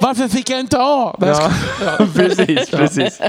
[0.00, 1.16] Varför fick jag inte A?
[1.20, 1.50] Ja,
[2.14, 3.20] precis, precis.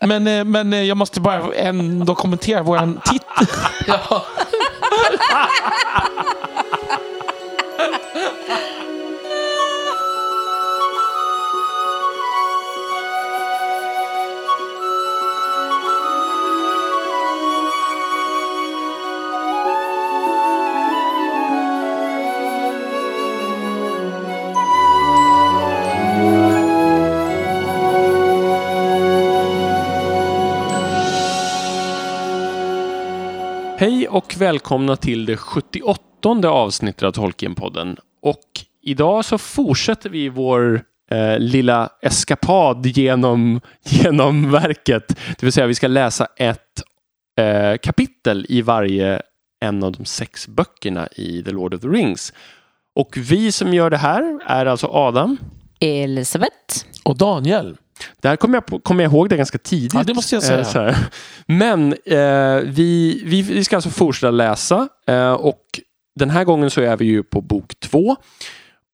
[0.00, 3.46] Men, eh, men eh, jag måste bara ändå kommentera våran titel.
[33.80, 37.96] Hej och välkomna till det 78 avsnittet av Tolkienpodden.
[38.22, 38.44] Och
[38.82, 45.08] idag så fortsätter vi vår eh, lilla eskapad genom, genom verket.
[45.08, 46.82] Det vill säga vi ska läsa ett
[47.38, 49.22] eh, kapitel i varje
[49.60, 52.32] en av de sex böckerna i The Lord of the Rings.
[52.94, 55.36] Och vi som gör det här är alltså Adam.
[55.80, 56.84] Elisabeth.
[57.04, 57.76] Och Daniel.
[58.20, 59.94] Det här kommer jag, på, kommer jag ihåg det ganska tidigt.
[59.94, 60.58] Ja, det måste jag säga.
[60.58, 60.96] Eh, så här.
[61.46, 65.64] Men eh, vi, vi, vi ska alltså fortsätta läsa eh, och
[66.18, 68.16] den här gången så är vi ju på bok två.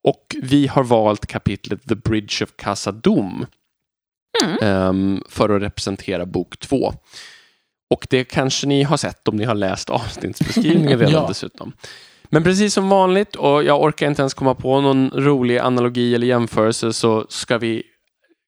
[0.05, 3.47] Och vi har valt kapitlet The Bridge of Khazad-dûm
[4.63, 6.93] ehm, för att representera bok två.
[7.91, 11.27] Och det kanske ni har sett om ni har läst avsnittsbeskrivningen redan Ja.
[11.29, 11.73] dessutom.
[12.25, 16.27] Men precis som vanligt, och jag orkar inte ens komma på någon rolig analogi eller
[16.27, 17.83] jämförelse, så ska vi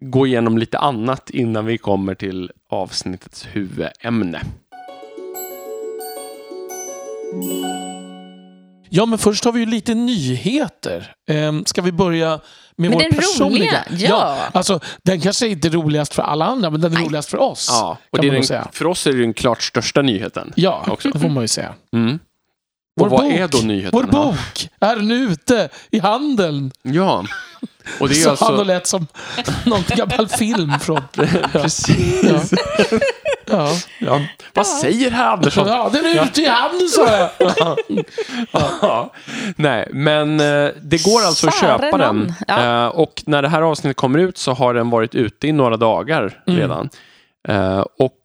[0.01, 4.41] gå igenom lite annat innan vi kommer till avsnittets huvudämne.
[8.89, 11.15] Ja, men först har vi ju lite nyheter.
[11.29, 12.41] Ehm, ska vi börja med
[12.77, 13.85] Men vår den personliga?
[13.91, 14.39] roliga, ja.
[14.53, 17.07] Alltså, den kanske inte är roligast för alla andra, men den är Nej.
[17.07, 17.69] roligast för oss.
[17.71, 18.69] Ja, och kan det är den, säga.
[18.73, 20.53] för oss är det den klart största nyheten.
[20.57, 21.11] Ja, också.
[21.11, 21.75] det får man ju säga.
[21.93, 22.19] Mm.
[22.97, 23.91] Vår Och vad bok, är då nyheten?
[23.93, 26.73] Vår bok är nu ute i handeln.
[26.83, 27.25] Ja.
[28.01, 28.45] Och det är Så alltså...
[28.45, 29.06] han och lät som
[29.65, 31.01] någon gammal film från...
[31.53, 32.53] Precis.
[33.51, 33.70] Ja.
[33.98, 34.20] Ja.
[34.55, 35.69] Vad säger herr Andersson?
[35.69, 37.31] ja, den är ute i handeln sa jag.
[38.83, 39.12] Ja.
[39.56, 42.34] Nej, men eh, det går alltså att köpa den.
[42.49, 42.84] Ja.
[42.84, 45.77] Eh, och när det här avsnittet kommer ut så har den varit ute i några
[45.77, 46.61] dagar Mm.
[46.61, 46.88] redan.
[47.49, 48.19] Eh, och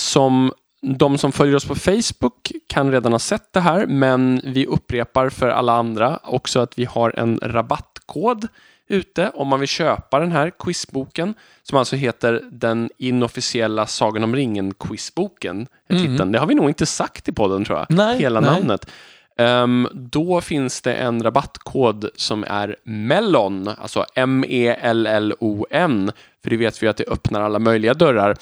[0.00, 4.66] som de som följer oss på Facebook kan redan ha sett det här, men vi
[4.66, 8.48] upprepar för alla andra också att vi har en rabattkod
[8.88, 14.36] ute om man vill köpa den här quizboken som alltså heter den inofficiella Sagan om
[14.36, 15.66] ringen-quizboken.
[15.88, 16.32] Titeln.
[16.32, 18.50] Det har vi nog inte sagt i podden tror jag, Nej, hela nej.
[18.50, 18.90] namnet.
[19.38, 26.88] Ehm, då finns det en rabattkod som är MELLON, alltså M-E-L-L-O-N, för det vet vi
[26.88, 28.36] att det öppnar alla möjliga dörrar.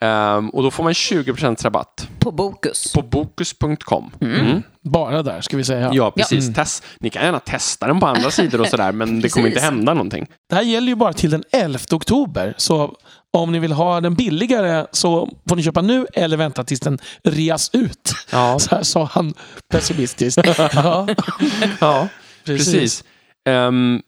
[0.00, 2.92] Ehm, och då får man 20% rabatt På Bokus.
[2.92, 4.10] på bokus.com.
[4.20, 4.62] Mm.
[4.82, 5.90] Bara där, ska vi säga.
[5.92, 6.54] Ja, precis.
[6.54, 6.84] Test.
[7.00, 9.94] Ni kan gärna testa den på andra sidor och sådär, men det kommer inte hända
[9.94, 10.26] någonting.
[10.48, 12.54] Det här gäller ju bara till den 11 oktober.
[12.56, 12.96] Så
[13.32, 16.98] om ni vill ha den billigare så får ni köpa nu eller vänta tills den
[17.24, 18.12] reas ut.
[18.32, 18.58] Ja.
[18.60, 19.34] Så här sa han
[19.72, 20.40] pessimistiskt.
[20.74, 21.06] ja,
[21.80, 22.08] Ja,
[22.44, 22.72] precis.
[22.72, 23.04] precis.
[23.48, 24.02] Ehm,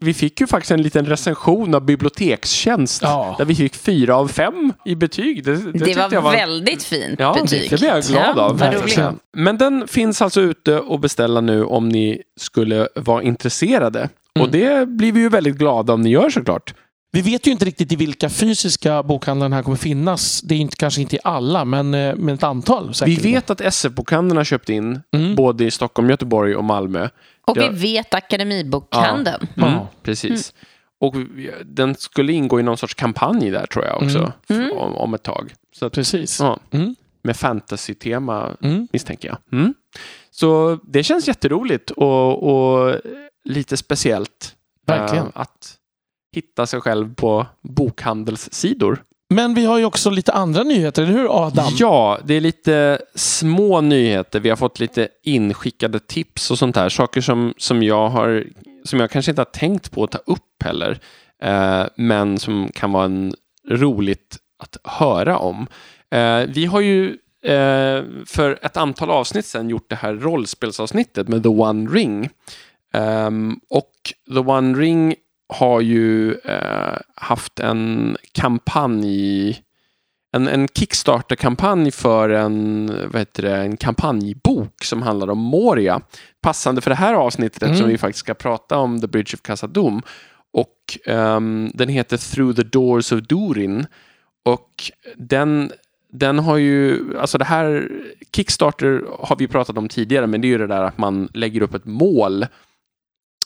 [0.00, 3.34] vi fick ju faktiskt en liten recension av Bibliotekstjänst Ja.
[3.38, 5.44] där vi fick fyra av fem i betyg.
[5.44, 7.70] Det, det, Det, var, jag var väldigt fint Ja, betyg.
[7.70, 8.58] det blir jag glad ja, av.
[8.58, 9.18] Verkligen.
[9.36, 13.98] Men den finns alltså ute och beställa nu om ni skulle vara intresserade.
[14.00, 14.46] Mm.
[14.46, 16.74] Och det blir vi ju väldigt glada om ni gör såklart.
[17.10, 20.40] Vi vet ju inte riktigt i vilka fysiska bokhandlar den här kommer finnas.
[20.40, 23.32] Det är inte, kanske inte i alla, men, eh, men ett antal Vi säkerligen.
[23.32, 25.34] vet att SF-bokhandeln har köpt in Mm.
[25.34, 27.08] både i Stockholm, Göteborg och Malmö.
[27.46, 27.70] Och Ja.
[27.70, 29.46] vi vet Akademibokhandeln.
[29.56, 29.88] Mm, Ja.
[30.02, 30.52] Precis.
[31.00, 34.32] Och vi- den skulle ingå i någon sorts kampanj där tror jag också.
[34.48, 35.54] f- Om, om ett tag.
[35.76, 36.40] Så att, Precis.
[36.40, 36.94] ja, Mm.
[37.22, 38.88] med fantasy-tema Mm.
[38.92, 39.38] misstänker jag.
[39.60, 39.74] Mm.
[40.30, 43.00] Så det känns jätteroligt och, och
[43.44, 44.54] lite speciellt.
[44.86, 45.24] Verkligen.
[45.24, 45.74] eh, att
[46.32, 49.02] hitta sig själv på bokhandelssidor.
[49.30, 51.72] Men vi har ju också lite andra nyheter, eller hur Adam?
[51.78, 54.40] Ja, det är lite små nyheter.
[54.40, 56.88] Vi har fått lite inskickade tips och sånt där.
[56.88, 58.44] Saker som, som, jag, har,
[58.84, 61.00] som jag kanske inte har tänkt på att ta upp heller.
[61.42, 63.34] Eh, men som kan vara en,
[63.70, 65.66] roligt att höra om.
[66.10, 67.08] Eh, vi har ju
[67.44, 72.28] eh, för ett antal avsnitt sedan gjort det här rollspelsavsnittet med The One Ring.
[72.94, 73.92] Ehm, och
[74.34, 75.14] The One Ring
[75.48, 79.62] har ju eh, haft en kampanj
[80.32, 86.00] en, en Kickstarter-kampanj för en, vad heter det, en kampanjbok som handlar om Moria.
[86.42, 87.92] Passande för det här avsnittet eftersom Mm.
[87.92, 90.02] vi faktiskt ska prata om The Bridge of Khazad-dûm.
[90.52, 93.86] Och ehm, den heter Through the Doors of Durin.
[94.44, 94.70] Och
[95.16, 95.72] den,
[96.12, 97.88] den har ju, alltså det här,
[98.36, 101.62] Kickstarter har vi pratat om tidigare, men det är ju det där att man lägger
[101.62, 102.46] upp ett mål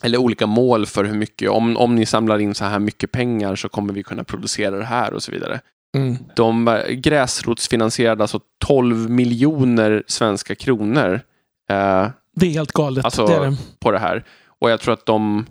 [0.02, 3.56] eller olika mål för hur mycket, om, om ni samlar in så här mycket pengar
[3.56, 5.60] så kommer vi kunna producera det här och så vidare.
[5.96, 6.16] Mm.
[6.37, 11.20] De gräsrotsfinansierade alltså 12 miljoner svenska kronor
[11.70, 13.04] eh, Det är helt galet.
[13.04, 13.56] Alltså- det det.
[13.81, 14.25] på det här.
[14.60, 15.46] Och jag tror att de,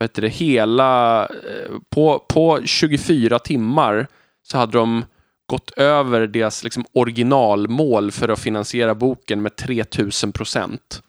[0.00, 4.06] vet du, hela, eh, på, på 24 timmar
[4.42, 5.04] så hade de
[5.46, 11.02] gått över deras liksom, originalmål för att finansiera boken med 3000 procent.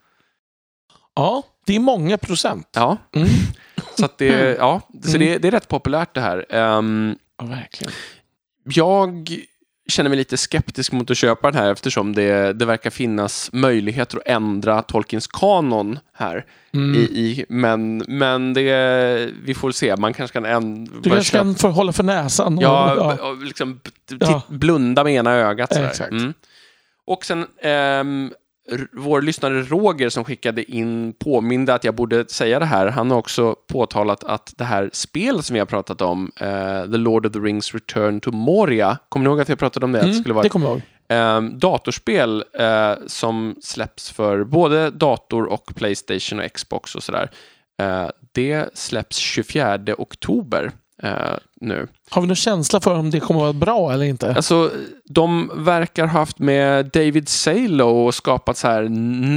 [1.15, 2.67] Ja, det är många procent.
[2.73, 3.27] Ja, Mm.
[3.97, 6.45] så, att det, ja, så det, det är rätt populärt det här.
[6.49, 7.93] Ehm, Ja, verkligen.
[8.63, 9.29] jag
[9.89, 14.17] känner mig lite skeptisk mot att köpa den här eftersom det, det verkar finnas möjligheter
[14.17, 16.45] att ändra Tolkiens kanon här.
[16.73, 16.95] Mm.
[16.95, 19.95] I, i, men men det, vi får se.
[19.95, 20.93] Man kanske kan ändra...
[21.03, 22.57] Du kanske kan få hålla för näsan.
[22.57, 23.29] och- Ja, ja.
[23.29, 23.79] och liksom
[24.19, 24.41] Ja.
[24.47, 25.73] blunda med ena ögat.
[25.73, 25.87] Sådär.
[25.87, 26.11] Exakt.
[26.11, 26.33] Mm.
[27.05, 28.31] Och sen r-
[28.91, 32.87] vår lyssnare Roger som skickade in påminde att jag borde säga det här.
[32.87, 36.97] Han har också påtalat att det här spelet som vi har pratat om, eh, The
[36.97, 39.99] Lord of the Rings Return to Moria, kommer ni ihåg att jag pratade om det?
[39.99, 40.81] Att det Mm, skulle vara det kommer jag ihåg.
[41.07, 47.31] Ehm, datorspel eh, som släpps för både dator och Playstation och Xbox och sådär.
[47.81, 50.71] Eh, det släpps 24 oktober
[51.03, 51.11] eh,
[51.61, 51.87] nu.
[52.09, 54.33] Har vi någon känsla för om det kommer att vara bra eller inte?
[54.35, 54.71] Alltså,
[55.09, 58.83] de verkar ha haft med David Salo och skapat så här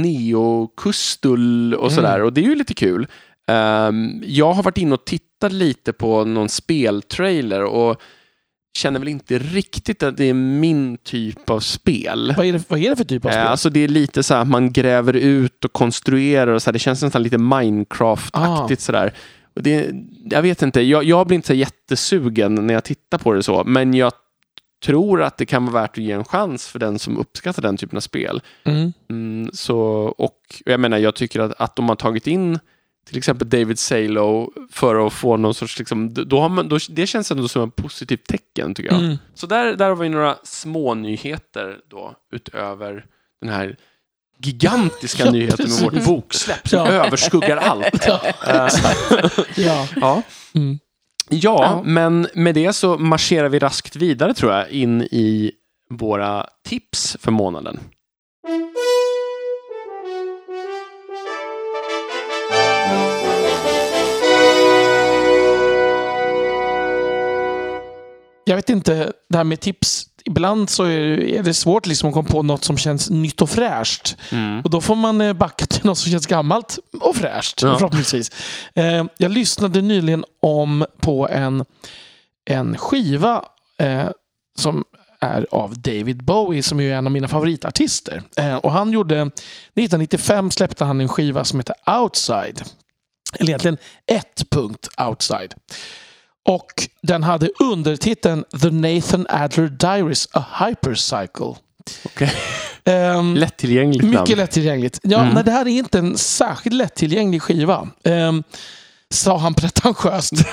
[0.03, 2.21] neo-kustul och sådär.
[2.21, 3.07] Och det är ju lite kul.
[3.47, 8.01] Ehm, jag har varit inne och tittat lite på någon speltrailer och
[8.77, 12.33] känner väl inte riktigt att det är min typ av spel.
[12.37, 13.41] Vad är, det, vad är det för typ av spel?
[13.41, 16.67] Eh, Alltså det är lite så här att man gräver ut och konstruerar och så
[16.69, 16.73] här.
[16.73, 19.13] Det känns nästan lite Minecraft-aktigt sådär.
[19.55, 19.91] Det,
[20.29, 23.63] jag vet inte, jag, jag blir inte så jättesugen när jag tittar på det så,
[23.63, 24.13] men jag
[24.85, 27.77] tror att det kan vara värt att ge en chans för den som uppskattar den
[27.77, 28.41] typen av spel.
[28.63, 28.93] Mm.
[29.09, 29.77] Mm, så,
[30.17, 32.59] och jag menar, jag tycker att, att de har tagit in
[33.07, 37.07] till exempel David Salo för att få någon sorts, liksom, då har man, då, det
[37.07, 39.03] känns ändå som ett positivt tecken tycker jag.
[39.03, 39.17] Mm.
[39.33, 43.05] Så där, där har vi några små nyheter då, utöver
[43.41, 43.77] den här
[44.37, 46.87] gigantiska Ja, nyheten med vårt boksläpp som Ja.
[46.87, 48.05] överskuggar allt.
[48.07, 48.21] Ja,
[49.55, 49.87] ja.
[49.95, 50.21] ja.
[50.55, 50.79] Mm.
[51.29, 51.81] ja, Ja.
[51.85, 55.51] men med det så marscherar vi raskt vidare tror jag in i
[55.89, 57.79] våra tips för månaden.
[68.47, 70.05] Jag vet inte, det här med tips.
[70.27, 74.17] Ibland så är det svårt liksom att komma på något som känns nytt och fräscht.
[74.63, 77.75] Och då får man eh, backa till något som känns gammalt och fräscht, Ja.
[77.77, 78.31] förhoppningsvis.
[78.75, 81.65] Eh, Jag lyssnade nyligen om på en,
[82.45, 83.45] en skiva
[83.77, 84.09] eh,
[84.57, 84.83] som
[85.19, 88.23] är av David Bowie som är en av mina favoritartister.
[88.61, 92.63] Och han gjorde, 1995 släppte han en skiva som heter Outside.
[93.39, 95.53] Eller egentligen ett punkt Outside.
[96.45, 101.55] Och den hade undertiteln The Nathan Adler Diaries A Hypercycle.
[102.05, 102.31] Okej.
[102.85, 104.15] Ehm, Lättillgängligt namn.
[104.19, 104.99] mycket lättillgängligt.
[105.03, 105.33] Ja, Mm.
[105.33, 107.87] nej, det här är inte en särskilt lättillgänglig skiva.
[108.03, 108.43] Ehm,
[109.13, 110.31] sa han pretentiöst.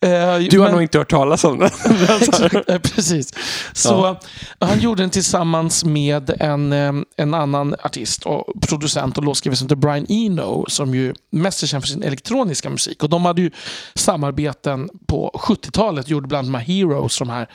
[0.00, 1.70] Eh, eh, Du har men- nog inte hört talas om den.
[2.20, 3.32] Exakt, eh, Precis.
[3.72, 4.16] Så
[4.60, 6.72] Han gjorde den tillsammans med en,
[7.16, 11.66] en annan artist och producent och låtskrivare som heter Brian Eno som ju mest är
[11.66, 13.02] känd för sin elektroniska musik.
[13.02, 13.50] Och De hade ju
[13.94, 17.48] samarbeten på 70-talet, gjorde bland här Heroes, de här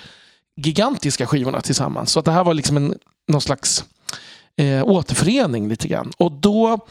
[0.62, 2.12] gigantiska skivorna tillsammans.
[2.12, 2.96] Så att det här var liksom en,
[3.28, 3.84] någon slags
[4.58, 6.12] eh, återförening lite grann.
[6.18, 6.88] Och då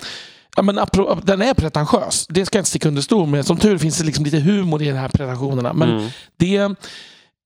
[0.59, 0.79] Ja, men
[1.23, 3.47] den är pretentiös, det ska jag inte sticka under stol med.
[3.47, 5.73] Som tur finns det liksom lite humor i de här pretensionerna.
[5.73, 6.09] Men Mm.
[6.37, 6.59] det,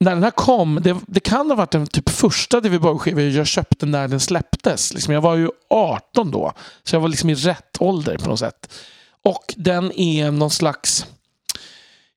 [0.01, 2.81] när den här kom, det, det kan ha varit den typ första David
[3.37, 4.95] jag köpte när den släpptes.
[4.95, 6.53] Liksom, jag var ju 18 då,
[6.83, 8.75] så jag var liksom i rätt ålder på något sätt.
[9.25, 11.07] Och den är någon slags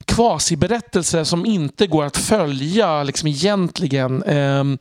[0.06, 4.24] kvasiberättelse som inte går att följa liksom egentligen.
[4.24, 4.78] Ehm,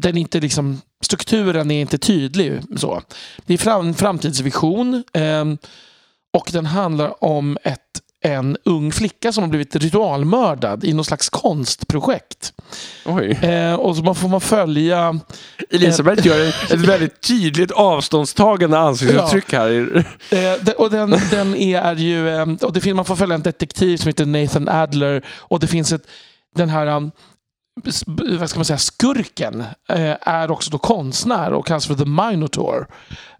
[0.00, 2.60] den är inte liksom, strukturen är inte tydlig.
[2.76, 3.02] Så.
[3.46, 5.58] Det är fram, framtidsvision ehm,
[6.32, 7.80] och den handlar om ett,
[8.20, 12.52] en ung flicka som har blivit ritualmördad i något slags konstprojekt.
[13.06, 13.30] Oj.
[13.30, 15.20] Eh, och så man får man följa...
[15.70, 20.04] Elisabeth gör ett väldigt tydligt avståndstagande ansiktsuttryck här.
[20.30, 22.28] Eh, och den, den är ju...
[22.28, 25.66] Eh, och det finns, man får följa en detektiv som heter Nathan Adler och det
[25.66, 26.06] finns ett...
[26.54, 27.10] Den här...
[28.06, 32.04] um, vad ska man säga, skurken eh, är också då konstnär och kallas för The
[32.04, 32.86] Minotaur.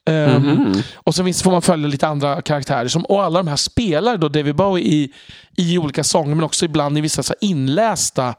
[0.04, 0.82] Ehm, Mhm.
[0.94, 2.88] Och så finns, får man följa lite andra karaktärer.
[2.88, 5.12] Som, och alla de här spelar då David Bowie i,
[5.56, 8.34] i olika sånger men också ibland i vissa så inlästa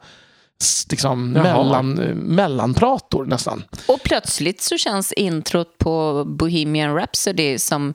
[0.90, 1.44] liksom, Jaha.
[1.44, 3.64] mellan, mellanprator nästan.
[3.88, 7.94] Och plötsligt så känns introt på Bohemian Rhapsody som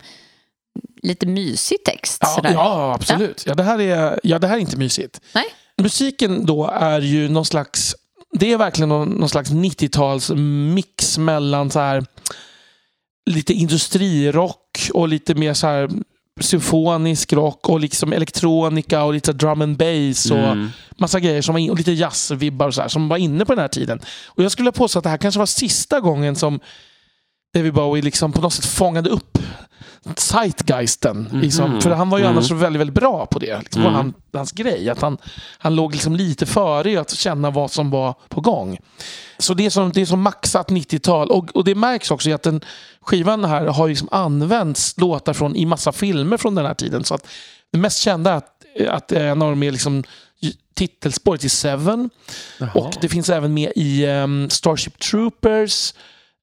[1.02, 2.18] lite mysig text.
[2.23, 3.44] Ja, ja absolut.
[3.46, 3.54] Ja.
[3.54, 5.20] det här är, ja, det här är inte mysigt.
[5.34, 5.44] Nej?
[5.83, 7.97] Musiken då är ju någon slags...
[8.33, 10.31] Det är verkligen någon, någon slags 90-tals
[10.75, 12.04] mix mellan så här
[13.31, 15.90] lite industrirock och lite mer så här
[16.40, 20.69] symfonisk rock och liksom elektronika och lite drum and bass och Mm.
[20.99, 23.52] massa grejer som var in, och lite jazzvibbar och så här, som var inne på
[23.52, 24.00] den här tiden.
[24.26, 26.61] Och jag skulle påstå att det här kanske var sista gången som
[27.54, 29.38] David Bowie liksom på något sätt fångade upp
[30.17, 31.29] zeitgeisten.
[31.33, 31.81] Liksom.
[31.81, 32.33] För han var ju Mhm.
[32.33, 33.59] annars väldigt, väldigt bra på det.
[33.59, 34.00] Liksom, var Mm.
[34.00, 34.91] han, hans grej.
[34.91, 35.19] Att han,
[35.59, 38.79] han låg liksom lite före i att känna vad som var på gång.
[39.38, 41.31] Så det är som, det är som maxat 90-tal.
[41.31, 42.61] Och, och det märks också i att den
[43.00, 47.05] skivan här har liksom använts låtar från, i massa filmer från den här tiden.
[47.05, 47.26] Så att
[47.73, 48.50] det mest kända är att,
[48.88, 50.05] att en av dem är liksom
[50.75, 52.11] titelspåret i Seven.
[52.75, 55.95] Och det finns även med i ehm, Starship Troopers.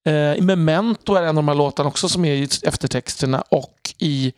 [0.08, 3.42] Uh, I Memento är en av de här låtarna också som är i eftertexterna.
[3.50, 4.34] Och i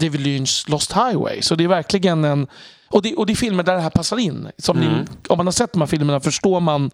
[0.00, 1.42] David Lynch's Lost Highway.
[1.42, 2.46] Så det är verkligen en...
[2.90, 4.48] Och det, och det är filmer där det här passar in.
[4.58, 4.86] Som ni,
[5.28, 6.90] om man har sett de här filmerna förstår man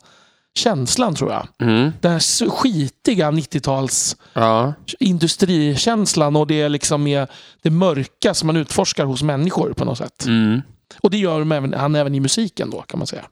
[0.54, 1.48] känslan tror jag.
[1.68, 1.92] Mm.
[2.00, 4.72] Den här skitiga 90-tals Ja.
[5.00, 7.26] industrikänslan och det är liksom är
[7.62, 10.26] det mörka som man utforskar hos människor på något sätt.
[10.26, 10.62] Mm.
[11.00, 13.24] Och det gör de även, han även i musiken då kan man säga.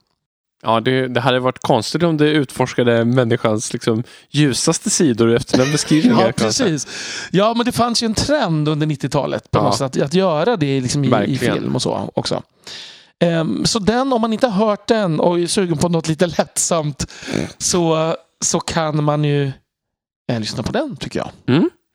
[0.62, 5.72] Ja, det, det hade varit konstigt om det utforskade människans liksom, ljusaste sidor efter den
[5.72, 6.18] beskrivningen.
[6.26, 6.86] Ja, precis.
[7.30, 9.62] Ja, men det fanns ju en trend under 90-talet på Ja.
[9.62, 12.42] något sätt att, att göra det liksom i, i film och så också.
[13.24, 16.26] Ehm, så den, om man inte har hört den och är sugen på något lite
[16.26, 17.06] lättsamt
[17.58, 18.14] så,
[18.44, 19.52] så kan man ju
[20.32, 21.30] eh, lyssna på den tycker jag.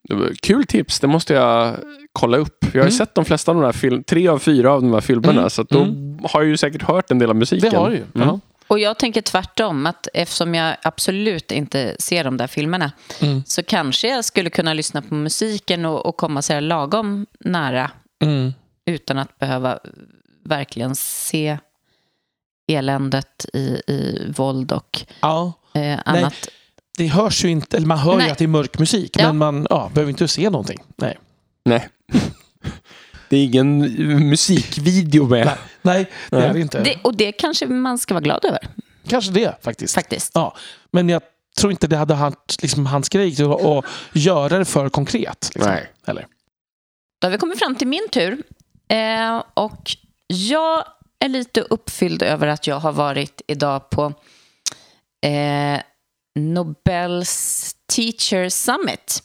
[0.10, 1.75] Var Kul tips, det måste jag
[2.13, 2.57] kolla upp.
[2.62, 2.91] Jag har Mm.
[2.91, 5.50] sett de flesta av de här film, tre av fyra av de här filmerna, Mm.
[5.50, 6.19] så då Mm.
[6.24, 7.69] har jag ju säkert hört en del av musiken.
[7.72, 8.03] Det har du ju.
[8.15, 8.39] Mm.
[8.67, 12.91] Och jag tänker tvärtom, att eftersom jag absolut inte ser de där filmerna
[13.22, 13.43] Mm.
[13.48, 17.91] så kanske jag skulle kunna lyssna på musiken och, och komma så här lagom nära
[18.24, 18.53] Mm.
[18.86, 19.79] utan att behöva
[20.45, 21.57] verkligen se
[22.67, 26.48] eländet i, i våld och Ja, eh, annat.
[26.98, 28.31] det hörs ju inte, eller man hör ju Nej.
[28.31, 29.27] att det är mörk musik Ja.
[29.27, 30.79] men man ja, behöver inte se någonting.
[30.98, 31.17] Nej,
[31.65, 31.89] Nej.
[33.29, 33.79] Det är ingen
[34.29, 35.51] musikvideo med.
[35.85, 36.11] Nej.
[36.29, 36.49] Det Nej.
[36.49, 36.79] är det inte.
[36.83, 38.67] Det, och det kanske man ska vara glad över,
[39.07, 39.95] Kanske det faktiskt.
[39.95, 40.31] faktiskt.
[40.33, 40.55] Ja,
[40.91, 41.21] men jag
[41.59, 45.51] tror inte det hade varit liksom hans grej att att göra det för konkret.
[45.55, 45.71] Liksom.
[45.71, 45.91] Nej.
[46.07, 46.27] Eller?
[47.21, 48.43] Då har vi kommit fram till min tur.
[48.87, 49.91] Eh, och
[50.27, 50.85] jag
[51.19, 54.13] är lite uppfylld över att jag har varit idag på
[55.25, 55.81] eh,
[56.39, 59.23] Nobels Teacher Summit.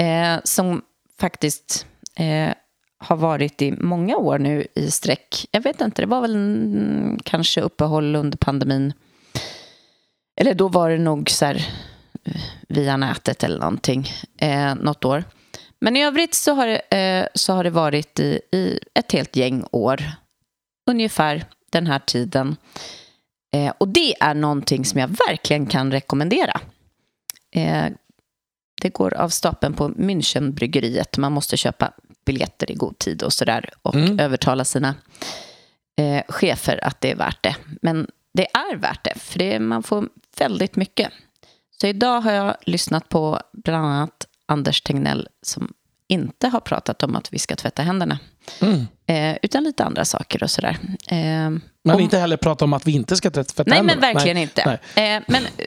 [0.00, 0.82] Eh, som
[1.20, 1.86] faktiskt
[2.16, 2.54] eh,
[3.04, 5.46] har varit i många år nu i sträck.
[5.50, 8.92] Jag vet inte, det var väl en, kanske uppehåll under pandemin.
[10.40, 11.66] Eller då var det nog så här
[12.24, 14.08] eh, via nätet eller någonting,
[14.38, 15.24] eh, något år.
[15.80, 19.36] Men i övrigt så har det, eh, så har det varit i, i ett helt
[19.36, 20.02] gäng år.
[20.90, 22.56] Ungefär den här tiden.
[23.54, 26.60] Eh, och det är någonting som jag verkligen kan rekommendera.
[27.54, 27.86] Eh,
[28.82, 31.18] det går av stapeln på Münchenbryggeriet.
[31.18, 31.92] Man måste köpa
[32.24, 33.70] biljetter i god tid och sådär.
[33.82, 34.20] Och Mm.
[34.20, 34.94] övertala sina
[35.96, 37.56] eh, chefer att det är värt det.
[37.82, 41.08] Men det är värt det, för det, man får väldigt mycket.
[41.80, 45.72] Så idag har jag lyssnat på bland annat Anders Tegnell som
[46.08, 48.18] inte har pratat om att vi ska tvätta händerna.
[48.60, 48.86] Mm.
[49.06, 50.76] Eh, utan lite andra saker och sådär.
[51.08, 54.00] Eh, Men och- inte heller prata om att vi inte ska tvätta Nej, händerna.
[54.00, 54.78] men verkligen inte.
[54.96, 55.16] Nej.
[55.16, 55.66] Eh, men eh,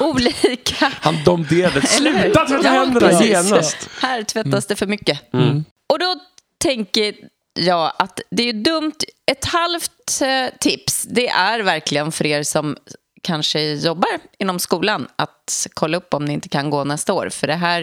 [0.00, 0.92] olika...
[1.00, 1.86] Han domderade.
[1.86, 3.26] Sluta tvätta Ja, händerna precis.
[3.26, 3.88] genast!
[4.00, 5.34] Här tvättas det för mycket.
[5.34, 5.64] Mm.
[5.92, 6.14] Och då
[6.58, 7.14] tänker
[7.60, 8.92] jag att det är dumt.
[9.30, 12.76] Ett halvt eh, tips, det är verkligen för er som
[13.22, 17.28] kanske jobbar inom skolan att kolla upp om ni inte kan gå nästa år.
[17.28, 17.82] För det här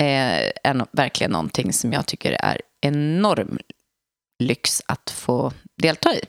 [0.00, 3.58] eh, är verkligen någonting som jag tycker är enorm
[4.42, 6.20] lyx att få delta i.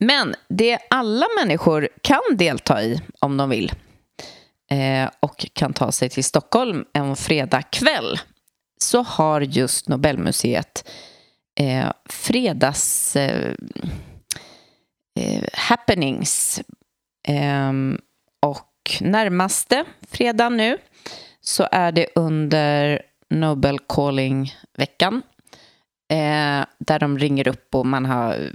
[0.00, 3.72] Men det alla människor kan delta i om de vill
[4.70, 8.18] eh, och kan ta sig till Stockholm en fredag kväll
[8.78, 10.88] så har just Nobelmuseet
[11.60, 13.54] eh, fredags eh,
[15.20, 16.62] eh happenings
[17.28, 17.98] ehm,
[18.42, 20.78] och närmaste fredag nu
[21.40, 25.22] så är det under Nobel Calling-veckan
[26.10, 28.50] eh, där de ringer upp och man har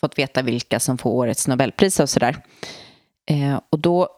[0.00, 2.36] fått veta vilka som får årets Nobelpris och sådär.
[3.30, 4.08] Eh, och då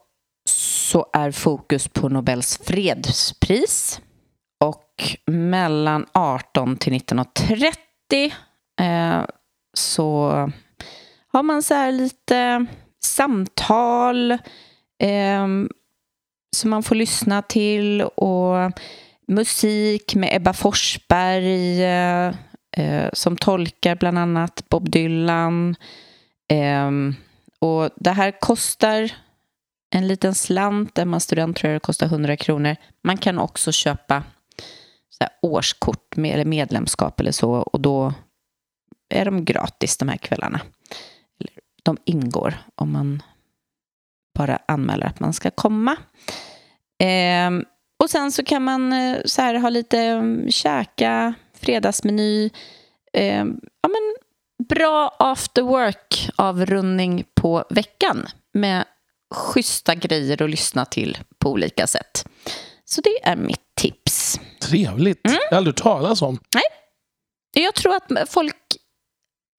[0.91, 4.01] så är fokus på Nobels fredspris
[4.61, 7.79] och mellan 18 till 1930
[8.81, 9.25] eh,
[9.75, 10.31] så
[11.33, 12.67] har man så här lite
[13.05, 14.33] samtal
[15.03, 15.47] eh,
[16.57, 18.73] som man får lyssna till och
[19.29, 22.35] musik med Ebba Forsberg eh,
[22.81, 25.77] eh, som tolkar bland annat Bob Dylan.
[26.53, 26.91] Eh,
[27.59, 29.13] och det här kostar
[29.95, 30.99] en liten slant.
[30.99, 32.77] Är man student tror jag det kostar 100 kronor.
[33.05, 34.23] Man kan också köpa
[35.11, 38.13] så årskort med, eller medlemskap eller så och då
[39.15, 40.61] är de gratis de här kvällarna.
[41.83, 43.23] De ingår om man
[44.39, 45.97] bara anmäler att man ska komma.
[46.99, 47.51] Eh,
[48.03, 52.51] och sen så kan man eh, så här, ha lite mm, käka, fredagsmeny.
[53.13, 53.45] Eh,
[53.83, 54.17] ja, men
[54.69, 58.85] bra after work avrundning på veckan med
[59.35, 62.25] schyssta grejer att lyssna till på olika sätt.
[62.85, 64.41] Så det är mitt tips.
[64.61, 65.27] Trevligt.
[65.27, 65.39] Mm.
[65.43, 66.39] Jag har aldrig talas om.
[66.55, 66.63] Nej.
[67.65, 68.57] Jag tror att folk,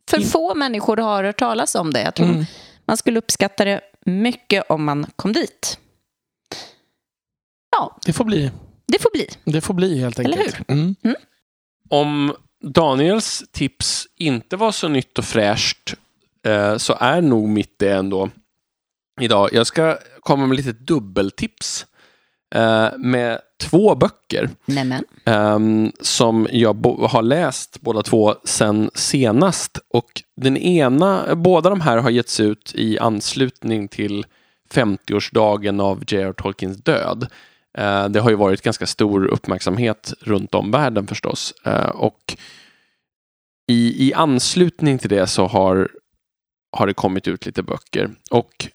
[0.09, 2.01] för få människor har hört talas om det.
[2.01, 2.45] Jag tror mm.
[2.85, 5.77] man skulle uppskatta det mycket om man kom dit.
[7.71, 7.97] Ja.
[8.05, 8.51] Det får bli.
[8.87, 9.27] Det får bli.
[9.43, 10.35] Det får bli helt enkelt.
[10.35, 10.63] Eller hur?
[10.67, 10.95] Mm.
[11.03, 11.15] Mm.
[11.91, 15.93] Om Daniels tips inte var så nytt och fräscht
[16.45, 18.29] eh, så är nog mitt det ändå
[19.21, 19.49] idag.
[19.53, 21.85] Jag ska komma med lite dubbeltips
[22.55, 24.49] eh, med två böcker.
[25.25, 25.59] Eh,
[26.01, 29.79] som jag har läst båda två sen senast.
[29.89, 34.25] Och den ena, båda de här har getts ut i anslutning till
[34.73, 36.33] 50-årsdagen av J.R.
[36.33, 37.27] Tolkiens död.
[37.77, 41.53] Eh, det har ju varit ganska stor uppmärksamhet runt om världen förstås.
[41.65, 42.37] Eh, och
[43.67, 45.89] i, i anslutning till det så har,
[46.71, 48.09] har det kommit ut lite böcker.
[48.31, 48.67] Och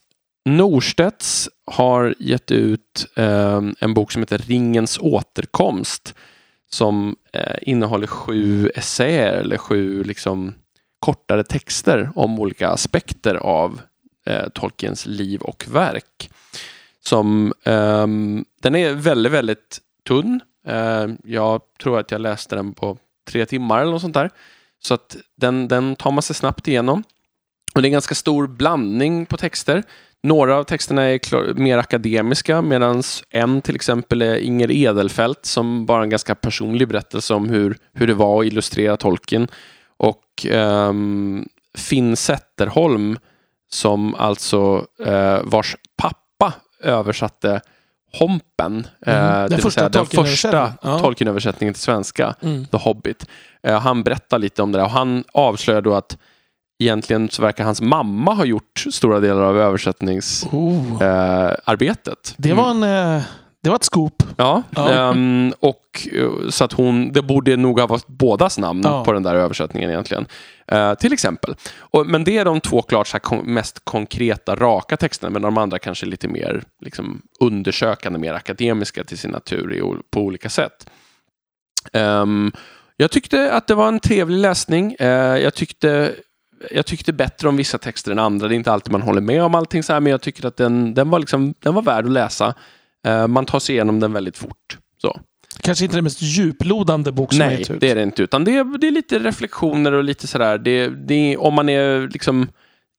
[0.45, 6.15] Norstedts har gett ut eh, en bok som heter Ringens återkomst
[6.71, 7.17] som
[7.62, 10.55] innehåller sju essäer eller sju liksom,
[10.99, 13.81] kortare texter om olika aspekter av
[14.26, 16.31] eh, Tolkiens liv och verk.
[17.07, 20.41] Som, um, den är väldigt, väldigt tunn.
[20.69, 22.99] Uh, jag tror att jag läste den på
[23.31, 24.31] tre timmar eller något sånt där.
[24.83, 27.03] Så att den, den tar man sig snabbt igenom.
[27.75, 29.83] Och det är en ganska stor blandning på texter.
[30.23, 35.87] Några av texterna är klar, mer akademiska medan en till exempel är Inger Edelfelt som
[35.87, 39.49] bara en ganska personlig berättelse om hur, hur det var att illustrera Tolkien.
[39.97, 43.19] Och um, Finn Zetterholm
[43.69, 47.61] som alltså uh, vars pappa översatte
[48.19, 49.43] Hompen, mm.
[49.43, 52.67] uh, den första, den första Tolkien-översättningen till svenska, mm.
[52.67, 53.27] The Hobbit.
[53.69, 56.19] Uh, han berättar lite om det där och han avslöjar då att
[56.79, 60.53] egentligen så verkar hans mamma ha gjort stora delar av översättningsarbetet.
[60.53, 61.03] Oh.
[61.03, 63.23] Eh, det var en...
[63.66, 64.22] Det var ett scoop.
[64.37, 65.11] Ja, ja.
[65.11, 69.05] Um, och eh, så att hon, det borde nog ha varit bådas namn ja.
[69.05, 70.26] på den där översättningen egentligen.
[70.72, 71.57] Uh, till exempel.
[71.79, 75.59] Och, men det är de två klart så kon mest konkreta, raka texterna, men de
[75.59, 80.90] andra kanske lite mer liksom, undersökande, mer akademiska till sin natur i, på olika sätt.
[81.92, 82.52] Um,
[82.96, 84.96] jag tyckte att det var en trevlig läsning.
[85.00, 85.07] Uh,
[85.38, 86.14] jag tyckte
[86.70, 88.48] jag tyckte bättre om vissa texter än andra.
[88.48, 90.57] Det är inte alltid man håller med om allting så här, men jag tycker att
[90.57, 92.55] den, den, var, liksom, den var värd att läsa.
[93.07, 94.79] Uh, man tar sig igenom den väldigt fort.
[95.03, 95.21] Så.
[95.61, 98.23] Kanske inte den mest djuplodande bok som Nej, det är det inte.
[98.23, 100.59] Utan det är, det är lite reflektioner och lite sådär.
[100.59, 102.49] Det, det, om man är liksom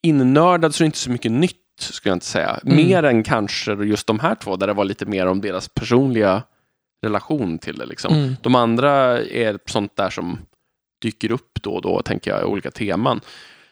[0.04, 2.60] innördad så är det inte så mycket nytt, skulle jag inte säga.
[2.64, 2.76] Mm.
[2.76, 6.44] Mer än kanske just de här två, där det var lite mer om deras personliga
[7.04, 7.86] relation till det.
[7.86, 8.14] Liksom.
[8.14, 8.36] Mm.
[8.42, 10.40] De andra är sånt där som
[11.02, 13.22] dyker upp då och då, tänker jag, olika teman.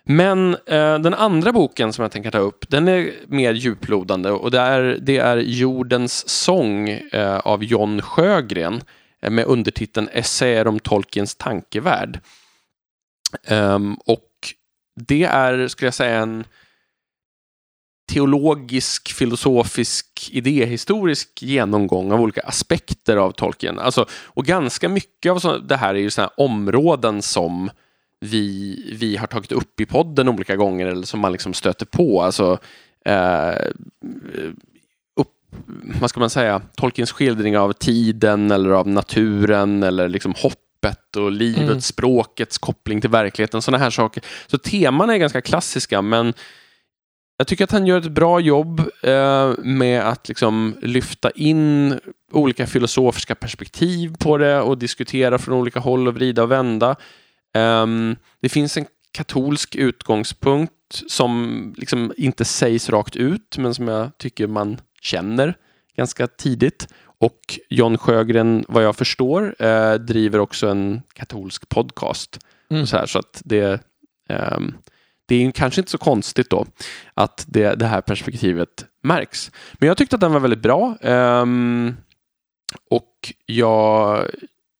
[0.07, 4.51] Men eh, den andra boken som jag tänker ta upp, den är mer djuplodande och
[4.51, 8.83] det är, det är Jordens sång eh, av John Sjögren
[9.21, 12.19] eh, med undertiteln Essäer om Tolkiens tankevärld.
[13.49, 14.29] Um, och
[14.95, 16.43] det är, skulle jag säga, en
[18.11, 23.79] teologisk, filosofisk, idéhistorisk genomgång av olika aspekter av Tolkien.
[23.79, 27.69] Alltså, och ganska mycket av så, det här är ju sådana områden som
[28.19, 32.21] vi, vi har tagit upp i podden olika gånger eller som man liksom stöter på.
[32.21, 32.59] Alltså,
[33.05, 33.55] eh,
[35.15, 35.33] upp,
[35.99, 41.31] vad ska man säga, Tolkiens skildring av tiden eller av naturen eller liksom hoppet och
[41.31, 41.81] livet, mm.
[41.81, 44.23] språkets koppling till verkligheten, sådana här saker.
[44.47, 46.33] Så teman är ganska klassiska men
[47.37, 51.99] jag tycker att han gör ett bra jobb eh, med att liksom lyfta in
[52.31, 56.95] olika filosofiska perspektiv på det och diskutera från olika håll och vrida och vända.
[57.55, 60.73] Um, det finns en katolsk utgångspunkt
[61.07, 65.57] som liksom inte sägs rakt ut men som jag tycker man känner
[65.97, 66.87] ganska tidigt.
[67.17, 72.39] Och John Sjögren, vad jag förstår, eh, driver också en katolsk podcast.
[72.69, 72.87] Mm.
[72.87, 73.81] Så, här, så att det,
[74.29, 74.77] um,
[75.25, 76.65] det är kanske inte så konstigt då
[77.13, 79.51] att det, det här perspektivet märks.
[79.73, 80.97] Men jag tyckte att den var väldigt bra.
[81.01, 81.97] Um,
[82.89, 84.25] och jag,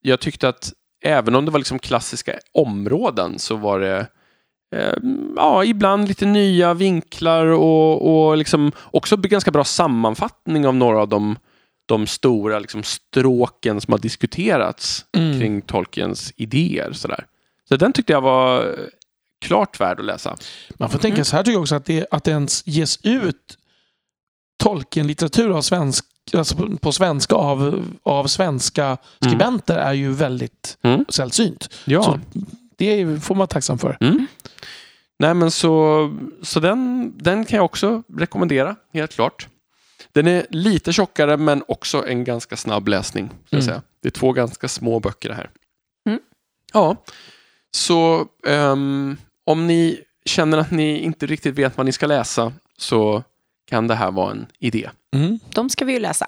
[0.00, 0.72] jag tyckte att
[1.04, 4.06] även om det var liksom klassiska områden så var det
[4.76, 4.96] eh,
[5.36, 11.08] ja, ibland lite nya vinklar och, och liksom också ganska bra sammanfattning av några av
[11.08, 11.38] de,
[11.86, 15.40] de stora liksom stråken som har diskuterats Mm.
[15.40, 16.92] kring Tolkiens idéer.
[16.92, 17.26] Sådär.
[17.68, 18.76] Så den tyckte jag var
[19.40, 20.36] klart värd att läsa.
[20.78, 23.58] Man får tänka så här tycker jag också att det, att det ens ges ut
[24.62, 26.04] Tolkien-litteratur av svensk,
[26.34, 31.04] alltså på, på svenska av, av svenska skribenter är ju väldigt Mm.
[31.08, 31.74] sällsynt.
[31.84, 32.02] Ja.
[32.02, 32.20] Så
[32.76, 33.96] det får man vara tacksam för.
[34.00, 34.26] Mm.
[35.18, 39.48] Nej men så, så den, den kan jag också rekommendera, helt klart.
[40.12, 43.26] Den är lite tjockare men också en ganska snabb läsning.
[43.28, 43.64] Ska jag Mm.
[43.74, 43.82] säga.
[44.02, 45.50] Det är två ganska små böcker det här.
[46.08, 46.20] Mm.
[46.72, 46.96] Ja,
[47.70, 53.22] så ehm, om ni känner att ni inte riktigt vet vad ni ska läsa så
[53.66, 54.90] kan det här vara en idé.
[55.14, 55.38] Mm.
[55.54, 56.26] De ska vi ju läsa.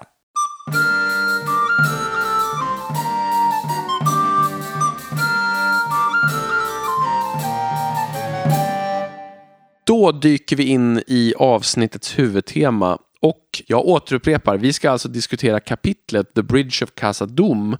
[9.85, 16.33] Då dyker vi in i avsnittets huvudtema och jag återupprepar, vi ska alltså diskutera kapitlet
[16.35, 17.77] The Bridge of Casa Dom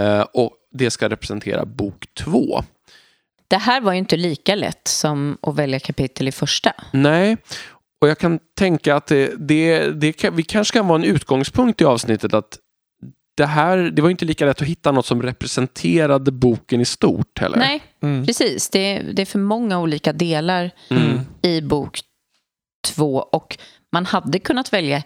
[0.00, 2.62] eh, och det ska representera bok två.
[3.48, 6.72] Det här var ju inte lika lätt som att välja kapitel i första.
[6.92, 7.36] Nej,
[8.00, 11.80] och jag kan tänka att det, det, det kan, vi kanske kan vara en utgångspunkt
[11.80, 12.58] i avsnittet att
[13.36, 17.38] det här, det var inte lika lätt att hitta något som representerade boken i stort
[17.38, 17.58] heller.
[17.58, 18.26] Nej, Mm.
[18.26, 18.70] precis.
[18.70, 21.20] Det är, det är för många olika delar Mm.
[21.42, 22.00] i bok
[22.84, 23.58] två och
[23.92, 25.02] man hade kunnat välja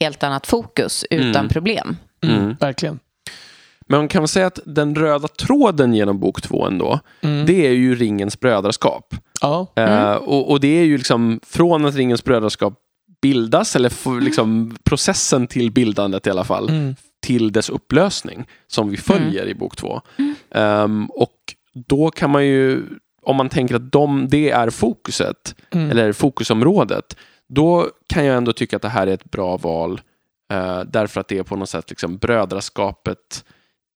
[0.00, 1.48] helt annat fokus utan Mm.
[1.48, 1.96] problem.
[2.22, 2.36] Mm.
[2.38, 2.56] Mm.
[2.60, 2.98] Verkligen.
[3.90, 7.46] Men man kan väl säga att den röda tråden genom bok två ändå, Mm.
[7.46, 9.14] det är ju ringens brödraskap.
[9.40, 9.66] Ja.
[9.76, 12.74] Eh, och, och det är ju liksom från att ringens brödraskap
[13.22, 16.94] bildas, eller f- liksom processen till bildandet i alla fall, Mm.
[17.22, 20.00] till dess upplösning som vi följer i bok två.
[20.54, 21.36] Ehm, och
[21.88, 22.82] då kan man ju,
[23.22, 25.90] om man tänker att de, det är fokuset, Mm.
[25.90, 27.16] eller fokusområdet,
[27.48, 30.00] då kan jag ändå tycka att det här är ett bra val.
[30.52, 33.44] eh, därför att det är på något sätt liksom brödraskapet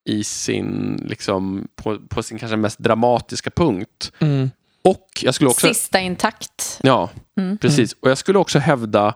[0.04, 4.12] i sin, liksom, på, på sin kanske mest dramatiska punkt.
[4.18, 4.50] Mm.
[4.84, 5.66] Och jag skulle också...
[5.66, 6.80] Sista intakt.
[6.82, 7.58] Ja, Mm.
[7.58, 7.92] precis.
[8.00, 9.14] Och jag skulle också hävda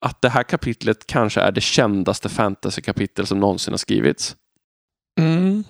[0.00, 4.36] att det här kapitlet kanske är det kändaste fantasykapitel som någonsin har skrivits.
[5.20, 5.64] Mm.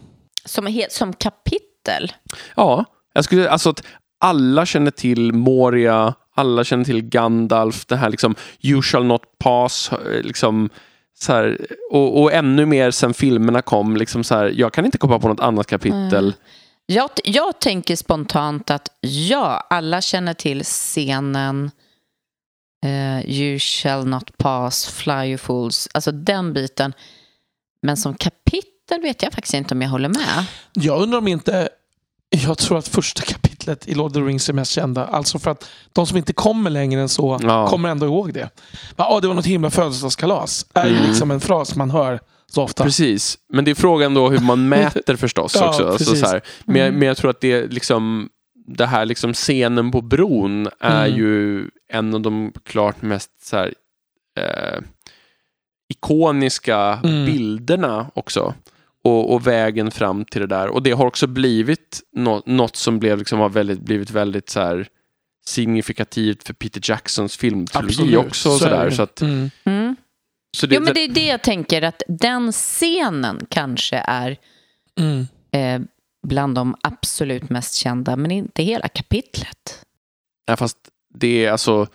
[0.44, 2.12] Som, som kapitel.
[2.54, 3.82] Ja, jag skulle, alltså att
[4.20, 9.92] alla känner till Moria, alla känner till Gandalf, det här liksom You shall not pass,
[9.92, 10.70] eh, liksom
[11.20, 14.98] så här, och, och ännu mer sen filmerna kom, liksom så här, jag kan inte
[14.98, 16.34] komma på något annat kapitel.
[16.86, 21.70] Jag, jag tänker spontant att ja, alla känner till scenen
[22.84, 26.92] eh, You shall not pass, fly you fools, alltså den biten.
[27.82, 30.44] Men som kapitel vet jag faktiskt inte om jag håller med.
[30.72, 31.68] Jag undrar om inte...
[32.44, 35.04] Jag tror att första kapitlet i Lord of the Rings är mest kända.
[35.06, 37.68] Alltså för att de som inte kommer längre än så Ja.
[37.68, 38.50] kommer ändå ihåg det.
[38.96, 40.66] Ja, ah, det var något himla födelsedagskalas.
[40.74, 41.08] är ju Mm.
[41.08, 42.20] liksom en fras man hör
[42.52, 42.84] så ofta.
[42.84, 45.88] Precis, men det är frågan då hur man mäter förstås Ja, också.
[45.88, 46.98] Alltså, så här, men, jag- Mm.
[46.98, 48.28] men jag tror att det liksom
[48.68, 51.18] det här liksom scenen på bron är Mm.
[51.18, 53.74] ju en av de klart mest så här,
[54.38, 54.80] eh,
[55.88, 57.24] ikoniska Mm.
[57.26, 58.54] bilderna också.
[59.06, 60.68] Och, och vägen fram till det där.
[60.68, 64.60] Och det har också blivit nå- något som blev, liksom, har väldigt, blivit väldigt så
[64.60, 64.88] här,
[65.46, 68.48] signifikativt för Peter Jacksons filmtrilogi också.
[68.48, 69.50] Och så så är där, så att, Mm.
[69.64, 69.96] Mm.
[70.56, 74.36] så det, Jo, men det är det jag tänker, att den scenen kanske är
[75.00, 75.26] Mm.
[75.52, 75.86] eh,
[76.26, 79.84] bland de absolut mest kända, men inte hela kapitlet.
[80.46, 80.78] Ja, fast
[81.14, 81.86] det är alltså...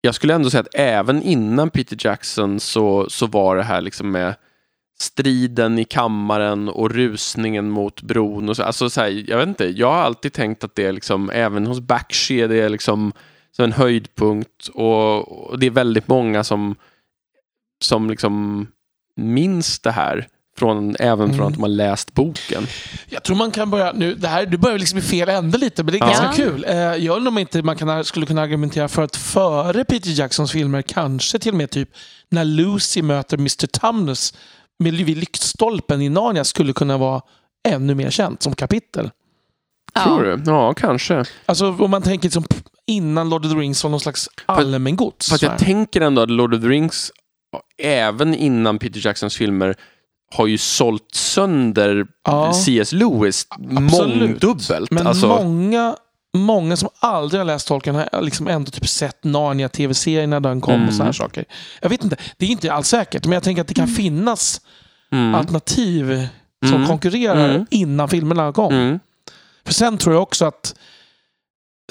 [0.00, 4.10] Jag skulle ändå säga att även innan Peter Jackson så, så var det här liksom
[4.10, 4.34] med
[5.00, 8.48] striden i kammaren och rusningen mot bron.
[8.48, 10.92] Och så, alltså så här, jag vet inte, jag har alltid tänkt att det är
[10.92, 13.12] liksom, även hos Bakshi är det liksom
[13.56, 16.74] som en höjdpunkt och, och det är väldigt många som,
[17.84, 18.66] som liksom
[19.16, 20.26] minns det här.
[20.58, 21.46] Från, även från Mm.
[21.46, 22.66] att de har läst boken.
[23.08, 25.82] Jag tror man kan börja nu, det här du börjar liksom i fel ände lite,
[25.84, 26.06] men det är Ja.
[26.06, 26.64] ganska kul.
[26.68, 30.52] Eh, Jag undrar om inte man kan, skulle kunna argumentera för att före Peter Jacksons
[30.52, 31.88] filmer, kanske till och med typ
[32.28, 33.66] när Lucy möter Mr.
[33.66, 34.34] Tumnus
[34.80, 37.20] vid lyktstolpen i Narnia skulle kunna vara
[37.68, 39.10] ännu mer känt som kapitel.
[40.04, 40.42] Tror du?
[40.46, 41.24] Ja, kanske.
[41.46, 42.44] Alltså om man tänker liksom
[42.86, 45.28] innan Lord of the Rings var någon slags allmängods.
[45.28, 47.12] För att jag tänker ändå att Lord of the Rings,
[47.82, 49.74] även innan Peter Jacksons filmer,
[50.34, 52.52] har ju sålt sönder Ja.
[52.52, 52.92] C.S.
[52.92, 53.90] Lewis Absolut.
[53.90, 54.90] mångdubbelt.
[54.90, 55.96] Men alltså, många,
[56.36, 60.74] många som aldrig har läst Tolkien har liksom ändå typ sett Narnia-tv-serien när den kom
[60.74, 60.88] Mm.
[60.88, 61.44] och såna här saker.
[61.82, 64.60] Jag vet inte, det är inte alls säkert, men jag tänker att det kan finnas
[65.12, 65.34] Mm.
[65.34, 66.28] alternativ
[66.66, 66.86] som Mm.
[66.88, 67.66] konkurrerar Mm.
[67.70, 68.74] innan filmerna kom.
[68.74, 68.98] Mm.
[69.64, 70.74] För sen tror jag också att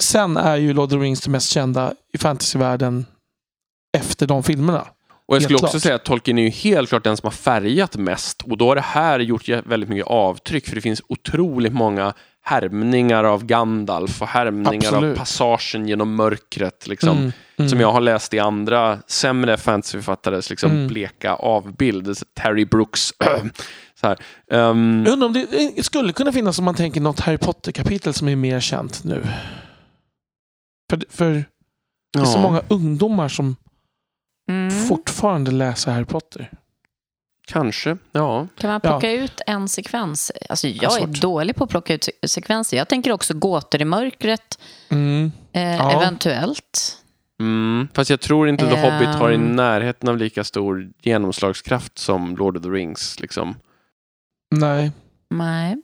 [0.02, 3.06] sen är ju Lord of the Rings det mest kända i fantasyvärlden
[3.98, 4.86] efter de filmerna.
[5.26, 5.82] Och jag skulle Helt också klart.
[5.82, 8.42] säga att Tolkien är ju helt klart den som har färgat mest.
[8.42, 13.24] Och då har det här gjort väldigt mycket avtryck, för det finns otroligt många härmningar
[13.24, 15.18] av Gandalf och härmningar av Absolut.
[15.18, 17.68] passagen genom mörkret, liksom, Mm, mm.
[17.68, 20.86] som jag har läst i andra sämre fantasyförfattares liksom, Mm.
[20.88, 22.16] bleka avbild.
[22.16, 23.00] Så Terry Brooks.
[24.00, 24.18] så här.
[24.50, 28.14] Ehm, Jag undrar om det det skulle kunna finnas, om man tänker, något Harry Potter-kapitel
[28.14, 29.22] som är mer känt nu.
[30.90, 31.44] För, för
[32.12, 33.56] det är så ja, många ungdomar som
[34.50, 34.70] Mm.
[34.70, 36.50] fortfarande läser Harry Potter.
[37.52, 38.46] Kanske, ja.
[38.58, 40.32] Kan man plocka ut en sekvens?
[40.48, 42.76] Alltså, jag är dålig på att plocka ut se- sekvenser.
[42.76, 44.58] Jag tänker också gåtor i mörkret,
[44.88, 45.32] Mm.
[45.52, 46.02] eh, Ja.
[46.02, 46.96] eventuellt.
[47.40, 47.88] Mm.
[47.94, 48.92] Fast jag tror inte The Ehm.
[48.92, 53.20] Hobbit har i närheten av lika stor genomslagskraft som Lord of the Rings.
[53.20, 53.56] Liksom.
[54.54, 54.92] Nej.
[55.30, 55.76] Nej.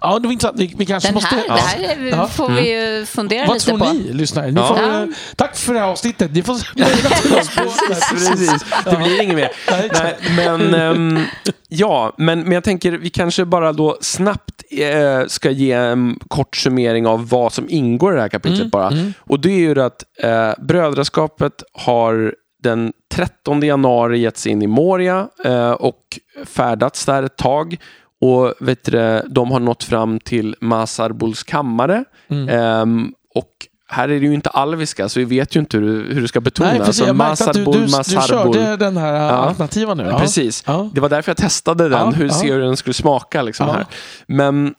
[0.00, 0.60] Ja, det var intressant.
[0.60, 1.34] Vi, vi kanske Den måste...
[1.34, 1.54] här, Ja.
[1.54, 2.26] det här är- Ja.
[2.28, 3.92] får vi ju fundera Vad lite tror på.
[3.92, 4.46] ni, lyssnare?
[4.50, 4.66] Ni Ja.
[4.66, 5.04] får, eh,
[5.36, 6.32] Tack för det här avsnittet.
[6.34, 6.54] Ni får
[8.10, 9.50] Precis, det blir inget mer.
[9.70, 10.74] Nej, men,
[11.14, 11.20] ehm,
[11.68, 16.56] ja, men, men jag tänker vi kanske bara då snabbt eh, ska ge en kort
[16.56, 18.88] summering av vad som ingår i det här kapitlet Mm, bara.
[18.88, 19.14] mm.
[19.20, 25.28] Och det är ju att eh, brödraskapet har den 13 januari getts in i Moria
[25.44, 25.98] eh, och
[26.46, 27.76] färdats där ett tag.
[28.22, 32.04] Och vet du, de har nått fram till Masarbuls kammare.
[32.28, 32.48] Mm.
[32.48, 33.48] Ehm, och
[33.88, 36.40] här är det ju inte alviska, så vi vet ju inte hur, hur det ska
[36.40, 36.70] betonas.
[36.72, 36.96] Nej, precis.
[36.96, 39.30] Så Jag märkte att du, du, Masarbul, du körde den här Ja.
[39.30, 40.02] alternativa nu.
[40.02, 40.18] Ja.
[40.18, 40.64] Precis.
[40.66, 40.90] Ja.
[40.94, 42.32] Det var därför jag testade den, Ja, hur ja.
[42.32, 43.42] ser hur den skulle smaka.
[43.42, 43.72] Liksom, Ja.
[43.72, 43.86] här.
[44.26, 44.74] Men,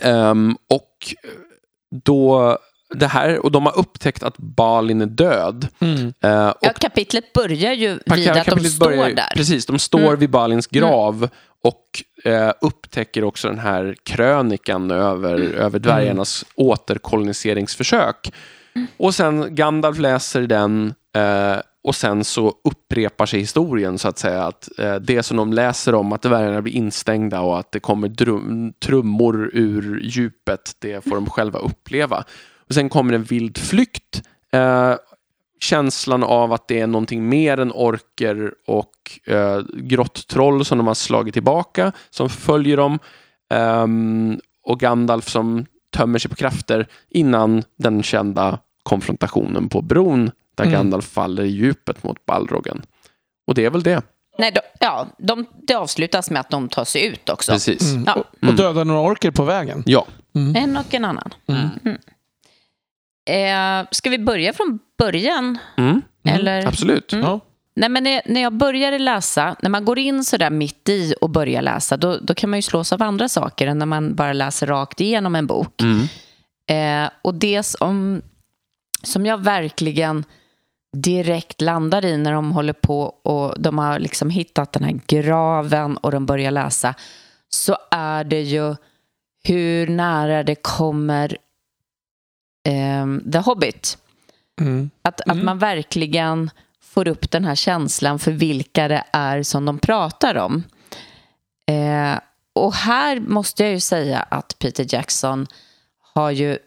[0.00, 1.14] ehm, och
[2.04, 2.58] då,
[2.94, 5.68] det här, och de har upptäckt att Balin är död.
[5.80, 6.12] Mm.
[6.22, 9.32] Eh, och Ja, kapitlet börjar ju vid att de står börjar- där.
[9.34, 10.18] Precis, de står Mm.
[10.18, 11.28] vid Balins grav
[11.64, 11.82] och
[12.24, 15.52] eh, upptäcker också den här krönikan över, Mm.
[15.54, 18.32] över dvärgarnas återkoloniseringsförsök.
[18.96, 24.42] Och sen Gandalf läser den eh, och sen så upprepar sig historien så att säga.
[24.44, 28.08] Att eh, det som de läser om att dvärgarna blir instängda och att det kommer
[28.08, 32.24] drum, trummor ur djupet, det får de själva uppleva.
[32.68, 34.22] Och sen kommer en vild flykt.
[34.52, 34.94] Eh,
[35.60, 38.92] känslan av att det är någonting mer än orker och
[39.26, 42.98] eh, grotttroll som de har slagit tillbaka, som följer dem.
[43.50, 45.66] Ehm, och Gandalf som
[45.96, 50.72] tömmer sig på krafter innan den kända konfrontationen på bron där Mm.
[50.78, 52.82] Gandalf faller i djupet mot Balrogen.
[53.46, 54.02] Och det är väl det.
[54.38, 57.52] Nej, de, ja, de, det avslutas med att de tar sig ut också.
[57.52, 57.92] Precis.
[57.92, 58.04] Mm.
[58.06, 58.14] Ja.
[58.14, 59.82] Och, och döda några orker på vägen.
[59.86, 60.06] Ja.
[60.54, 61.30] En och en annan.
[63.28, 63.80] Mm.
[63.80, 65.58] Eh, ska vi börja från början?
[65.76, 66.02] Mm.
[66.24, 66.66] Eller?
[66.66, 67.12] Absolut.
[67.12, 67.40] Ja.
[67.76, 71.14] Nej, men när, när jag började läsa, när man går in så där mitt i
[71.20, 74.14] och börjar läsa, då, då kan man ju slås av andra saker än när man
[74.14, 75.82] bara läser rakt igenom en bok.
[75.82, 76.06] Mm.
[76.70, 78.22] Eh, och det som,
[79.02, 80.24] som jag verkligen
[80.96, 85.96] direkt landar i när de håller på och de har liksom hittat den här graven
[85.96, 86.94] och de börjar läsa,
[87.48, 88.76] så är det ju
[89.44, 91.36] hur nära det kommer
[92.68, 93.98] eh, The Hobbit.
[94.60, 94.90] Mm.
[95.02, 96.50] Att, att man verkligen
[96.80, 100.62] får upp den här känslan för vilka det är som de pratar om.
[101.70, 102.18] Eh,
[102.52, 105.46] och här måste jag ju säga att Peter Jackson
[106.14, 106.58] har ju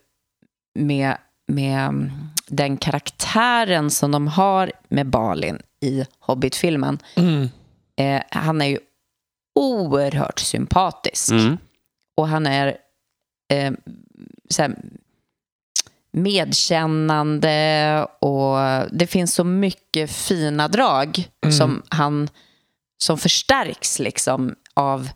[0.79, 2.11] med, med mm,
[2.47, 6.99] den karaktären som de har med Balin i Hobbit-filmen.
[7.15, 7.49] Mm.
[7.95, 8.79] Eh, han är ju
[9.55, 11.31] oerhört sympatisk.
[11.31, 11.57] Mm.
[12.15, 12.77] Och han är
[13.53, 13.73] eh,
[14.49, 14.75] så här,
[16.13, 18.58] medkännande och
[18.91, 21.54] det finns så mycket fina drag Mm.
[21.54, 22.30] som han
[23.04, 25.10] som förstärks liksom av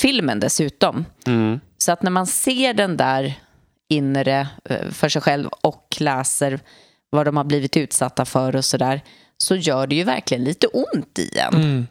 [0.00, 1.04] filmen dessutom.
[1.26, 1.60] Mm.
[1.78, 3.34] Så att när man ser den där
[3.88, 6.60] inre eh, för sig själv och läser
[7.10, 9.00] vad de har blivit utsatta för och sådär
[9.36, 11.86] så gör det ju verkligen lite ont i en.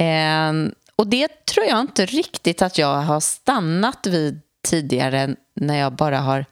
[0.00, 0.66] Mm.
[0.66, 5.92] Eh, och det tror jag inte riktigt att jag har stannat vid tidigare när jag
[5.92, 6.44] bara har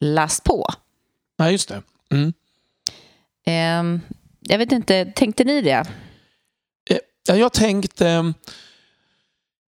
[0.00, 0.66] läst på.
[1.38, 1.82] Nej, just det.
[2.10, 2.32] Mm.
[3.46, 4.00] Eh,
[4.40, 5.84] jag vet inte, tänkte ni det?
[7.28, 8.32] Ja, jag tänkte...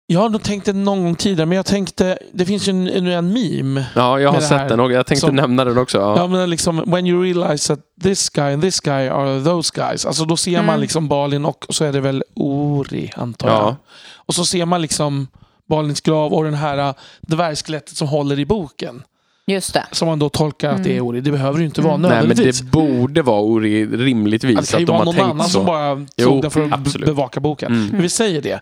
[0.07, 2.17] Jag har nog tänkt det någon gång tidigare, men jag tänkte...
[2.31, 3.86] Det finns ju en, en, en meme.
[3.95, 5.97] Ja, jag har sett den och jag tänkte som- nämna den också.
[5.97, 6.17] Ja.
[6.17, 10.05] Ja, men liksom, when you realize that this guy and this guy are those guys.
[10.05, 10.79] Alltså då ser man Mm.
[10.81, 13.57] liksom Balin och så är det väl Ori, antar jag.
[13.57, 13.75] Ja.
[14.15, 15.27] Och så ser man liksom
[15.69, 19.03] Balins grav och den här äh, dvärgskelettet som håller i boken.
[19.47, 19.86] Just det.
[19.91, 21.21] Som man då tolkar att det är Ori.
[21.21, 22.60] Det behöver ju inte vara Nej, men nödvändigtvis.
[22.60, 25.45] det borde vara ori, rimligtvis Ja, det kan ju att de vara har någon annan
[25.45, 25.51] så.
[25.51, 27.06] som bara tog den för att absolut.
[27.06, 27.71] bevaka boken.
[27.73, 27.88] Mm.
[27.88, 28.60] Men vi säger det.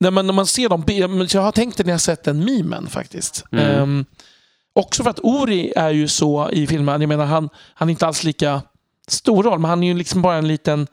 [0.00, 0.84] när, man, när man ser dem,
[1.32, 3.44] jag har tänkt det när jag sett den memen faktiskt.
[3.52, 3.64] Mm.
[3.82, 4.04] Ehm,
[4.72, 8.06] också för att Ori är ju så i filmen, jag menar han, han är inte
[8.06, 8.62] alls lika
[9.08, 10.86] stor roll, men han är ju liksom bara en liten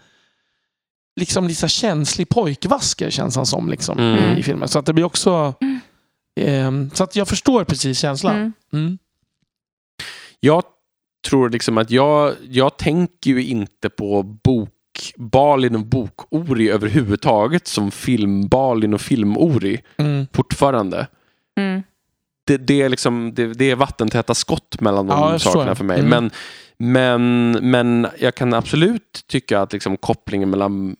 [1.19, 4.38] liksom lite känslig pojkvasker känns han som liksom, Mm.
[4.38, 4.67] i filmen.
[4.67, 5.54] Så att det blir också...
[6.39, 8.54] ehm, så att jag förstår precis känslan.
[10.39, 10.63] Jag
[11.30, 14.69] tror liksom att jag, jag tänker ju inte på bok
[15.17, 20.28] Balin och bok-Ori överhuvudtaget som film-Balin och film-Ori Mm.
[20.34, 21.08] fortfarande.
[21.60, 21.84] Mm.
[22.47, 26.00] Det, det, är liksom, det, det är vattentäta skott mellan de Ja, sakerna för mig.
[26.00, 26.10] Mm.
[26.10, 26.32] Men,
[26.78, 30.95] men, men jag kan absolut tycka att liksom kopplingen mellan,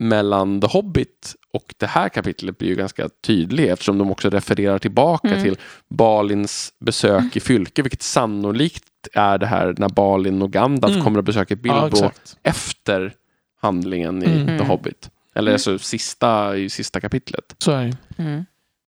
[0.00, 4.78] mellan The Hobbit och det här kapitlet blir ju ganska tydlig eftersom de också refererar
[4.78, 5.42] tillbaka Mm.
[5.42, 5.56] till
[5.88, 8.84] Balins besök i Fylke, vilket sannolikt
[9.14, 11.04] är det här när Balin och Gandalf Mm.
[11.04, 12.36] kommer att besöka Ja, Bilbo exakt.
[12.42, 13.12] efter
[13.60, 14.46] handlingen i Mm.
[14.46, 14.66] The Mm.
[14.66, 15.10] Hobbit.
[15.34, 17.54] Eller alltså sista, i sista kapitlet.
[17.58, 17.84] Så är
[18.16, 18.22] det.
[18.22, 18.44] Mm.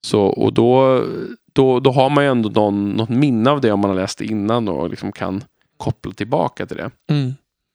[0.07, 1.05] Så, och då,
[1.53, 4.19] då, då har man ju ändå någon, något minne av det om man har läst
[4.19, 5.45] det innan och liksom kan
[5.77, 6.91] koppla tillbaka till det.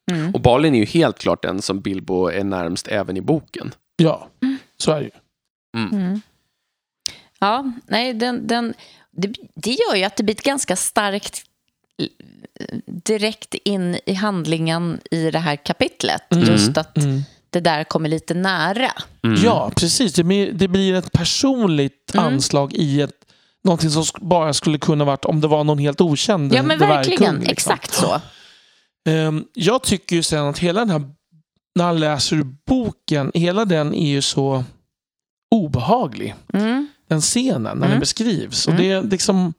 [0.08, 0.20] Mm.
[0.20, 0.34] Mm.
[0.34, 3.74] Och Balin är ju helt klart den som Bilbo är närmst även i boken.
[3.96, 4.28] Ja,
[4.76, 5.10] så är det ju.
[5.76, 6.20] Mm.
[7.40, 8.74] Ja, nej, den, den,
[9.10, 11.42] det, det gör ju att det blir ett ganska starkt
[12.86, 16.32] direkt in i handlingen i det här kapitlet.
[16.32, 16.44] Mm.
[16.44, 17.22] Just att Mm.
[17.50, 18.90] det där kommer lite nära.
[19.22, 19.40] Mm.
[19.44, 20.12] Ja, precis.
[20.14, 22.26] Det blir, det blir ett personligt Mm.
[22.26, 23.12] anslag i ett
[23.64, 27.18] Någonting som bara skulle kunna varit om det var någon helt okänd Ja, men verkligen.
[27.22, 27.72] dvärgkung, liksom.
[27.72, 28.20] Exakt så.
[29.08, 31.02] Ehm, jag tycker ju sen att hela den här,
[31.74, 34.64] när han läser boken, hela den är ju så
[35.54, 36.34] obehaglig.
[36.54, 36.86] Mm.
[37.08, 37.90] Den scenen, när Mm.
[37.90, 38.66] den beskrivs.
[38.66, 38.82] Och Mm.
[38.84, 39.54] det, är liksom,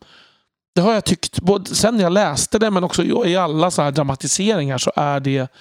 [0.75, 3.81] det har jag tyckt, både sen när jag läste det men också i alla så
[3.81, 5.51] här dramatiseringar så är det,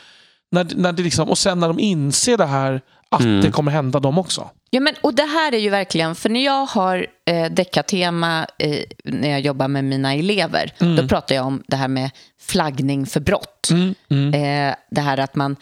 [0.51, 3.40] när, när det liksom, och sen när de inser det här, att Mm.
[3.40, 4.51] det kommer hända dem också.
[4.71, 8.83] Ja, men, och det här är ju verkligen, för när jag har eh, deckartema eh,
[9.05, 10.97] när jag jobbar med mina elever, Mm.
[10.97, 13.68] då pratar jag om det här med flaggning för brott.
[13.71, 14.35] Mm, mm.
[14.71, 15.57] Eh, det här att man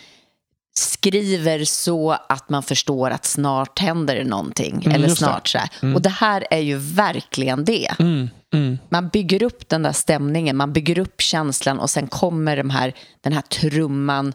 [0.78, 4.82] skriver så att man förstår att snart händer det någonting.
[4.84, 5.94] Mm, eller snart så här.
[5.94, 7.88] Och det här är ju verkligen det.
[7.98, 8.78] Mm, mm.
[8.88, 12.92] Man bygger upp den där stämningen, man bygger upp känslan och sen kommer de här,
[13.20, 14.32] den här trumman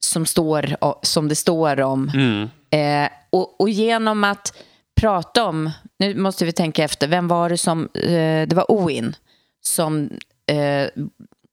[0.00, 2.10] som, står, som det står om.
[2.14, 2.48] Mm.
[2.70, 4.56] Eh, och, och genom att
[5.00, 9.16] prata om, nu måste vi tänka efter, vem var det som, eh, det var Oin
[9.60, 10.10] som
[10.46, 10.88] eh,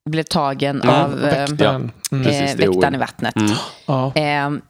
[0.10, 1.92] blev tagen Mm, av eh, Väktaren.
[2.12, 2.24] Mm.
[2.24, 3.36] Precis, eh, väktaren i vattnet.
[3.36, 4.58] Mm.
[4.58, 4.64] Eh,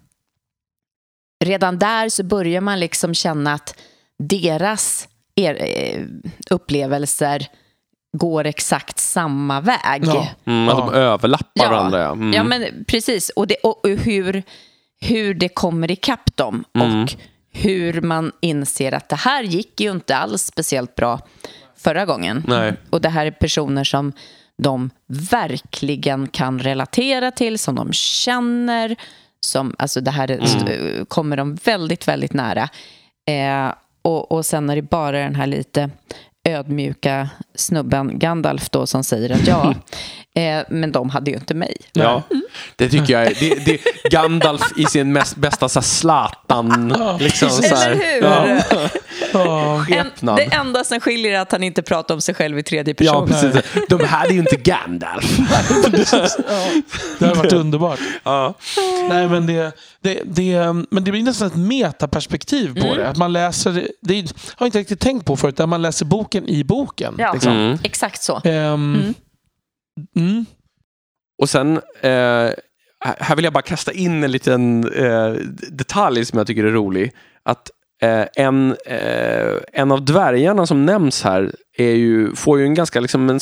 [1.45, 3.75] redan där så börjar man liksom känna att
[4.19, 6.03] deras er, eh,
[6.49, 7.47] upplevelser
[8.17, 10.03] går exakt samma väg.
[10.05, 10.27] Ja.
[10.45, 10.99] Mm, att de Ja.
[10.99, 11.69] överlappar Ja.
[11.69, 11.99] varandra.
[12.01, 12.11] Ja.
[12.11, 12.33] Mm.
[12.33, 13.29] Ja, men precis.
[13.29, 14.43] Och, det, och hur,
[15.01, 16.63] hur det kommer ikapp dem.
[16.75, 17.03] Mm.
[17.03, 17.13] Och
[17.51, 21.19] hur man inser att det här gick ju inte alls speciellt bra
[21.77, 22.43] förra gången.
[22.47, 22.73] Nej.
[22.89, 24.11] Och det här är personer som
[24.63, 24.89] de
[25.31, 28.95] verkligen kan relatera till, som de känner.
[29.39, 32.69] Som, alltså det här är, st- kommer de väldigt, väldigt nära.
[33.29, 35.89] Eh, och, och sen är det bara den här lite
[36.47, 39.73] ödmjuka snubben Gandalf då som säger att ja,
[40.41, 41.77] eh, men de hade ju inte mig.
[41.93, 42.23] Ja,
[42.75, 47.49] det tycker jag är, det, det, Gandalf i sin mest, bästa så här, Zlatan, liksom
[47.49, 48.21] så här, Eller hur?
[48.23, 48.89] Ja.
[49.89, 52.93] En, det enda som skiljer är att han inte pratar om sig själv i tredje
[52.93, 53.27] person.
[53.31, 53.71] Ja, precis.
[53.89, 55.37] De här är ju inte Gandalf.
[57.19, 57.99] Det har varit underbart.
[58.23, 58.53] Ja.
[59.09, 62.97] Nej, men, det, det, det, men det blir nästan ett metaperspektiv på Mm.
[62.97, 63.09] det.
[63.09, 66.05] Att man läser, det det har jag inte riktigt tänkt på förut, där man läser
[66.05, 67.15] boken i boken.
[67.17, 67.57] Ja, Liksom.
[67.57, 67.77] Mm.
[67.83, 68.41] exakt så.
[68.43, 69.13] Mm.
[70.15, 70.45] mm.
[71.41, 72.49] Och sen, eh,
[72.99, 75.33] här vill jag bara kasta in en liten eh,
[75.71, 77.11] detalj som jag tycker är rolig.
[77.43, 77.71] Att
[78.03, 82.99] eh, en, eh, en av dvärgarna som nämns här är ju, får ju en ganska,
[82.99, 83.39] liksom en,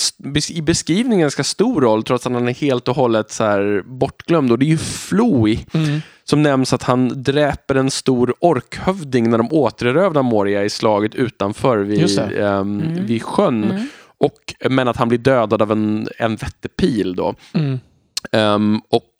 [0.50, 3.84] i beskrivningen en ganska stor roll trots att han är helt och hållet så här
[3.86, 4.52] bortglömd.
[4.52, 6.00] Och det är ju Floi Mm.
[6.24, 11.78] som nämns att han dräper en stor orkhövding när de återerövrar Moria i slaget utanför
[11.78, 13.06] vid, ehm, Mm.
[13.06, 13.88] vid sjön.
[14.18, 17.36] Och, men att han blir dödad av en, en vettepil då.
[17.54, 17.80] Mm.
[18.32, 19.12] Ehm, och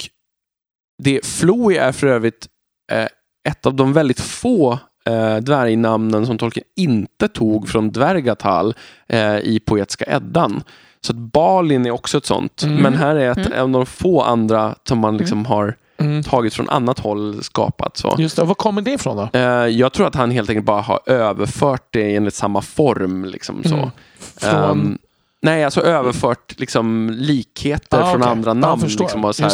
[1.04, 2.48] det, Floi är för övrigt
[2.92, 3.08] eh,
[3.50, 8.74] ett av de väldigt få eh, dvärgnamnen som Tolkien inte tog från Dvärgatal
[9.08, 10.64] eh, i Poetiska Eddan.
[11.02, 12.64] Så att Balin är också ett sånt.
[12.64, 12.76] Mm.
[12.76, 16.24] Men här är ett en av de få andra som man liksom har Mm.
[16.24, 17.98] tagit från annat håll skapat.
[17.98, 18.16] Så.
[18.18, 18.44] Just det.
[18.44, 19.40] Var kommer det ifrån då?
[19.40, 23.26] Eh, jag tror att han helt enkelt bara har överfört det enligt samma form.
[23.26, 23.76] Liksom, så.
[23.76, 23.90] Mm.
[24.38, 24.72] Från...
[24.72, 24.98] Ehm,
[25.42, 28.32] nej, alltså överfört liksom, likheter Ah, från okej.
[28.32, 28.82] andra namn.
[29.00, 29.50] liksom, och så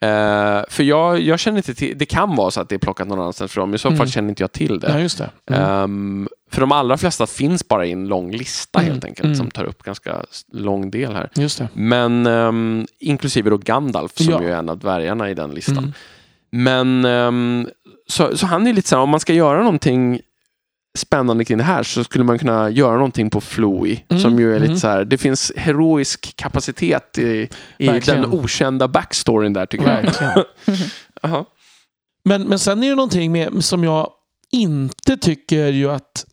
[0.00, 3.08] Eh, för jag, jag känner inte till, det kan vara så att det är plockat
[3.08, 4.06] någon annanstans från, i så fall Mm.
[4.08, 4.88] känner inte jag till det.
[4.90, 5.30] Ja, just det.
[5.46, 5.62] Mm.
[5.62, 8.90] Ehm, för de allra flesta finns bara i en lång lista Mm.
[8.92, 9.36] helt enkelt, Mm.
[9.36, 11.30] som tar upp ganska lång del här.
[11.34, 11.68] Just det.
[11.74, 14.42] Men ehm, inklusive då Gandalf som Ja.
[14.42, 15.78] ju är en av dvärgarna i den listan.
[15.78, 15.92] Mm.
[16.50, 17.68] Men ehm,
[18.06, 20.20] så, så han är lite så här, om man ska göra någonting
[20.98, 24.04] spännande kring det här så skulle man kunna göra någonting på Floi.
[24.08, 24.78] Mm, Som ju är lite mm.
[24.78, 30.44] så här, det finns heroisk kapacitet i, i den okända backstoryn där tycker jag.
[31.22, 31.44] Jaha.
[32.24, 34.10] Men, men sen är det någonting med, som jag
[34.52, 36.26] inte tycker ju att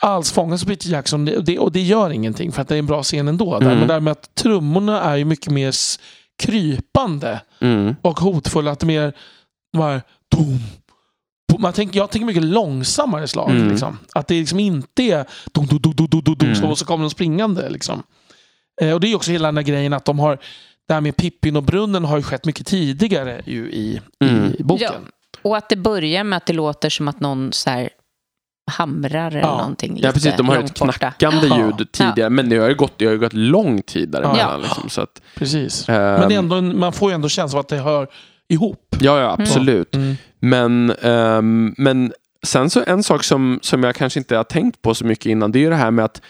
[0.00, 1.24] alls fångas av Peter Jackson.
[1.24, 3.58] Det, och det gör ingenting för att det är en bra scen ändå.
[3.58, 3.66] Där.
[3.66, 3.78] Mm.
[3.78, 5.74] Men det här med att trummorna är ju mycket mer
[6.42, 7.96] krypande Mm.
[8.02, 8.70] och hotfulla.
[8.70, 9.12] Att det mer
[9.72, 10.02] var
[10.36, 10.58] dum,
[11.58, 13.50] man tänker, jag tänker mycket långsammare slag.
[13.50, 13.68] Mm.
[13.70, 13.98] Liksom.
[14.14, 16.54] Att det liksom inte är dum, dum, dum, dum, dum, dum, Mm.
[16.54, 17.68] så, och så kommer de springande.
[17.70, 18.02] Liksom.
[18.82, 20.38] Eh, och det är också hela den här grejen att de har
[20.88, 24.54] det här med Pippin och brunnen har ju skett mycket tidigare ju i, Mm.
[24.58, 24.90] i boken.
[24.92, 25.10] Ja.
[25.42, 27.88] Och att det börjar med att det låter som att någon så här
[28.70, 29.56] hamrar eller Ja.
[29.58, 30.34] någonting Ja, precis.
[30.36, 30.92] De har ett borta.
[30.92, 31.58] knackande Ja.
[31.78, 34.38] ljud tidigare, men det har ju gått, det har ju gått lång tid däremellan.
[34.38, 34.56] Ja.
[34.56, 35.88] Liksom, så att, Precis.
[35.88, 38.08] ehm, Men det är ändå, man får ju ändå känslan av att det hör
[38.48, 38.96] ihop.
[39.00, 39.94] Ja, ja, absolut.
[39.94, 40.14] Mm.
[40.40, 42.12] Men, ehm, men
[42.46, 45.52] sen så en sak som, som jag kanske inte har tänkt på så mycket innan,
[45.52, 46.22] det är ju det här med att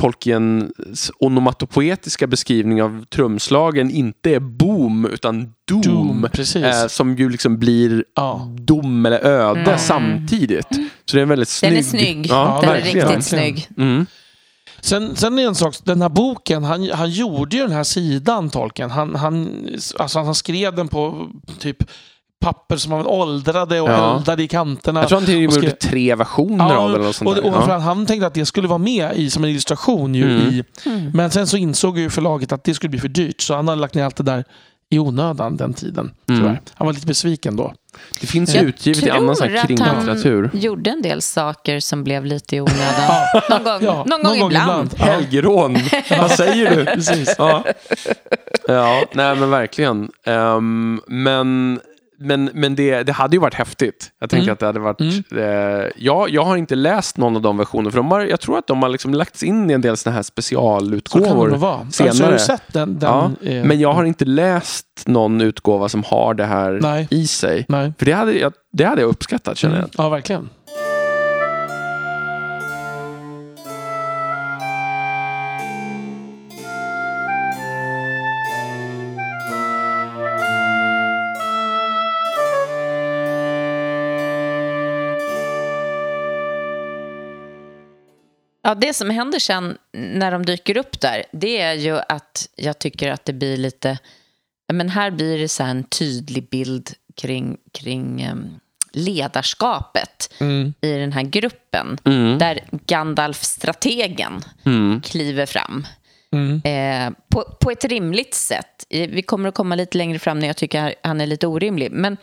[0.00, 5.82] Tolkiens onomatopoetiska beskrivning av trumslagen inte är boom, utan doom.
[5.82, 6.64] Doom, precis.
[6.64, 8.48] Eh, som ju liksom blir ja.
[8.60, 9.78] dom eller öde Mm.
[9.78, 10.68] samtidigt.
[11.04, 11.72] Så det är en väldigt snygg...
[11.72, 12.26] Den är snygg.
[12.26, 13.68] Ja, den är riktigt snygg.
[13.76, 14.06] Mm.
[14.86, 18.50] Sen, sen är en sak, den här boken, han, han gjorde ju den här sidan,
[18.50, 18.90] Tolkien.
[18.90, 19.66] Han, han,
[19.98, 21.28] alltså han skrev den på
[21.58, 21.76] typ
[22.40, 24.16] papper som han åldrade och Ja.
[24.16, 25.00] eldade i kanterna.
[25.00, 26.94] Jag tror han till och med gjorde tre versioner av den.
[26.94, 27.78] Eller något sånt och, och ja.
[27.78, 30.14] han tänkte att det skulle vara med i, som en illustration.
[30.14, 30.48] Ju, Mm.
[30.54, 30.64] i,
[31.14, 33.80] men sen så insåg ju förlaget att det skulle bli för dyrt så han hade
[33.80, 34.44] lagt ner allt det där
[34.90, 36.10] i onödan den tiden.
[36.28, 36.56] Mm.
[36.74, 37.74] Han var lite besviken då.
[38.20, 40.50] Det finns Jag utgivet i annan kringlitteratur.
[40.52, 43.10] han gjorde en del saker som blev lite i onödan.
[43.50, 44.94] någon gång, Ja, någon gång ibland.
[44.98, 45.04] Ja.
[45.04, 45.78] Helgerån,
[46.10, 46.84] vad säger du?
[46.84, 47.34] Precis.
[47.38, 47.64] Ja,
[48.68, 50.10] ja nej men verkligen.
[50.24, 51.80] Ehm, men
[52.18, 54.10] men, men det, det hade ju varit häftigt.
[54.20, 54.52] Jag tänker Mm.
[54.52, 55.00] att det hade varit...
[55.00, 55.22] Mm.
[55.84, 58.58] Eh, ja, jag har inte läst någon av de versionerna, för de har, jag tror
[58.58, 61.48] att de har liksom lagts in i en del såna här Så kan det specialutgåvor.
[61.48, 61.90] nog vara.
[61.90, 62.10] senare.
[62.10, 62.98] Alltså, har du sett den?
[62.98, 67.06] den Ja, eh, Men jag har inte läst någon utgåva som har det här Nej.
[67.10, 67.66] i sig.
[67.68, 67.92] Nej.
[67.98, 69.82] För det hade, jag, det hade jag uppskattat känner jag.
[69.82, 69.90] Mm.
[69.98, 70.48] Ja, verkligen.
[88.66, 92.78] Ja, det som händer sen när de dyker upp där, det är ju att jag
[92.78, 93.98] tycker att det blir lite...
[94.72, 98.60] Men här blir det så här en tydlig bild kring, kring em,
[98.92, 100.74] ledarskapet Mm.
[100.80, 101.98] i den här gruppen.
[102.04, 102.38] Mm.
[102.38, 105.00] Där Gandalf-strategen Mm.
[105.00, 105.86] kliver fram.
[106.32, 106.60] Mm.
[106.64, 108.86] Eh, på, på ett rimligt sätt.
[108.90, 111.90] Eh, Vi kommer att komma lite längre fram när jag tycker han är lite orimlig.
[111.92, 112.16] Men,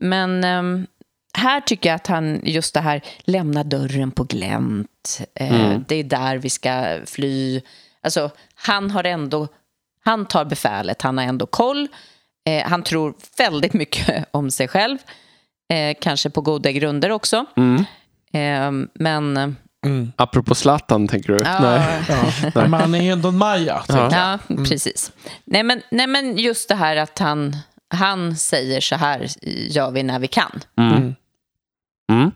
[0.00, 0.86] men ehm,
[1.34, 5.20] här tycker jag att han, just det här, lämna dörren på glänt.
[5.34, 5.84] Eh, Mm.
[5.88, 7.60] Det är där vi ska fly.
[8.02, 9.48] Alltså, han har ändå,
[10.04, 11.88] han tar befälet, han har ändå koll.
[12.46, 14.98] Eh, han tror väldigt mycket om sig själv.
[15.72, 17.44] Eh, kanske på goda grunder också.
[17.56, 17.84] Mm.
[18.32, 19.56] Eh, men...
[19.86, 20.12] Mm.
[20.16, 21.38] Apropå Zlatan, tänker du?
[21.44, 22.02] ja, Nej.
[22.08, 22.50] Ja.
[22.68, 23.82] Men han är ju ändå en maja.
[23.88, 24.12] jag.
[24.12, 25.12] Ja, precis.
[25.44, 27.56] Nej men, nej, men just det här att han,
[27.88, 30.60] han säger så här gör vi när vi kan.
[30.76, 31.14] Mm.
[32.12, 32.30] Mm.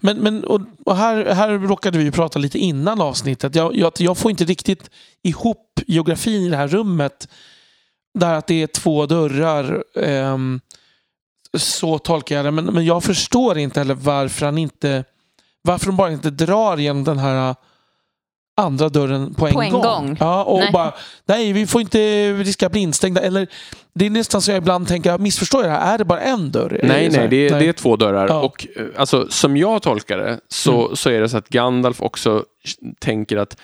[0.00, 3.54] Men, men och, och här, här råkade vi ju prata lite innan avsnittet.
[3.54, 4.90] Jag, jag, jag får inte riktigt
[5.22, 7.28] ihop geografin i det här rummet.
[8.18, 9.84] Där att det är två dörrar.
[9.96, 10.60] ehm,
[11.56, 12.50] så tolkar jag det.
[12.50, 15.04] Men, men jag förstår inte heller varför han inte...
[15.62, 17.54] Varför de bara inte drar genom den här
[18.56, 20.16] andra dörren på en, På en gång.
[20.20, 20.70] Ja, och Nej.
[20.72, 20.92] bara,
[21.26, 23.20] nej vi får inte riskera bli instängda.
[23.20, 23.46] Eller,
[23.94, 25.94] det är nästan så jag ibland tänker, missförstår jag det här?
[25.94, 26.80] Är det bara en dörr?
[26.82, 28.28] Nej, nej, det är, det är två dörrar.
[28.28, 28.40] Ja.
[28.40, 30.96] Och eh, alltså, som jag tolkar det så, Mm.
[30.96, 32.44] så är det så att Gandalf också
[33.00, 33.56] tänker att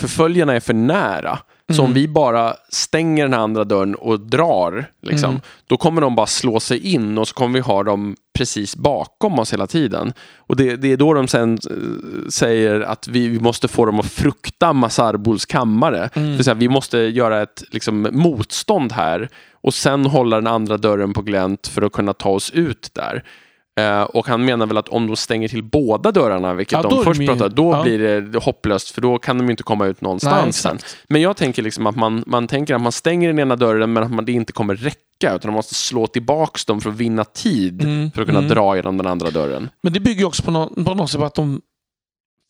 [0.00, 1.38] förföljarna är för nära.
[1.72, 1.94] Så om Mm.
[1.94, 5.40] vi bara stänger den här andra dörren och drar, liksom, Mm.
[5.66, 9.38] då kommer de bara slå sig in och så kommer vi ha dem precis bakom
[9.38, 10.12] oss hela tiden.
[10.36, 14.00] Och det, det är då de sen eh, säger att vi, vi måste få dem
[14.00, 16.10] att frukta Masarbuls kammare.
[16.14, 16.32] Mm.
[16.36, 21.12] Vill säga, vi måste göra ett liksom, motstånd här och sen hålla den andra dörren
[21.12, 23.24] på glänt för att kunna ta oss ut där.
[23.78, 27.04] Eh, och han menar väl att om de stänger till båda dörrarna, vilket Ja, de
[27.04, 27.82] först de pratade, då ja.
[27.82, 30.96] blir det hopplöst för då kan de inte komma ut Nej, någonstans exakt.
[31.08, 34.02] Men jag tänker liksom att man, man tänker att man stänger den ena dörren men
[34.02, 37.24] att man, det inte kommer räcka utan man måste slå tillbaks dem för att vinna
[37.24, 38.50] tid Mm, för att kunna mm.
[38.50, 39.68] dra genom den andra dörren.
[39.82, 41.60] Men det bygger ju också på, nå- på något sätt på att de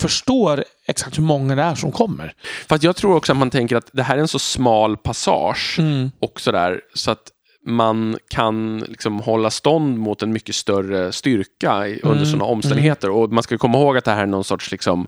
[0.03, 2.33] förstår exakt hur många det är som kommer.
[2.68, 4.97] För att jag tror också att man tänker att det här är en så smal
[4.97, 6.11] passage Mm.
[6.20, 7.22] och sådär så att
[7.68, 13.10] man kan liksom hålla stånd mot en mycket större styrka under Mm, sådana omständigheter.
[13.10, 15.06] Och man ska komma ihåg att det här är någon sorts liksom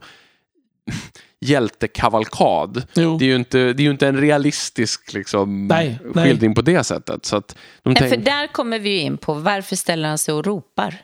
[1.41, 2.83] hjältekavalkad.
[2.95, 3.19] Jo.
[3.19, 6.25] Det är ju inte, det är ju inte en realistisk liksom, Nej, nej.
[6.25, 7.25] skildring på det sättet.
[7.25, 10.19] Så att de Nej, tänk, För där kommer vi ju in på varför ställer han
[10.19, 10.95] sig och ropar?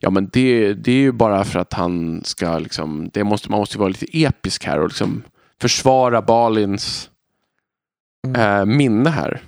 [0.00, 3.60] ja, men det, det är ju bara för att han ska, liksom, det måste, man
[3.60, 5.22] måste ju vara lite episk här och liksom
[5.60, 7.06] försvara Balins
[8.26, 8.40] Mm.
[8.40, 9.40] eh, minne här.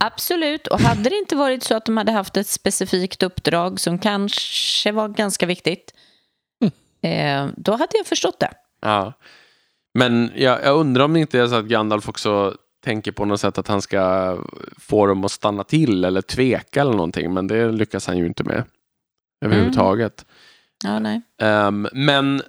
[0.00, 3.98] Absolut, och hade det inte varit så att de hade haft ett specifikt uppdrag som
[3.98, 5.94] kanske var ganska viktigt,
[7.02, 8.50] eh, då hade jag förstått det.
[8.80, 9.12] Ja.
[9.94, 13.40] Men jag, jag undrar om det inte är så att Gandalf också tänker på något
[13.40, 14.36] sätt att han ska
[14.78, 17.34] få dem att stanna till eller tveka eller någonting.
[17.34, 18.64] Men det lyckas han ju inte med
[19.44, 20.26] överhuvudtaget.
[20.84, 21.22] Ja, nej.
[21.42, 22.42] Ehm, men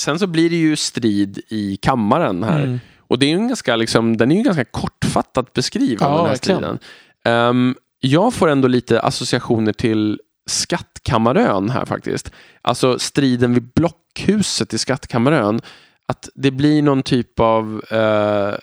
[0.00, 2.64] sen så blir det ju strid i kammaren här.
[2.64, 2.78] Mm.
[3.08, 6.26] Och det är ju en ganska, liksom, den är ju ganska kortfattat beskriven, Ja, den
[6.26, 6.78] här striden.
[7.24, 12.32] Ehm, jag får ändå lite associationer till Skattkammarön här faktiskt.
[12.62, 15.60] Alltså striden vid Blockhuset i Skattkammarön.
[16.06, 17.82] Att det blir någon typ av...
[17.90, 18.54] Eh,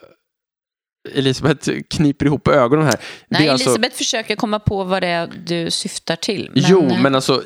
[1.13, 2.95] Elisabeth kniper ihop ögonen här.
[3.27, 6.51] Nej, det är alltså- Elisabeth försöker komma på vad det är du syftar till.
[6.53, 7.41] Men, jo, eh, men alltså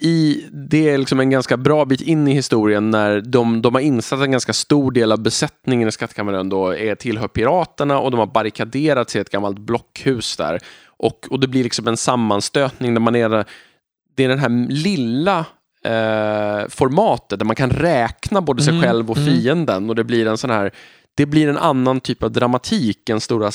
[0.00, 3.74] i, i, det är liksom en ganska bra bit in i historien när de, de
[3.74, 7.98] har insatt att en ganska stor del av besättningen i Skattkammaren då är, tillhör piraterna
[7.98, 10.60] och de har barrikaderat sig i ett gammalt blockhus där.
[10.86, 13.44] Och, och det blir liksom en sammanstötning där man är,
[14.16, 15.38] det är den här lilla
[15.84, 19.28] eh, formatet där man kan räkna både sig Mm, själv och mm.
[19.28, 20.70] fienden och det blir en sån här,
[21.16, 23.50] det blir en annan typ av dramatik än stora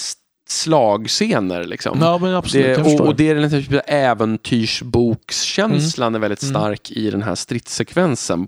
[0.49, 1.97] slagscener liksom.
[2.01, 2.77] Ja, absolut.
[2.77, 6.53] Det, och, och det är den typen av äventyrsbokskänslan är väldigt Mm.
[6.55, 8.47] stark i den här stridssekvensen.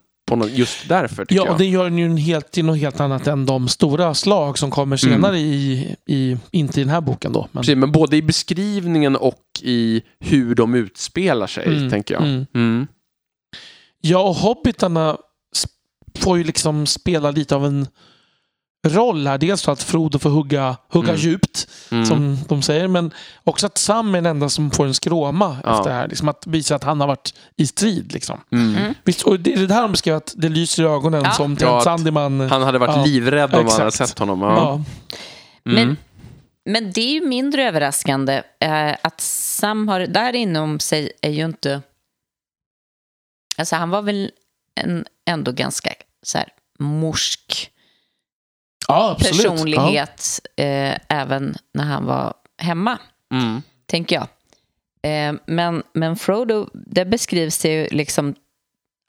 [0.50, 1.58] Just därför tycker Ja, jag.
[1.58, 4.72] det gör den ju en helt, till något helt annat än de stora slag som
[4.72, 7.48] kommer senare i, i, inte i den här boken då.
[7.52, 12.24] Men, Precis, men både i beskrivningen och i hur de utspelar sig, Mm, tänker jag.
[12.24, 12.46] mm.
[12.56, 12.88] Mm.
[14.02, 15.18] Ja, och hobbitarna
[16.20, 17.88] får ju liksom spela lite av en
[18.88, 19.38] roll här.
[19.38, 21.22] Dels för att Frodo får hugga, hugga Mm.
[21.22, 22.06] djupt, Mm.
[22.06, 23.14] som de säger, men
[23.44, 25.78] också att Sam är den enda som får en skråma Ja.
[25.78, 26.08] efter det här.
[26.08, 28.14] Liksom att visa att han har varit i strid.
[28.14, 28.42] Liksom.
[28.52, 28.76] Mm.
[28.76, 28.94] Mm.
[29.04, 31.32] Visst, och det är det här de beskrev att det lyser i ögonen Ja.
[31.32, 32.40] som Trent att Sandyman.
[32.42, 34.10] Han hade varit Ja, livrädd om han hade exakt.
[34.10, 34.42] sett honom.
[34.42, 34.56] ja.
[34.56, 34.72] Ja.
[35.72, 35.88] Mm.
[35.88, 35.98] Men,
[36.74, 41.46] men det är ju mindre överraskande eh, att Sam har där inom sig är ju
[41.46, 41.82] inte...
[43.58, 44.32] Alltså han var väl
[44.76, 46.48] en, ändå ganska så här
[46.80, 47.72] morsk
[48.88, 52.98] ja, personlighet eh, även när han var hemma,
[53.34, 53.62] Mm.
[53.86, 54.28] tänker jag.
[55.04, 58.36] Eh, men, men Frodo, det beskrivs det ju liksom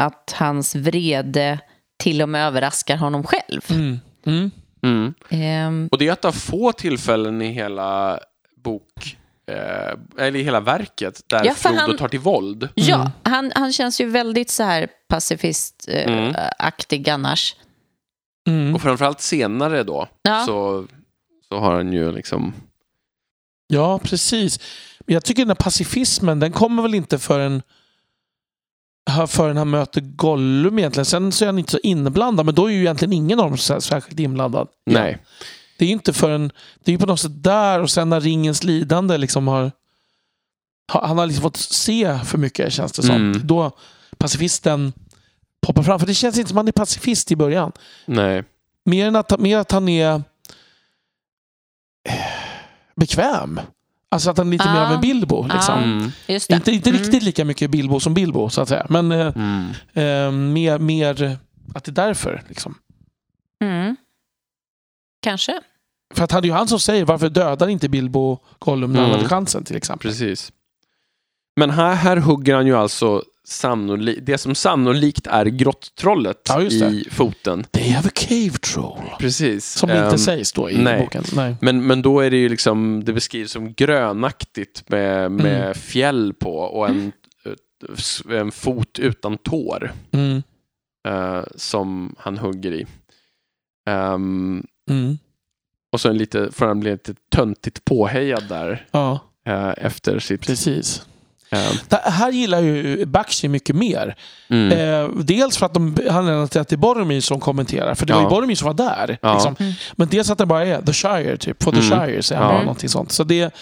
[0.03, 1.59] att hans vrede
[2.03, 3.61] till och med överraskar honom själv.
[3.67, 3.75] Ja.
[3.75, 4.01] Mm.
[4.27, 4.51] Mm.
[4.83, 5.15] Mm.
[5.29, 8.19] Ehm, Och det är ett av få tillfällen i hela
[8.57, 9.17] bok,
[9.51, 12.69] eh, eller i hela verket, där Ja, Frodo han- tar till våld.
[12.75, 14.89] Ja, han, han känns ju väldigt så här Mm.
[15.09, 17.57] pacifistaktig annars.
[18.49, 18.75] Mm.
[18.75, 20.45] Och framförallt senare då, Ja.
[20.47, 20.87] så,
[21.49, 22.53] så har han ju liksom...
[23.67, 24.61] Ja, precis.
[25.01, 27.63] Men jag tycker den här pacifismen, den kommer väl inte förrän,
[29.29, 31.05] förrän han möter Gollum egentligen.
[31.05, 33.59] Sen så är han inte så inblandad, men då är ju egentligen ingen av dem
[33.59, 34.69] särskilt inblandad.
[34.87, 35.19] Nej.
[35.79, 36.53] Det är ju inte förrän,
[36.85, 39.73] det är ju på något sätt där och sen när ringens lidande liksom har,
[40.93, 43.17] har han har liksom fått se för mycket känns det som.
[43.17, 43.47] Mm.
[43.47, 43.71] Då
[44.19, 44.93] pacifisten
[45.67, 45.99] poppar fram.
[45.99, 47.73] För det känns inte som att han är pacifist i början.
[48.07, 48.45] Nej.
[48.85, 50.15] Mer än att, mer att han är
[52.09, 52.15] eh,
[52.97, 53.61] bekväm.
[54.09, 54.73] Alltså att han är lite Ja.
[54.75, 55.43] mer av en Bilbo.
[55.43, 55.79] Liksom.
[55.79, 55.85] Ja.
[55.85, 56.11] Mm.
[56.29, 56.55] Just det.
[56.55, 57.03] Inte, inte Mm.
[57.03, 58.87] riktigt lika mycket Bilbo som Bilbo, så att säga.
[58.89, 59.67] Men eh, Mm.
[59.93, 61.39] eh, mer, mer
[61.75, 62.43] att det är därför.
[62.49, 62.75] Liksom.
[63.65, 63.97] Mm.
[65.23, 65.61] Kanske.
[66.15, 69.09] För att det är ju han som säger varför dödar inte Bilbo Gollum när han
[69.09, 69.17] Mm.
[69.19, 70.11] hade chansen till exempel.
[70.11, 70.53] Precis.
[71.57, 77.07] Men här, här hugger han ju alltså sannolik, det som sannolikt är grottrollet Ja, i
[77.11, 77.65] foten.
[77.65, 79.11] They have a cave troll.
[79.19, 79.67] Precis.
[79.73, 81.01] Som inte Ehm, sägs då i nej.
[81.01, 81.25] boken.
[81.35, 81.57] Nej.
[81.61, 85.75] Men, men då är det ju liksom, det beskrivs som grönaktigt med, med Mm.
[85.75, 87.13] fjäll på och en,
[88.31, 90.43] en fot utan tår Mm.
[91.09, 92.87] eh, som han hugger i.
[93.89, 95.19] Mm.
[95.93, 100.47] och så en lite, får han bli lite töntigt påhejad där Ja, eh, efter sitt...
[100.47, 101.07] precis.
[101.89, 104.17] Det här gillar ju Bakshi mycket mer.
[104.49, 104.79] mm.
[104.79, 108.27] Eh, dels för att de, han relaterar till Boromir som kommenterar, för det var Ja.
[108.27, 109.19] ju Boromir som var där.
[109.23, 109.33] Ja.
[109.35, 109.75] Liksom.
[109.97, 111.63] Men dels att det bara är The Shire, typ.
[111.63, 111.91] For the Mm.
[112.07, 112.55] Shire, säger han Ja.
[112.57, 113.13] bara någonting sånt.
[113.13, 113.55] Så det...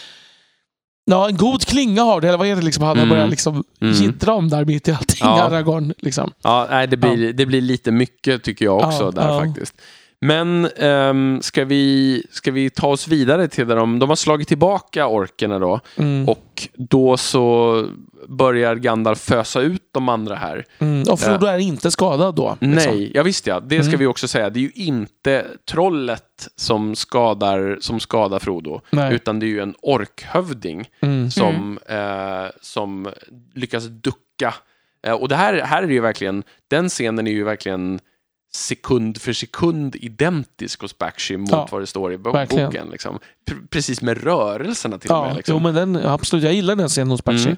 [1.04, 2.84] Ja, en god klinga har det, eller vad är det liksom?
[2.84, 3.08] Han Mm.
[3.08, 3.94] börjar liksom Mm.
[3.94, 5.42] jiddra om där mitt i allting, Ja.
[5.42, 5.94] Aragorn.
[5.98, 6.32] Liksom.
[6.42, 9.40] Ja, nej, det, blir, det blir lite mycket tycker jag också Ja, där ja.
[9.40, 9.74] faktiskt.
[10.22, 14.48] Men ehm, ska, vi, ska vi ta oss vidare till där de, de har slagit
[14.48, 16.28] tillbaka orkerna då Mm.
[16.28, 17.84] och då så
[18.28, 20.64] börjar Gandalf fösa ut de andra här.
[20.78, 21.02] Mm.
[21.12, 22.56] Och Frodo är inte skadad då.
[22.60, 22.94] liksom.
[22.94, 23.98] Nej, ja visst ja, det ska Mm.
[24.00, 24.50] vi också säga.
[24.50, 29.14] Det är ju inte trollet som skadar, som skadar Frodo, Nej.
[29.14, 31.30] utan det är ju en orkhövding Mm.
[31.30, 33.08] som, eh, som
[33.54, 34.54] lyckas ducka.
[35.06, 38.00] Eh, och det här, här är ju verkligen, den scenen är ju verkligen
[38.52, 42.90] sekund för sekund identisk hos Bakshi mot Ja, vad det står i boken.
[42.90, 43.18] Liksom.
[43.70, 45.36] Precis med rörelserna till och Ja, med.
[45.36, 45.54] Liksom.
[45.54, 46.44] jo, men den, absolut.
[46.44, 47.44] Jag gillar den scenen hos Bakshi.
[47.44, 47.56] Mm.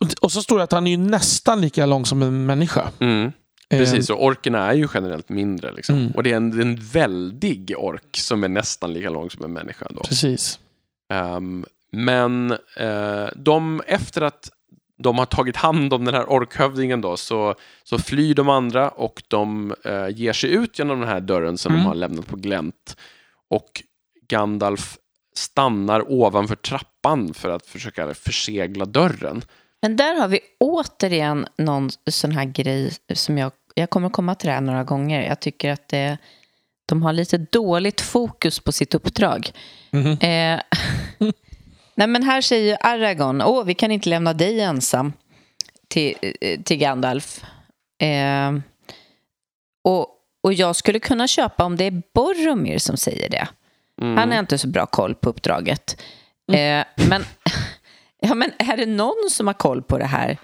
[0.00, 2.88] Och, och så står det att han är ju nästan lika lång som en människa.
[2.98, 3.32] mm.
[3.70, 5.72] Eh, Precis, och orkerna är ju generellt mindre.
[5.72, 5.96] Liksom.
[5.98, 6.10] Mm.
[6.12, 9.86] Och det är en, en väldig ork som är nästan lika lång som en människa.
[9.90, 10.00] Då.
[10.00, 10.58] Precis.
[11.12, 14.50] Ehm, men eh, de, efter att
[14.98, 19.22] de har tagit hand om den här orkhövdingen då, så, så flyr de andra och
[19.28, 21.82] de eh, ger sig ut genom den här dörren som Mm.
[21.84, 22.96] de har lämnat på glänt.
[23.50, 23.82] Och
[24.28, 24.96] Gandalf
[25.36, 29.42] stannar ovanför trappan för att försöka försegla dörren.
[29.82, 34.46] Men där har vi återigen någon sån här grej som jag, jag kommer komma till
[34.46, 35.28] det här några gånger.
[35.28, 36.18] Jag tycker att det,
[36.86, 39.50] de har lite dåligt fokus på sitt uppdrag.
[39.90, 40.18] Mhm.
[40.20, 40.60] Eh,
[41.96, 45.12] nej men här säger ju Aragorn, åh vi kan inte lämna dig ensam
[45.88, 47.44] till, eh, till Gandalf.
[48.02, 48.52] Eh,
[49.84, 50.08] och,
[50.42, 53.48] och jag skulle kunna köpa om det är Boromir som säger det.
[54.00, 54.16] Mm.
[54.16, 56.02] Han har inte så bra koll på uppdraget.
[56.52, 57.24] Eh, men,
[58.20, 60.38] ja, men är det någon som har koll på det här,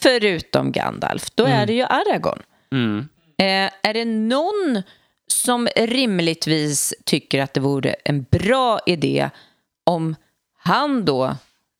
[0.00, 2.42] förutom Gandalf, då är det ju Aragorn.
[2.72, 3.08] Mm.
[3.38, 4.82] Eh, är det någon
[5.26, 9.30] som rimligtvis tycker att det vore en bra idé
[9.86, 10.16] om
[10.68, 11.36] han då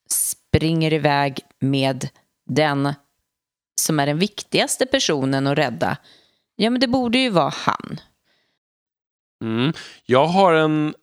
[0.09, 2.09] springer iväg med
[2.45, 2.93] den
[3.81, 5.97] som är den viktigaste personen att rädda?
[6.55, 7.99] Ja, men det borde ju vara han.
[9.43, 9.73] Mm.
[10.05, 10.93] Jag har en,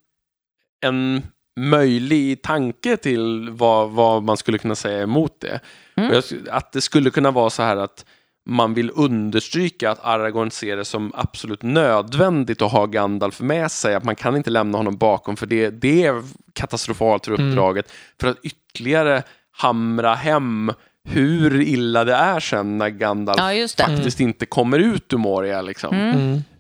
[0.81, 1.23] en
[1.61, 5.61] möjlig tanke till vad, vad man skulle kunna säga emot det.
[5.97, 6.23] Mm.
[6.51, 8.05] Att det skulle kunna vara så här att
[8.49, 13.95] man vill understryka att Aragorn ser det som absolut nödvändigt att ha Gandalf med sig.
[13.95, 16.13] Att man kan inte lämna honom bakom för det, det
[16.57, 17.49] katastrofalt för Mm.
[17.49, 17.93] uppdraget.
[18.21, 19.23] För att ytterligare
[19.57, 20.73] hamra hem
[21.09, 25.63] hur illa det är sen när Gandalf Ja, faktiskt inte kommer ut ur Moria.
[25.63, 25.95] Liksom.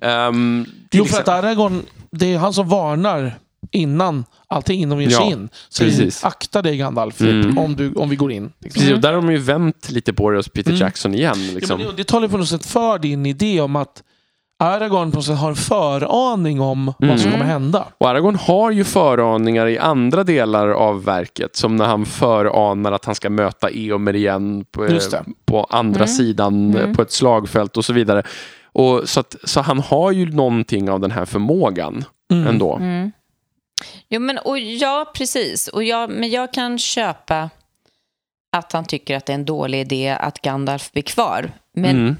[0.00, 0.64] Mm.
[0.90, 3.38] Till Jo, för att Aragorn, det är han som varnar
[3.70, 5.48] innan allting innan de ger sig Ja, in.
[5.68, 6.24] Säger, precis.
[6.24, 7.58] akta dig Gandalf, Mm.
[7.58, 8.52] om, du, om vi går in.
[8.60, 8.80] Liksom.
[8.80, 10.80] Precis, och där har de ju vänt lite på det hos Peter Mm.
[10.80, 11.34] Jackson igen.
[11.48, 11.78] Ja, Liksom.
[11.78, 14.02] men det, det talar på något sätt för din idé om att
[14.58, 17.32] Aragorn på något sätt har en föraning om vad som Mm.
[17.32, 17.86] kommer hända.
[17.98, 23.04] Och Aragorn har ju föraningar i andra delar av verket, som när han föranar att
[23.04, 25.24] han ska möta Eomer igen på, Just det.
[25.44, 26.08] på andra Mm.
[26.16, 26.94] sidan Mm.
[26.94, 28.22] på ett slagfält och så vidare.
[28.72, 32.46] Och så, att, så han har ju någonting av den här förmågan Mm.
[32.46, 32.76] ändå.
[32.76, 33.12] Mm.
[34.08, 35.68] Jo, men och ja, precis.
[35.68, 37.50] Och jag, men jag kan köpa
[38.56, 41.50] att han tycker att det är en dålig idé att Gandalf blir kvar.
[41.74, 42.16] Men, Mm.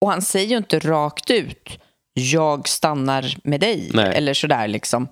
[0.00, 1.78] Och han säger ju inte rakt ut
[2.12, 4.16] jag stannar med dig Nej.
[4.16, 5.08] eller sådär liksom.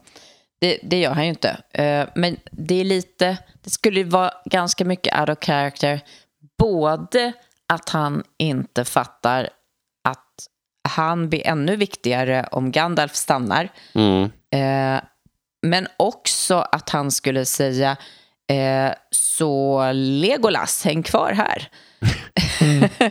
[0.61, 1.57] Det, det gör han ju inte.
[1.73, 6.01] Eh, men det är lite, det skulle vara ganska mycket out of character.
[6.59, 7.33] Både
[7.69, 9.49] att han inte fattar
[10.05, 10.47] att
[10.89, 13.69] han blir ännu viktigare om Gandalf stannar.
[13.95, 14.23] Mm.
[14.51, 15.01] Eh,
[15.63, 17.97] men också att han skulle säga
[18.53, 21.69] eh, så Legolas, häng kvar här.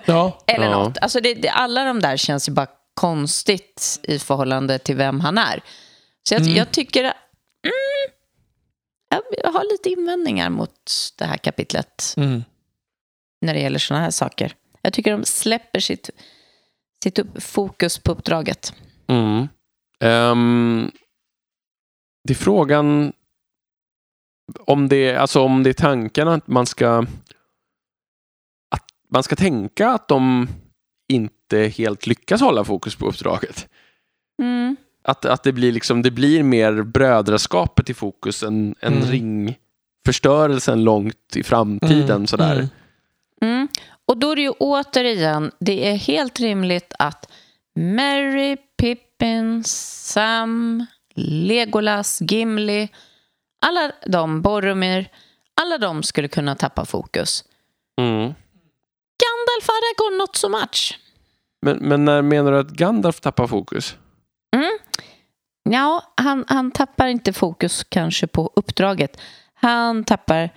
[0.05, 0.39] Ja.
[0.47, 0.71] Eller Ja.
[0.83, 0.97] något.
[0.97, 5.37] Alltså det, det, alla de där känns ju bara konstigt i förhållande till vem han
[5.37, 5.61] är.
[6.29, 6.55] Så jag, Mm.
[6.55, 7.03] jag tycker...
[7.03, 7.15] att-
[7.65, 12.43] Mm, jag- har lite invändningar mot det här kapitlet Mm.
[13.41, 14.55] när det gäller sådana här saker.
[14.81, 16.09] Jag tycker de släpper sitt,
[17.03, 18.73] sitt upp, fokus på uppdraget.
[19.07, 19.47] Mm.
[20.03, 20.91] Ehm,
[22.27, 23.13] det är frågan
[24.65, 27.05] om det, alltså om det är tanken att man ska
[29.11, 30.47] man ska tänka att de
[31.09, 33.67] inte helt lyckas hålla fokus på uppdraget.
[34.41, 34.75] Mm.
[35.03, 39.09] Att, att det, blir liksom, det blir mer brödraskapet i fokus än, än Mm.
[39.11, 42.09] ringförstörelsen långt i framtiden.
[42.09, 42.27] Mm.
[42.27, 42.55] Sådär.
[42.55, 42.67] Mm.
[43.41, 43.67] Mm.
[44.05, 47.31] Och då är det ju återigen, det är helt rimligt att
[47.75, 50.85] Mary, Pippin, Sam,
[51.15, 52.89] Legolas, Gimli,
[53.61, 55.09] alla de, Boromir,
[55.61, 57.43] alla de skulle kunna tappa fokus.
[58.01, 58.33] Mm.
[59.47, 60.99] Gandalf Aragorn not so much.
[61.61, 63.95] Men, men när menar du att Gandalf tappar fokus?
[65.69, 69.19] Ja, han, han tappar inte fokus kanske på uppdraget.
[69.53, 70.49] Han tappar...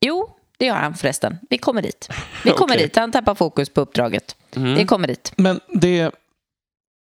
[0.00, 1.38] Jo, det gör han förresten.
[1.50, 2.08] Vi kommer dit.
[2.44, 2.86] Vi kommer Okej.
[2.86, 2.96] dit.
[2.96, 4.36] Han tappar fokus på uppdraget.
[4.56, 4.74] Mm.
[4.74, 5.32] Vi kommer dit.
[5.36, 6.14] Men det,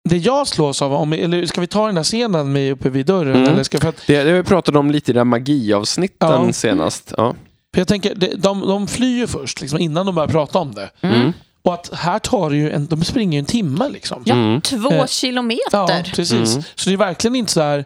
[0.08, 3.06] det jag slås av, om, eller ska vi ta den där scenen med uppe vid
[3.06, 3.36] dörren?
[3.36, 3.48] Mm.
[3.48, 6.46] Eller ska, för, att, Det, det har vi pratat om lite i de här magiavsnitten
[6.46, 6.52] Ja.
[6.52, 7.14] senast.
[7.16, 7.34] Ja.
[7.74, 10.74] För jag tänker, det, de, de flyr ju först liksom, innan de börjar prata om
[10.74, 10.90] det.
[11.00, 11.32] Mm.
[11.62, 14.22] Och att här tar det ju en, de springer ju en timme liksom.
[14.26, 14.60] Ja, Mm.
[14.60, 15.62] två Eh, kilometer.
[15.72, 16.52] Ja, precis.
[16.52, 16.62] Mm.
[16.74, 17.84] Så det är verkligen inte så här...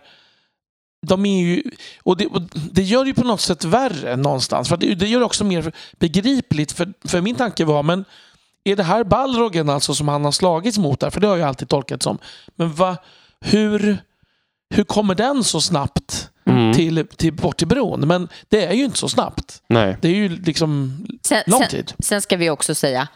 [1.06, 1.62] De är ju,
[2.02, 4.68] och det, och det gör ju på något sätt värre någonstans.
[4.68, 6.72] För det, det gör det också mer begripligt.
[6.72, 8.04] För, för min tanke var, men
[8.64, 11.10] är det här Balrogen alltså som han har slagits mot där?
[11.10, 12.18] För det har jag alltid tolkat som.
[12.56, 12.96] Men va,
[13.40, 13.98] hur,
[14.74, 16.72] hur kommer den så snabbt Mm.
[16.74, 18.00] till, till, bort till bron?
[18.08, 19.62] Men det är ju inte så snabbt.
[19.68, 19.96] Nej.
[20.00, 21.92] Det är ju liksom Sen, lång sen, tid.
[21.98, 23.08] sen ska vi också säga,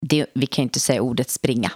[0.00, 1.70] det, vi kan ju inte säga ordet springa.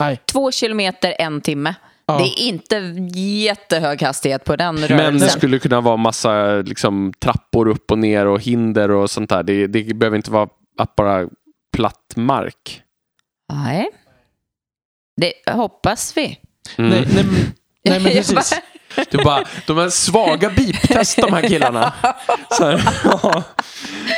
[0.00, 0.20] Nej.
[0.32, 1.74] Två kilometer, en timme.
[2.06, 2.18] Ja.
[2.18, 2.76] Det är inte
[3.20, 5.18] jättehög hastighet på den Men rörelsen.
[5.20, 9.42] det skulle kunna vara massa liksom, trappor upp och ner och hinder och sånt där.
[9.42, 11.28] Det, det behöver inte vara att bara
[11.76, 12.82] platt mark.
[13.52, 13.90] Nej.
[15.16, 16.38] Det hoppas vi.
[16.78, 16.90] Mm.
[16.90, 17.34] Nej, nej, men-
[17.84, 18.54] nej, men precis.
[19.10, 21.92] Du bara, de är svaga beep-test de här killarna.
[22.50, 23.42] Så här, ja.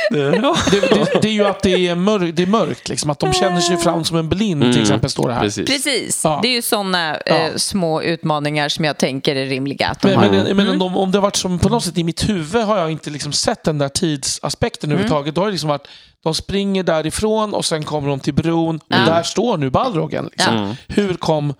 [0.09, 0.31] Det.
[0.31, 2.89] Det, det, är ju att det är, mörk, det är mörkt.
[2.89, 4.81] Liksom, att de känner sig fram som en blind till Mm.
[4.81, 5.41] exempel, står det här.
[5.41, 5.69] Precis.
[5.69, 6.21] Precis.
[6.23, 6.39] Ja.
[6.41, 10.17] Det är ju sådana eh, små utmaningar som jag tänker är rimliga att de Men,
[10.19, 10.29] har.
[10.53, 12.77] men, men om, om det har varit som på något sätt i mitt huvud har
[12.77, 15.35] jag inte liksom sett den där tidsaspekten överhuvudtaget.
[15.35, 15.87] Då har det liksom varit,
[16.23, 18.97] de springer därifrån och sen kommer de till bron och Ja.
[18.97, 20.25] där står nu Balrogen.
[20.31, 20.57] Liksom.
[20.57, 20.75] Mm.
[20.87, 21.53] Hur kom...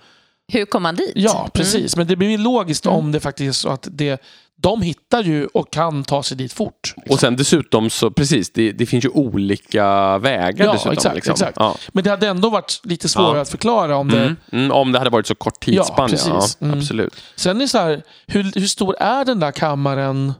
[0.51, 1.11] Hur kom man dit?
[1.15, 1.95] Ja, precis.
[1.95, 4.21] Men det blir ju logiskt om det faktiskt är så att det,
[4.61, 6.93] de hittar ju och kan ta sig dit fort.
[6.95, 7.13] liksom.
[7.13, 10.91] Och sen dessutom så, precis, det, det finns ju olika vägar Ja, dessutom.
[10.93, 11.31] exakt, liksom.
[11.33, 11.57] exakt.
[11.59, 11.75] Ja.
[11.93, 13.41] Men det hade ändå varit lite svårare Ja.
[13.41, 14.19] att förklara om det...
[14.23, 14.35] Mm.
[14.51, 16.07] Mm, om det hade varit så kort tidsspann, ja.
[16.07, 16.57] precis.
[16.59, 16.79] ja Mm.
[16.79, 17.13] absolut.
[17.35, 20.33] Sen är det så här, hur, hur stor är den där kammaren?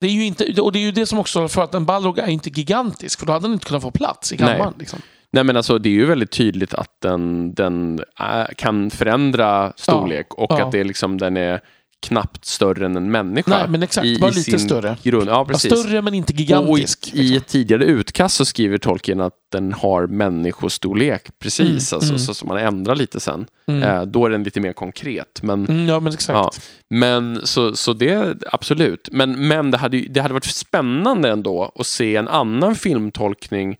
[0.00, 2.18] Det är ju inte, och det är ju det som också, för att en Balrog
[2.18, 4.58] är inte gigantisk, för då hade den inte kunnat få plats i kammaren.
[4.60, 4.72] Nej.
[4.78, 5.02] Liksom.
[5.32, 10.34] Nej men alltså det är ju väldigt tydligt att den, den är, kan förändra storlek
[10.34, 10.64] och ja.
[10.66, 11.60] att det är liksom, den är
[12.02, 13.50] knappt större än en människa.
[13.50, 14.96] Nej, men exakt, bara lite större.
[15.02, 15.28] Grund.
[15.28, 15.72] Ja, Ja, precis.
[15.80, 17.06] större men inte och, och i, gigantisk.
[17.06, 17.20] liksom.
[17.20, 22.18] i ett tidigare utkast så skriver Tolkien att den har människostorlek, precis, Mm, alltså, mm.
[22.18, 23.46] så som man ändrar lite sen.
[23.66, 23.82] Mm.
[23.82, 25.42] Eh, då är den lite mer konkret.
[25.42, 26.36] Men, Mm, ja, men exakt.
[26.36, 26.50] Ja,
[26.88, 29.08] men så, så det, absolut.
[29.12, 33.76] Men, men det, hade, det hade varit spännande ändå att se en annan filmtolkning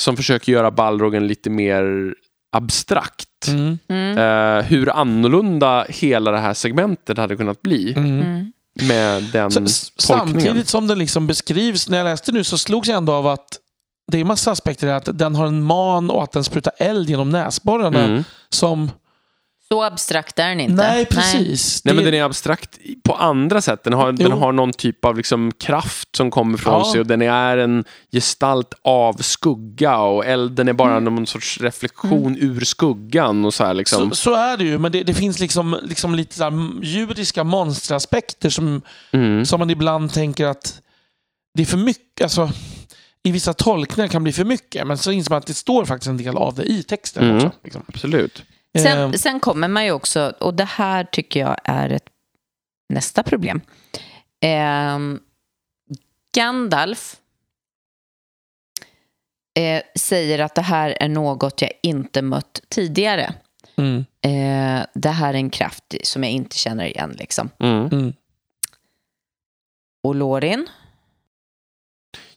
[0.00, 2.14] som försöker göra Balrogen lite mer
[2.56, 3.48] abstrakt.
[3.48, 3.78] Mm.
[3.88, 4.18] Mm.
[4.58, 8.20] Eh, hur annorlunda hela det här segmentet hade kunnat bli Mm.
[8.22, 8.52] Mm.
[8.88, 10.40] med den Så, s- tolkningen.
[10.40, 13.48] samtidigt som den liksom beskrivs, när jag läste nu så slogs jag ändå av att
[14.12, 17.30] det är massa aspekter att den har en man och att den sprutar eld genom
[17.30, 18.24] näsborrarna Mm.
[18.48, 18.90] som...
[19.68, 20.74] Så abstrakt är den inte.
[20.74, 21.84] Nej, precis.
[21.84, 23.84] Nej, Det- men den är abstrakt på andra sätt.
[23.84, 26.92] Den har, den har någon typ av liksom kraft som kommer från Ja.
[26.92, 32.36] sig och den är en gestalt av skugga och elden är bara någon sorts reflektion
[32.40, 34.10] ur skuggan och så här liksom.
[34.10, 37.44] Så, så är det ju, men det, det finns liksom, liksom lite så här djuriska
[37.44, 39.46] monsteraspekter som, Mm.
[39.46, 40.80] som man ibland tänker att
[41.54, 42.22] det är för mycket.
[42.22, 42.50] Alltså,
[43.22, 45.84] I vissa tolkningar kan det bli för mycket, men så inser man att det står
[45.84, 47.36] faktiskt en del av det i texten Mm.
[47.36, 47.50] också.
[47.64, 47.82] Liksom.
[47.88, 48.42] Absolut.
[48.76, 52.08] Eh, Sen, sen kommer man ju också, och det här tycker jag är ett
[52.88, 53.60] nästa problem.
[54.40, 55.20] Ehm,
[56.34, 57.16] Gandalf
[59.58, 63.34] eh, säger att det här är något jag inte mött tidigare.
[63.76, 67.16] mm, Eh, det här är en kraft som jag inte känner igen.
[67.18, 67.50] Liksom.
[67.58, 67.86] Mm.
[67.86, 68.12] mm.
[70.02, 70.68] Och Lorin?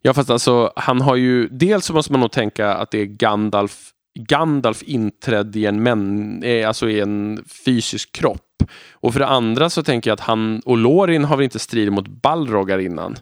[0.02, 1.48] Ja, fast alltså han har ju...
[1.48, 3.92] Dels så måste man nog tänka att det är Gandalf,
[4.28, 8.64] Gandalf inträdd i en, män, eh, alltså i en fysisk kropp.
[8.92, 11.94] Och för det andra så tänker jag att han och Lorin har väl inte stridit
[11.94, 13.16] mot Balrogar innan.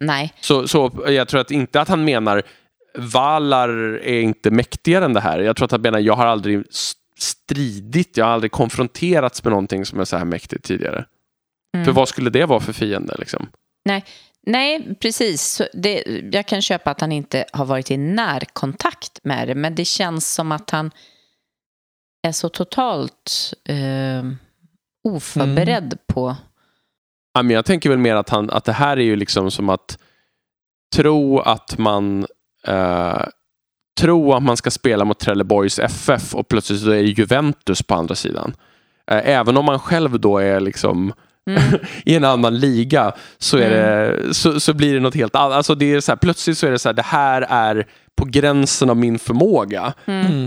[0.00, 0.32] Nej.
[0.40, 2.42] Så, så jag tror att inte att han menar
[2.98, 3.68] Valar
[4.02, 5.38] är inte mäktigare än det här.
[5.38, 6.64] Jag tror att han menar jag har aldrig
[7.18, 11.04] stridit, jag har aldrig konfronterats med någonting som är så här mäktigt tidigare.
[11.74, 11.84] Mm.
[11.84, 13.48] För vad skulle det vara för fiende liksom?
[13.84, 14.04] Nej,
[15.00, 15.42] precis.
[15.42, 19.74] Så Det, jag kan köpa att han inte har varit i närkontakt med det, men
[19.74, 20.90] det känns som att han
[22.22, 24.30] är så totalt eh,
[25.08, 26.36] oförberedd på...
[27.34, 29.68] Ja, men jag tänker väl mer att, han, att det här är ju liksom som
[29.68, 29.98] att
[30.96, 32.26] tro att man
[32.66, 33.22] eh,
[34.00, 37.94] tro att man ska spela mot Trelleborgs FF och plötsligt så är det Juventus på
[37.94, 38.56] andra sidan.
[39.10, 41.12] Eh, även om man själv då är liksom
[42.04, 45.52] i en annan liga så, är det, så, så blir det något helt annat.
[45.52, 47.86] Alltså det är så här, plötsligt så är det så här, det här är
[48.16, 49.92] på gränsen av min förmåga.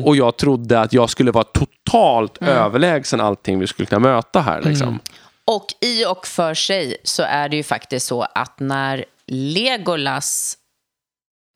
[0.03, 4.61] Och jag trodde att jag skulle vara totalt överlägsen allting vi skulle kunna möta här.
[4.61, 4.99] Liksom.
[5.45, 10.57] Och i och för sig så är det ju faktiskt så att när Legolas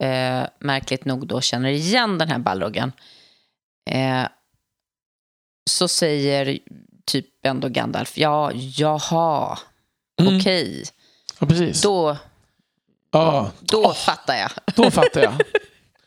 [0.02, 2.92] eh, märkligt nog då känner igen den här Balrogen
[3.90, 4.26] eh,
[5.70, 6.58] så säger
[7.48, 9.58] ändå Gandalf, ja, jaha,
[10.20, 10.36] Mm.
[10.36, 10.84] okej,
[11.38, 11.82] Ja, precis.
[11.82, 12.16] då,
[13.10, 15.32] Ja, då fattar jag då fattar jag.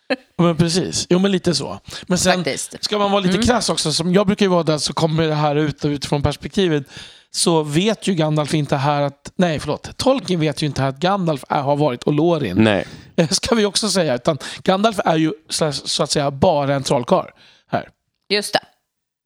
[0.08, 1.08] Ja, Men precis.
[1.10, 1.80] Jo, men lite så.
[2.08, 2.84] Men sen faktiskt.
[2.84, 5.36] ska man vara lite krass också, som jag brukar ju vara där så kommer det
[5.36, 6.84] här ut utifrån perspektivet
[7.32, 10.98] så vet ju Gandalf inte här att, nej förlåt, Tolkien vet ju inte här att
[10.98, 12.58] Gandalf är, har varit Olorin.
[12.64, 12.86] Nej.
[13.30, 17.30] Ska vi också säga, utan Gandalf är ju så, så att säga bara en trollkarl
[17.72, 17.90] här.
[18.30, 18.60] Just det.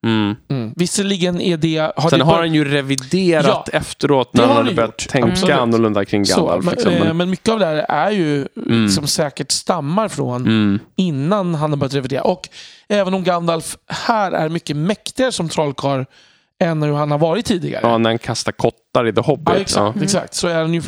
[0.05, 0.35] Mm.
[0.49, 0.73] Mm.
[0.75, 1.91] Visserligen är det...
[1.97, 5.09] Har Sen det har han ju reviderat Ja, efteråt när han har hade börjat gjort.
[5.09, 5.55] tänka Absolut.
[5.55, 6.65] annorlunda kring så, Gandalf.
[6.65, 6.93] men, liksom.
[6.93, 8.89] eh, Men, men mycket av det här är ju Mm.
[8.89, 12.21] som säkert stammar från mm, innan han har börjat revidera.
[12.21, 12.49] Och
[12.89, 16.03] även om Gandalf här är mycket mäktigare som trollkarl
[16.59, 17.79] än hur han har varit tidigare.
[17.87, 19.49] ja, när han kastar kottar i The Hobbit.
[19.49, 20.03] Ja, exakt, ja.
[20.03, 20.33] exakt.
[20.33, 20.81] Så är han ju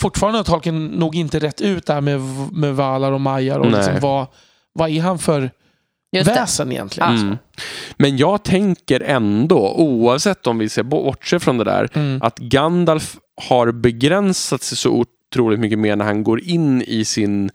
[0.00, 2.20] fortfarande har Tolkien nog inte rätt ut det här med,
[2.52, 3.76] med Valar och Majar och Nej.
[3.76, 4.26] liksom vad,
[4.72, 5.50] vad är han för
[6.12, 6.32] Just det.
[6.40, 7.16] väsen egentligen?
[7.16, 7.36] Mm.
[7.96, 12.22] Men jag tänker ändå, oavsett om vi ser bortse från det där, Mm.
[12.22, 13.16] att Gandalf
[13.48, 14.90] har begränsat sig så
[15.30, 17.50] otroligt mycket mer när han går in i sin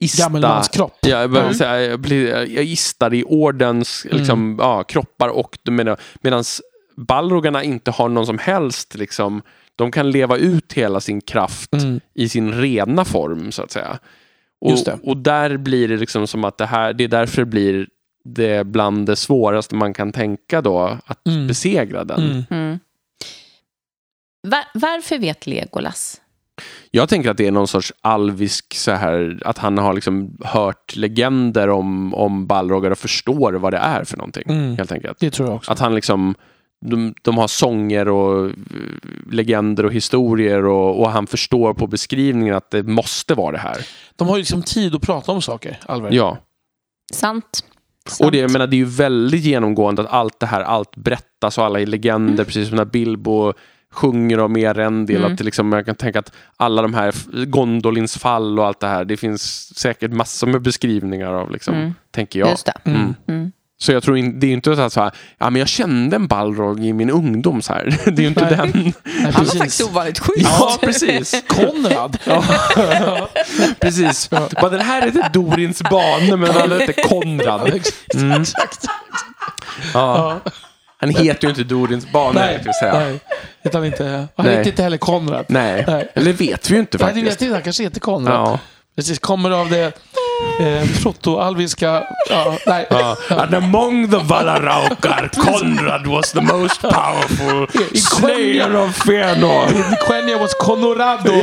[0.00, 0.22] ista...
[0.22, 0.98] Gammelmanskropp.
[1.00, 1.54] Ja, Mm.
[1.54, 5.58] säga, jag, blir, jag istar i ordens liksom, ja, kroppar och
[6.22, 6.44] medan
[6.96, 9.42] Balrogarna inte har någon som helst liksom,
[9.76, 12.00] de kan leva ut hela sin kraft Mm.
[12.14, 13.98] i sin rena form så att säga.
[14.60, 14.98] Och, Just det.
[15.02, 17.86] och där blir det liksom som att det här, det är därför det blir
[18.24, 21.46] det bland det svåraste man kan tänka då, att Mm.
[21.46, 22.20] besegra den.
[22.22, 22.44] Mm.
[22.50, 22.78] Mm.
[24.48, 26.20] Va- varför vet Legolas?
[26.90, 30.96] Jag tänker att det är någon sorts alvisk så här, att han har liksom hört
[30.96, 34.42] legender om, om Balrogar och förstår vad det är för någonting.
[34.48, 34.76] Mm.
[34.76, 35.18] Helt enkelt.
[35.20, 35.72] Det tror jag också.
[35.72, 36.34] Att han liksom,
[36.86, 38.52] de, de har sånger och eh,
[39.30, 43.86] legender och historier och, och han förstår på beskrivningen att det måste vara det här.
[44.16, 46.10] De har ju liksom tid att prata om saker, Alvar.
[46.12, 46.38] Ja,
[47.12, 47.64] Sant.
[48.20, 48.52] Och det, jag Sant.
[48.52, 51.86] menar, det är ju väldigt genomgående att allt det här, allt berättas och alla är
[51.86, 53.52] legender, precis som när Bilbo
[53.92, 55.16] sjunger om Erendil.
[55.16, 55.32] Mm.
[55.32, 57.14] Att liksom, jag kan tänka att alla de här,
[57.46, 61.94] Gondolins fall och allt det här, det finns säkert massor med beskrivningar av, liksom, Mm.
[62.10, 62.50] tänker jag.
[62.50, 62.90] Just det.
[62.90, 63.52] Mm.
[63.84, 66.84] Så jag tror in, det är inte så här, ja men jag kände en Balrog
[66.84, 67.84] i min ungdom så här.
[68.04, 68.56] Det är ju inte Nej.
[68.56, 68.70] den.
[69.04, 70.36] Nej, Han var faktiskt ovanligt sjuk.
[70.38, 71.42] Ja, precis.
[71.48, 72.18] Konrad.
[73.80, 74.30] Precis.
[74.30, 77.80] Bara, den här heter Dorins bane, men han heter Konrad.
[78.14, 78.42] Mm.
[78.42, 78.84] Exakt.
[79.94, 80.40] Ja.
[80.44, 80.50] Ja.
[81.00, 82.98] Han heter ju inte Dorins bane, Nej, vi säga.
[82.98, 83.20] nej.
[83.64, 84.04] Utan inte,
[84.36, 84.56] han Nej.
[84.56, 85.44] heter inte heller Konrad.
[85.48, 85.84] Nej.
[85.86, 86.08] Nej.
[86.14, 87.40] eller vet vi ju inte Nej, det vet faktiskt.
[87.40, 87.54] jag inte.
[87.56, 88.34] Han kanske heter Konrad.
[88.34, 88.58] Ja.
[88.96, 89.92] Precis, kommer av det
[90.60, 92.02] eh, proto-alviska...
[92.30, 92.86] Ja, nej.
[92.90, 93.16] Ja.
[93.28, 99.66] And among the Valaraukar, Konrad was the most powerful slayer of Fëanor.
[100.06, 101.32] Quenya was Conorado.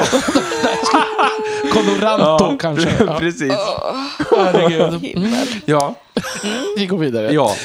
[1.74, 2.90] Conoranto kanske.
[3.00, 3.14] Ja.
[3.20, 3.54] Precis.
[4.32, 5.14] Herregud.
[5.16, 5.34] Mm,
[5.66, 5.96] Ja.
[6.78, 7.32] vi går vidare.
[7.34, 7.56] ja.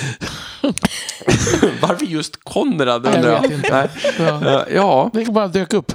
[1.81, 3.07] Varför just Konrad?
[3.07, 3.72] Jag vet inte.
[3.72, 3.89] Nej.
[4.18, 4.51] Ja.
[4.61, 5.11] Eh, Ja.
[5.12, 5.93] Det bara dök upp.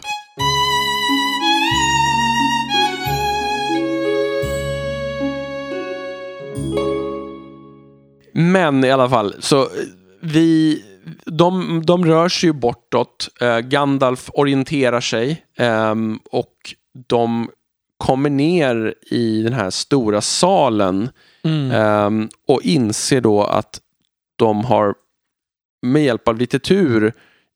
[8.51, 9.67] Men i alla fall, så eh,
[10.21, 10.83] vi,
[11.25, 13.29] de, de rör sig ju bortåt.
[13.41, 16.53] Eh, Gandalf orienterar sig ehm, och
[17.07, 17.49] de
[17.97, 21.09] kommer ner i den här stora salen
[21.43, 21.71] Mm.
[21.71, 23.79] ehm, och inser då att
[24.35, 24.95] de har
[25.81, 27.13] med hjälp av lite tur,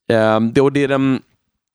[0.08, 1.22] ehm, det, och det är den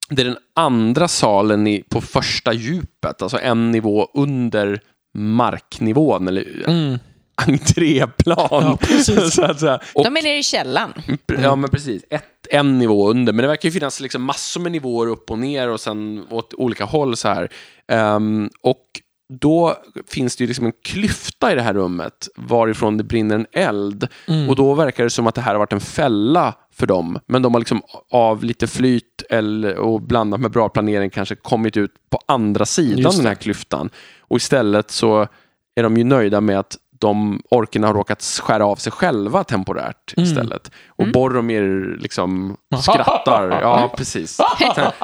[0.09, 4.81] det är den andra salen i, på första djupet, alltså en nivå under
[5.13, 6.99] marknivån, eller Mm.
[7.47, 8.37] Entréplan.
[8.51, 8.77] Ja,
[9.31, 9.79] så att säga.
[9.93, 10.93] Och, De är nere i källaren.
[11.41, 12.03] Ja, men precis.
[12.09, 13.33] Ett, en nivå under.
[13.33, 16.53] Men det verkar ju finnas liksom massor med nivåer upp och ner och sen åt
[16.53, 17.49] olika håll så här.
[17.87, 18.85] Ehm, och
[19.39, 19.75] då
[20.07, 24.07] finns det ju liksom en klyfta i det här rummet varifrån det brinner en eld.
[24.27, 24.49] Mm.
[24.49, 27.19] Och då verkar det som att det här har varit en fälla för dem.
[27.27, 27.81] Men de har liksom
[28.11, 33.13] av lite flyt eller, och blandat med bra planering kanske kommit ut på andra sidan
[33.17, 33.89] den här klyftan.
[34.19, 35.27] Och istället så
[35.75, 40.13] är de ju nöjda med att de orkerna har råkat skära av sig själva temporärt
[40.17, 40.29] Mm.
[40.29, 40.71] istället.
[40.87, 43.49] Och Boromir liksom skrattar.
[43.61, 44.39] Ja, precis.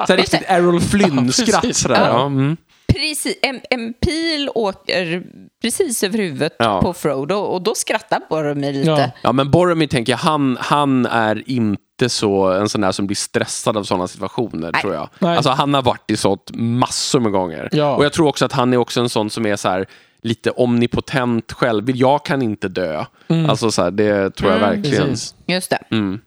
[0.06, 1.60] Så riktigt Errol Flynn-skratt.
[1.62, 1.78] precis.
[1.82, 2.08] sådär.
[2.08, 2.56] Ja, mm.
[2.92, 5.22] Precis, en, en pil åker
[5.62, 6.80] precis över huvudet Ja.
[6.82, 8.90] på Frodo och då skrattar Boromir lite.
[8.90, 9.10] Ja.
[9.22, 13.16] Ja, men Boromir tänker jag, han, han är inte så en sån där som blir
[13.16, 14.82] stressad av sådana situationer, Nej.
[14.82, 15.08] tror jag.
[15.18, 15.36] Nej.
[15.36, 17.68] Alltså, han har varit i sånt massor med gånger.
[17.72, 17.96] Ja.
[17.96, 19.86] Och jag tror också att han är också en sån som är så här
[20.28, 21.90] lite omnipotent själv.
[21.90, 23.04] Jag kan inte dö.
[23.48, 25.08] Alltså så här, det tror jag Mm, verkligen.
[25.08, 25.34] Precis.
[25.46, 25.78] Just det.
[25.90, 26.20] Mm.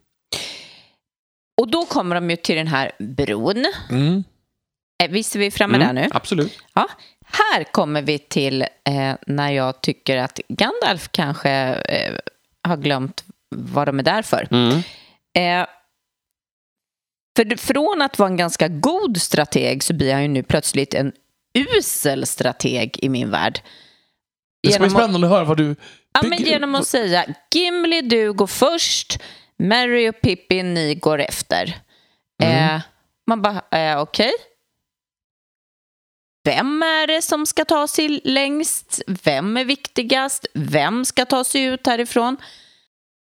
[1.62, 3.66] Och då kommer de ju till den här bron.
[3.90, 4.24] Mm.
[5.04, 6.10] Eh, Visst är vi framme Mm, där nu?
[6.14, 6.60] Absolut.
[6.74, 6.88] Ja.
[7.26, 12.16] Här kommer vi till eh, när jag tycker att Gandalf kanske eh,
[12.68, 13.24] har glömt
[13.56, 14.48] vad de är där för.
[14.52, 14.78] Mm.
[15.38, 15.68] Eh,
[17.38, 21.12] för från att vara en ganska god strateg så blir han ju nu plötsligt en
[21.78, 23.60] usel strateg i min värld.
[24.64, 25.76] Det ska bli spännande att höra vad du
[26.14, 29.20] Ja, men genom att säga Gimli, du går först,
[29.60, 31.78] Mary och Pippin, ni går efter.
[32.44, 32.76] Mm.
[32.76, 32.82] Eh,
[33.28, 34.32] man bara, eh, okej.
[36.44, 39.02] Vem är det som ska ta sig längst?
[39.08, 40.46] Vem är viktigast?
[40.54, 42.38] Vem ska ta sig ut härifrån?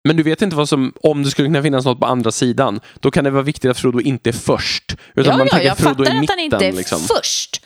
[0.08, 2.80] Men du vet inte vad som, om det skulle kunna finnas något på andra sidan,
[3.00, 4.96] då kan det vara viktigt att Frodo inte är först.
[5.16, 7.00] Utan ja, man ja, tänker jag Frodo fattar att han inte är liksom.
[7.00, 7.66] först.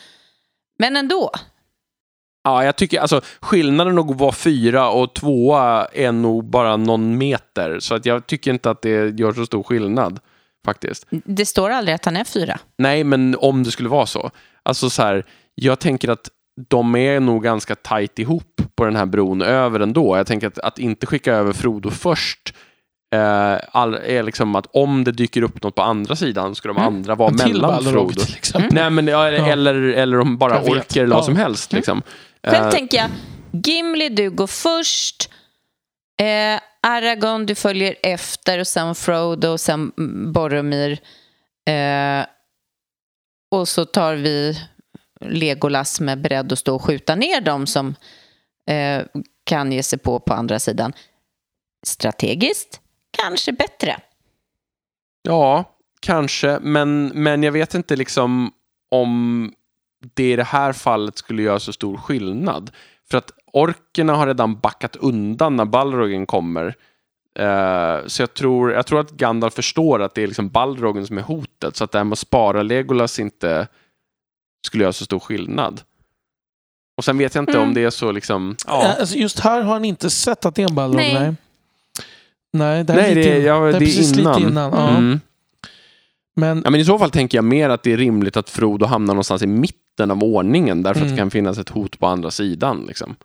[0.79, 1.31] Men ändå.
[2.47, 7.79] Ja, jag tycker alltså skillnaden att vara fyra och tvåa är nog bara någon meter.
[7.79, 10.19] Så att jag tycker inte att det gör så stor skillnad
[10.65, 11.07] faktiskt.
[11.09, 12.59] Det står aldrig att han är fyra.
[12.77, 14.31] Nej, men om det skulle vara så.
[14.63, 15.25] Alltså så här,
[15.55, 16.29] jag tänker att
[16.69, 20.17] de är nog ganska tajt ihop på den här bron över ändå.
[20.17, 22.53] Jag tänker att, att inte skicka över Frodo först
[23.71, 27.15] all, är liksom att om det dyker upp något på andra sidan ska de andra
[27.15, 28.21] vara En till mellan Frodo.
[28.25, 28.73] till exempel.
[28.73, 29.47] Nej, men, ja, Ja.
[29.47, 31.25] eller, eller om bara orker eller vad Ja.
[31.25, 31.73] som helst.
[31.73, 32.01] Liksom.
[32.47, 33.09] Själv Eh, tänker jag,
[33.65, 35.29] Gimli, du går först.
[36.21, 40.91] Eh, Aragorn, du följer efter och sen Frodo och sen mm, Boromir.
[41.69, 42.25] Eh,
[43.51, 44.57] och så tar vi
[45.21, 47.95] Legolas som är beredd att stå och skjuta ner dem som
[48.69, 49.03] eh,
[49.43, 50.93] kan ge sig på på andra sidan.
[51.85, 52.81] Strategiskt,
[53.17, 53.99] kanske bättre.
[55.21, 55.63] Ja,
[55.99, 58.51] kanske, men, men jag vet inte liksom
[58.91, 59.51] om
[60.15, 62.71] det i det här fallet skulle göra så stor skillnad.
[63.09, 66.75] För att orkerna har redan backat undan när Balrogen kommer.
[67.39, 71.17] Eh, så jag tror, jag tror att Gandalf förstår att det är liksom Balrogen som
[71.17, 71.75] är hotet.
[71.75, 73.67] Så att det här med att spara Legolas inte
[74.65, 75.81] skulle göra så stor skillnad.
[76.97, 77.63] Och sen vet jag inte Mm.
[77.67, 78.55] om det är så liksom...
[78.67, 78.83] Ja.
[78.83, 78.95] Ja.
[78.99, 80.95] Alltså just här har han inte sett att det är en Balrog.
[80.95, 81.13] Nej.
[81.13, 81.35] Nej.
[82.53, 84.35] Nej, det här Nej, är, lite det ja, det är det är precis innan.
[84.41, 84.71] lite innan.
[84.73, 84.89] Ja.
[84.89, 85.19] Mm.
[86.35, 88.85] Men Ja, men I så fall tänker jag mer att det är rimligt att Frodo
[88.85, 91.15] hamnar någonstans i mitten av ordningen därför att Mm.
[91.15, 92.85] det kan finnas ett hot på andra sidan.
[92.87, 93.15] Liksom.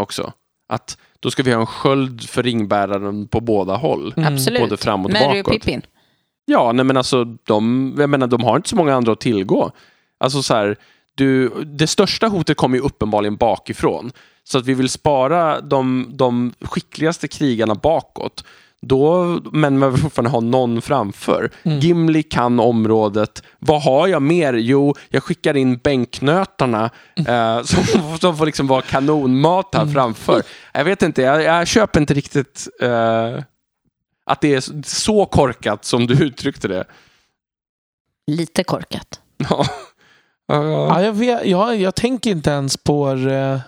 [0.00, 0.32] Också.
[0.68, 4.14] Att då ska vi ha en sköld för ringbäraren på båda håll.
[4.16, 4.34] Mm.
[4.34, 4.60] Absolut.
[4.60, 5.52] Både framåt och Mary och bakåt.
[5.62, 5.82] Pippin.
[6.44, 9.70] Ja, nej, men alltså de, jag menar, de har inte så många andra att tillgå.
[10.18, 10.76] Alltså så här,
[11.14, 14.12] du, det största hotet kommer ju uppenbarligen bakifrån.
[14.48, 18.44] Så att vi vill spara de, de skickligaste krigarna bakåt.
[18.82, 21.50] Då, men man vill fortfarande ha någon framför.
[21.62, 21.78] Mm.
[21.78, 23.42] Gimli kan området.
[23.58, 24.54] Vad har jag mer?
[24.54, 26.90] Jo, jag skickar in bänknötarna
[27.28, 30.42] eh, som, som får liksom vara kanonmat här framför.
[30.74, 33.42] Jag vet inte, jag, jag köper inte riktigt eh,
[34.26, 36.84] att det är så- korkat som du uttryckte det.
[38.26, 39.20] Lite korkat.
[39.50, 39.66] Ja.
[40.48, 43.60] Ja, ja, jag, vet, jag, jag tänker inte ens på det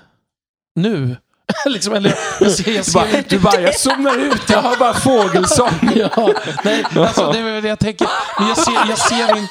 [0.78, 1.16] nu.
[1.66, 4.76] liksom, eller, jag ser, jag Du bara, ser, du bara, jag zoomar ut, jag har
[4.76, 5.70] bara fågelsång.
[5.94, 6.32] ja,
[6.64, 8.08] nej, alltså, det är väl det jag tänker.
[8.38, 9.46] Men jag ser, jag ser in...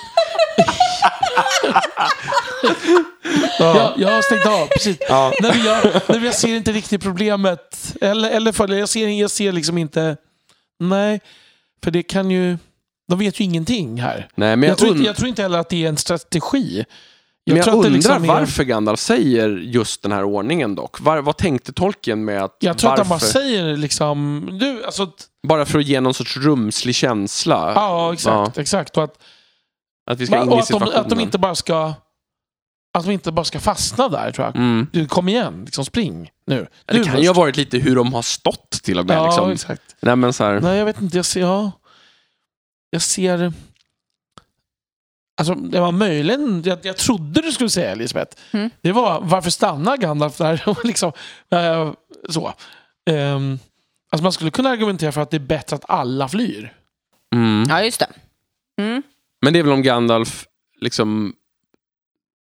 [3.60, 4.98] jag, jag har stängt av, precis.
[5.10, 5.34] Ja.
[5.42, 7.96] Nej, men jag, nej, jag ser inte riktigt problemet.
[8.02, 10.18] Eller, eller för, jag, ser, jag ser liksom inte...
[10.80, 11.22] Nej,
[11.84, 12.58] för det kan ju...
[13.10, 14.28] De vet ju ingenting här.
[14.36, 16.86] Nej, men Jag, jag, tror, inte, jag tror inte heller att det är en strategi.
[17.54, 20.76] Men jag tror att det undrar liksom är- varför Gandalf säger just den här ordningen
[20.76, 21.00] dock.
[21.00, 22.56] Var, vad tänkte tolken med att...
[22.60, 23.02] Jag tror varför?
[23.02, 24.50] att han bara säger liksom...
[24.60, 25.12] Du, alltså,
[25.48, 27.72] Bara för att ge någon sorts rumslig känsla.
[27.76, 28.58] ja, exakt.
[28.58, 28.98] exakt.
[28.98, 29.18] Och att,
[30.12, 31.00] Att vi ska in i att, de, situationen.
[31.00, 31.94] att de inte bara ska...
[32.98, 34.56] Att de inte bara ska fastna där, tror jag.
[34.56, 34.88] Mm.
[34.94, 36.68] Du, kom igen, liksom spring nu.
[36.86, 37.24] Det Du kan först.
[37.24, 39.18] ju ha varit lite hur de har stått till och med.
[39.18, 39.52] Ja, liksom.
[39.52, 39.96] exakt.
[40.00, 40.60] Nej, men så här.
[40.60, 41.18] Nej, jag vet inte.
[41.18, 41.42] Jag ser...
[41.42, 41.72] Ja,
[42.90, 43.54] jag ser...
[45.38, 46.62] Alltså, det var möjligen...
[46.66, 48.38] Jag, jag trodde du skulle säga, Elisabeth.
[48.52, 48.70] Mm.
[48.82, 50.64] Det var varför stannar Gandalf där?
[50.88, 51.12] Liksom,
[51.52, 51.94] eh,
[52.30, 52.54] så.
[53.10, 53.60] Ehm,
[54.12, 56.74] alltså man skulle kunna argumentera för att det är bättre att alla flyr.
[57.36, 57.66] Mm.
[57.70, 58.08] Ja, just det.
[58.82, 59.04] Mm.
[59.42, 60.46] Men det är väl om Gandalf
[60.82, 61.34] liksom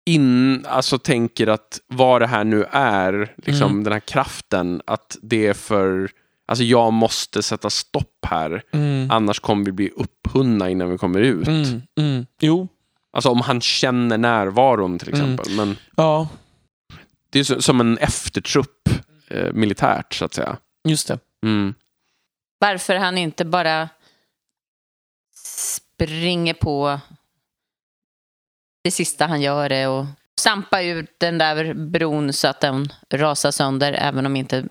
[0.06, 3.84] in, alltså tänker att vad det här nu är, liksom Mm.
[3.84, 6.10] den här kraften, att det är för,
[6.46, 9.10] alltså jag måste sätta stopp här, Mm.
[9.10, 11.48] annars kommer vi bli upphunna innan vi kommer ut.
[11.48, 11.82] Mm.
[12.00, 12.26] Mm.
[12.40, 12.68] Jo.
[13.18, 15.20] Alltså om han känner närvaron till Mm.
[15.20, 15.56] exempel.
[15.56, 16.28] Men Ja,
[17.30, 18.88] det är som en eftertrupp
[19.28, 20.56] eh, militärt så att säga.
[20.88, 21.18] just det.
[21.46, 21.74] Mm.
[22.58, 23.88] Varför han inte bara
[25.44, 27.00] springer på
[28.84, 30.06] det sista han gör är att
[30.40, 34.64] sampa ut den där bron så att den rasar sönder även om inte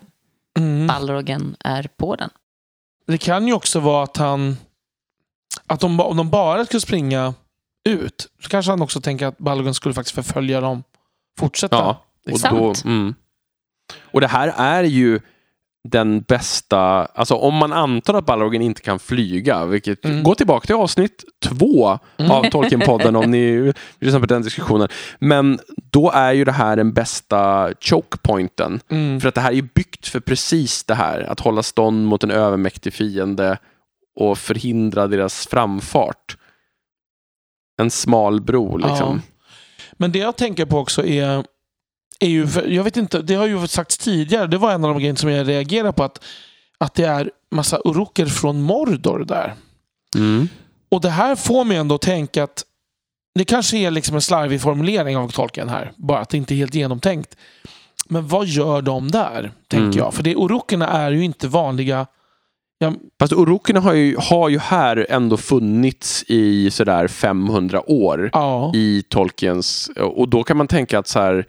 [0.58, 0.86] Mm.
[0.86, 2.30] Balrogen är på den.
[3.06, 4.56] Det kan ju också vara att han...
[5.66, 7.34] Att de, ba- om de bara skulle springa
[7.84, 10.82] ut så kanske han också tänker att Balrogen skulle faktiskt förfölja dem.
[11.38, 11.76] Fortsätta.
[11.76, 12.02] Ja,
[12.32, 13.14] och, då, mm.
[14.00, 15.20] och det här är ju
[15.88, 20.22] den bästa, alltså om man antar att Balrogen inte kan flyga, vilket, Mm.
[20.22, 22.30] gå tillbaka till avsnitt två Mm.
[22.30, 24.88] av Tolkien-podden om ni vill lyssna på den diskussionen.
[25.18, 25.58] Men
[25.90, 28.80] då är ju det här den bästa chokepointen.
[28.90, 29.20] Mm.
[29.20, 32.24] För att det här är ju byggt för precis det här, att hålla stånd mot
[32.24, 33.58] en övermäktig fiende
[34.16, 36.36] och förhindra deras framfart.
[37.78, 39.22] En smal bro liksom.
[39.92, 41.44] Men det jag tänker på också är,
[42.20, 44.98] är ju, jag vet inte, det har ju sagts tidigare, det var en av de
[44.98, 46.24] grejerna som jag reagerar på, att,
[46.78, 49.54] att det är massa uruker från Mordor där.
[50.16, 50.48] Mm.
[50.90, 52.64] Och det här får mig ändå tänka att
[53.34, 56.56] det kanske är liksom en slarvig formulering av tolken här, bara att det inte är
[56.56, 57.36] helt genomtänkt.
[58.08, 59.98] Men vad gör de där, tänker Mm.
[59.98, 60.14] jag?
[60.14, 62.06] För det, urukerna är ju inte vanliga...
[62.78, 68.72] Ja, Fast Orokerna har ju, har ju här ändå funnits i sådär 500 år ja,
[68.74, 71.46] i Tolkiens, och då kan man tänka att så här,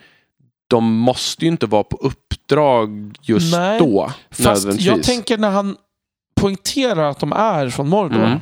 [0.67, 4.11] de måste ju inte vara på uppdrag just Nej, då.
[4.31, 5.77] fast jag tänker när han
[6.35, 8.25] poängterar att de är från Mordor.
[8.25, 8.39] Mm.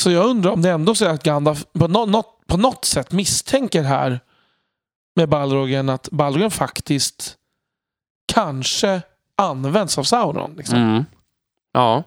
[0.00, 2.84] Så jag undrar om det ändå så är att Gandalf på, nå- något, på något
[2.84, 4.20] sätt misstänker här
[5.16, 7.36] med Balrogen att Balrogen faktiskt
[8.32, 9.02] kanske
[9.36, 10.54] används av Sauron.
[10.56, 10.78] Liksom.
[10.78, 11.04] Mm.
[11.72, 12.04] Ja.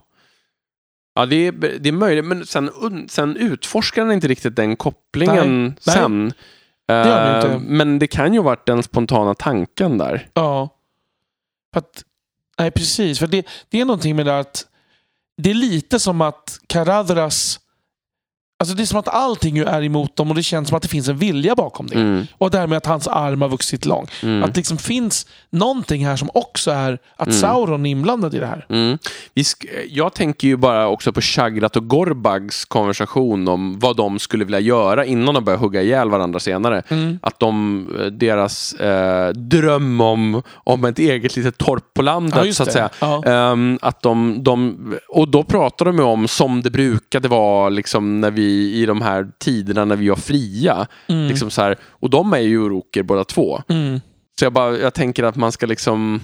[1.15, 2.69] Ja, det är, det är möjligt, men sen,
[3.09, 5.75] sen utforskar han inte riktigt den kopplingen Nej.
[5.95, 6.33] sen.
[6.87, 7.59] gör han Eh, inte.
[7.67, 10.27] Men det kan ju ha varit den spontana tanken där.
[10.33, 10.69] Ja.
[11.73, 12.03] För att,
[12.59, 13.19] nej, precis.
[13.19, 14.67] För det, det är någonting med det att
[15.37, 17.59] det är lite som att Caradras
[18.63, 20.89] Alltså det är som att allting är emot dem och det känns som att det
[20.89, 21.95] finns en vilja bakom det.
[21.95, 22.27] Mm.
[22.37, 24.07] Och det här med att hans arm har vuxit lång.
[24.23, 24.43] Mm.
[24.43, 27.41] Att det liksom finns någonting här som också är att Mm.
[27.41, 28.65] Sauron är inblandad i det här.
[28.69, 28.97] Mm.
[29.89, 34.59] Jag tänker ju bara också på Shagrat och Gorbags konversation om vad de skulle vilja
[34.59, 36.83] göra innan de börjar hugga ihjäl varandra senare.
[36.87, 37.19] Mm.
[37.21, 42.53] Att de, eh, deras eh, dröm om, om ett eget litet torp på landet Ja,
[42.53, 42.89] så att säga.
[43.25, 44.77] Ehm, att de, de,
[45.09, 49.01] och då pratar de ju om som det brukade vara liksom, när vi, i de
[49.01, 50.87] här tiderna när vi var fria.
[51.07, 51.27] Mm.
[51.27, 53.61] Liksom så här, och de är ju uroker båda två.
[53.69, 53.99] Mm.
[54.39, 56.21] Så jag, bara, jag tänker att man ska liksom...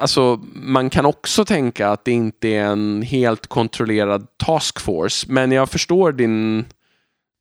[0.00, 5.26] Alltså, man kan också tänka att det inte är en helt kontrollerad taskforce.
[5.28, 6.64] Men jag förstår din...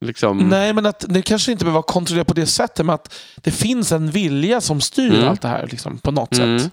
[0.06, 3.14] Liksom, Nej, men att det kanske inte behöver vara kontrollerat på det sättet, men att
[3.38, 5.28] det finns en vilja som styr Mm.
[5.28, 6.60] allt det här liksom, på något Mm.
[6.60, 6.72] sätt.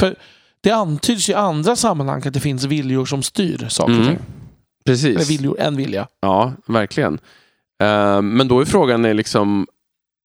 [0.00, 0.16] För
[0.60, 4.22] det antyds i andra sammanhang att det finns viljor som styr saker och Mm.
[4.88, 5.30] Eller Precis.
[5.30, 6.08] viljor, en vilja.
[6.20, 7.14] Ja, verkligen.
[7.82, 9.66] Eh, men då är frågan är liksom,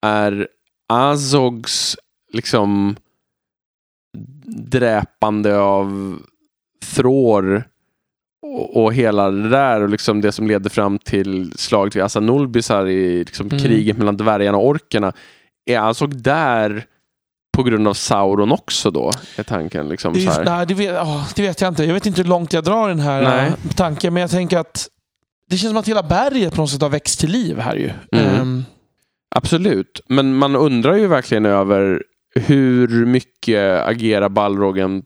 [0.06, 0.48] är
[0.94, 1.98] Azogs
[2.34, 2.96] liksom
[4.46, 6.20] dräpande av
[6.96, 7.64] Thrår
[8.42, 12.88] och, och hela det där och liksom det som ledde fram till slaget vid Asanulbisar
[12.88, 13.60] i liksom Mm.
[13.60, 15.14] kriget mellan dvärgarna och orkerna.
[15.66, 16.86] Är Azog där
[17.54, 19.12] på grund av Sauron också då?
[19.38, 20.46] Är tanken liksom Det, så är, här.
[20.46, 21.84] nej, det, vet, ja, det vet jag inte.
[21.86, 23.48] Jag vet inte hur långt jag drar den här Nej.
[23.48, 24.88] äh, tanken, men jag tänker att
[25.50, 27.92] det känns som att hela berget på något sätt har växt till liv här ju.
[28.12, 28.36] Mm.
[28.42, 28.64] Ehm,
[29.36, 32.04] Absolut, men man undrar ju verkligen över
[32.36, 35.04] hur mycket agerar Balrogen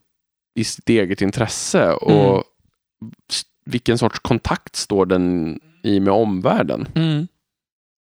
[0.54, 2.42] i sitt eget intresse och Mm.
[3.66, 6.88] vilken sorts kontakt står den i med omvärlden?
[6.94, 7.28] mm.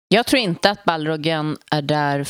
[0.08, 2.24] Jag tror inte att Balrogen är där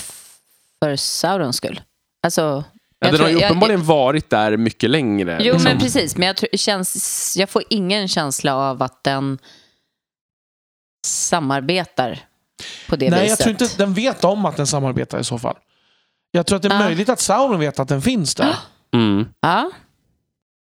[0.81, 1.81] för Saurons skull.
[2.27, 2.65] Alltså,
[2.98, 5.36] Ja, jag den har ju jag- uppenbarligen varit där mycket längre.
[5.40, 5.62] Jo, liksom.
[5.73, 6.16] men precis.
[6.16, 9.39] Men jag, tror, känns, jag får ingen känsla av att den
[11.07, 12.19] samarbetar
[12.89, 13.39] på det Nej, jag viset.
[13.39, 15.57] tror inte den vet om att den samarbetar i så fall.
[16.31, 16.78] Jag tror att det är Ah.
[16.78, 18.57] möjligt att Sauron vet att den finns där.
[18.94, 19.28] Mm.
[19.40, 19.70] Ja,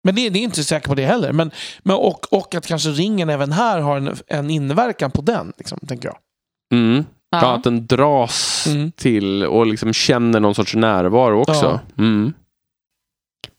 [0.04, 1.32] Men det, det är inte säker på det heller.
[1.32, 1.50] Men,
[1.82, 5.78] men, och, och att kanske ringen även här har en, en inverkan på den, liksom,
[5.88, 6.18] tänker jag.
[6.72, 7.04] Mm.
[7.30, 7.42] Ja.
[7.42, 7.54] ja.
[7.54, 8.92] att den dras Mm.
[8.92, 11.80] till och liksom känner någon sorts närvaro också.
[11.98, 12.32] Mm.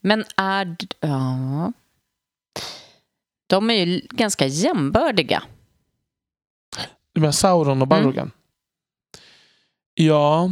[0.01, 0.77] Men är...
[0.99, 1.73] Ja.
[3.49, 5.43] De är ju ganska jämbördiga.
[7.13, 8.31] Du menar Sauron och Balrogen?
[9.93, 10.51] Ja.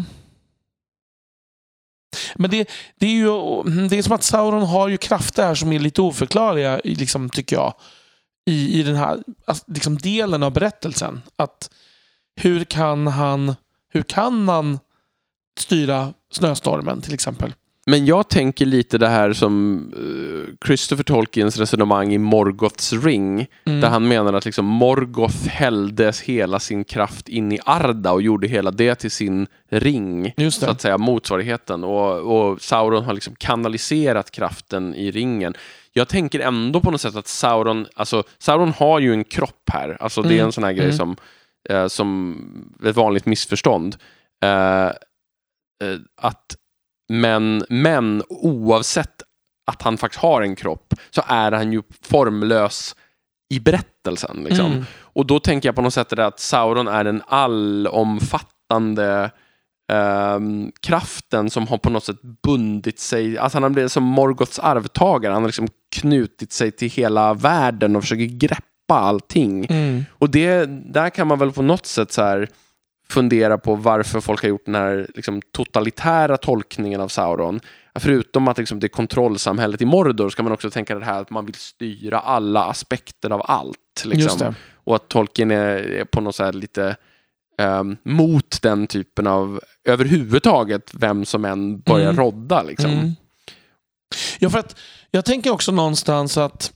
[2.35, 3.27] Men det, det är ju
[3.89, 7.55] det är som att Sauron har ju krafter här som är lite oförklarliga, liksom, tycker
[7.55, 7.73] jag.
[8.45, 11.21] i, i den här alltså, liksom delen av berättelsen.
[11.35, 11.69] Att
[12.35, 13.55] hur kan han,
[13.93, 14.79] hur kan han
[15.59, 17.53] styra snöstormen till exempel?
[17.87, 23.47] Men jag tänker lite det här som eh, Christopher Tolkiens resonemang i Morgoths ring.
[23.65, 23.81] Mm.
[23.81, 28.47] Där han menar att liksom Morgoth hällde hela sin kraft in i Arda och gjorde
[28.47, 30.33] hela det till sin ring.
[30.51, 31.83] Så att säga motsvarigheten.
[31.83, 32.17] Och,
[32.51, 35.53] och Sauron har liksom kanaliserat kraften i ringen.
[35.93, 39.97] Jag tänker ändå på något sätt att Sauron, alltså Sauron har ju en kropp här.
[39.99, 40.45] Alltså det är Mm.
[40.45, 40.97] en sån här grej Mm.
[40.97, 41.15] som,
[41.69, 42.37] eh, som
[42.85, 43.95] ett vanligt missförstånd.
[44.43, 44.93] Eh, eh,
[46.21, 46.55] att
[47.09, 49.23] men, men oavsett
[49.71, 52.95] att han faktiskt har en kropp så är han ju formlös
[53.53, 54.43] i berättelsen.
[54.43, 54.65] Liksom.
[54.65, 54.85] Mm.
[54.99, 59.31] Och då tänker jag på något sätt att Sauron är den allomfattande
[59.91, 64.59] ehm, kraften som har på något sätt bundit sig, alltså han har blivit som Morgoths
[64.59, 68.61] arvtagare, han har liksom knutit sig till hela världen och försöker greppa
[68.93, 69.65] allting.
[69.65, 70.05] Mm.
[70.11, 72.49] Och det, där kan man väl på något sätt så här
[73.09, 77.59] fundera på varför folk har gjort den här liksom, totalitära tolkningen av Sauron.
[77.99, 81.29] Förutom att liksom, det är kontrollsamhället i Mordor ska man också tänka det här att
[81.29, 84.03] man vill styra alla aspekter av allt.
[84.05, 84.55] Liksom.
[84.83, 86.95] Och att Tolkien är, är på något sätt lite
[87.57, 92.23] ehm, mot den typen av, överhuvudtaget, vem som än börjar Mm.
[92.23, 92.63] rodda.
[92.63, 92.91] Liksom.
[92.91, 93.11] Mm.
[94.39, 94.75] Ja, för att
[95.11, 96.73] jag tänker också någonstans att,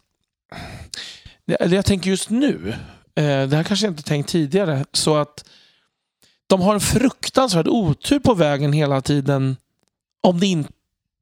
[1.59, 2.73] eller jag tänker just nu,
[3.15, 5.45] eh, det här kanske jag inte tänkt tidigare, så att
[6.47, 9.57] de har en fruktansvärd otur på vägen hela tiden.
[10.23, 10.69] Om det inte,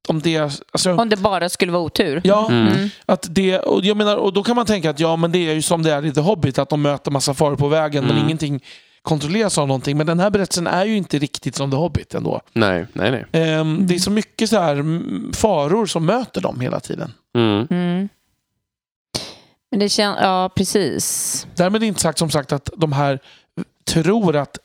[0.08, 2.22] om det, alltså, Om det bara skulle vara otur.
[2.24, 2.68] ja, Mm.
[2.68, 2.90] Mm.
[3.06, 5.54] att det, och jag menar, och då kan man tänka att ja, men det är
[5.54, 8.12] ju som det är i The Hobbit, att de möter massa faror på vägen, men
[8.12, 8.26] Mm.
[8.26, 8.64] ingenting
[9.02, 9.98] kontrolleras av någonting.
[9.98, 12.42] Men den här berättelsen är ju inte riktigt som The Hobbit ändå.
[12.54, 13.26] Nej, nej, nej.
[13.44, 17.14] Ehm, Det är så mycket så här mm, faror som möter dem hela tiden.
[17.36, 18.10] Mm.
[19.72, 21.48] Men det känns, ja precis.
[21.56, 23.20] Därmed inte sagt som sagt att de här
[23.86, 24.58] tror att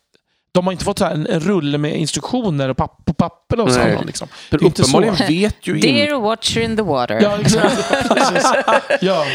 [0.54, 3.60] de har inte fått så här en, en rulle med instruktioner och papp, på papper
[3.60, 4.06] och sånt.
[4.06, 4.28] Liksom.
[4.28, 5.24] För Det är inte uppenbarligen så.
[5.24, 5.88] vet ju inte...
[5.88, 7.20] Dear watcher in the water.
[7.22, 8.08] Ja, exakt.
[8.14, 8.52] Precis.
[9.00, 9.26] Ja,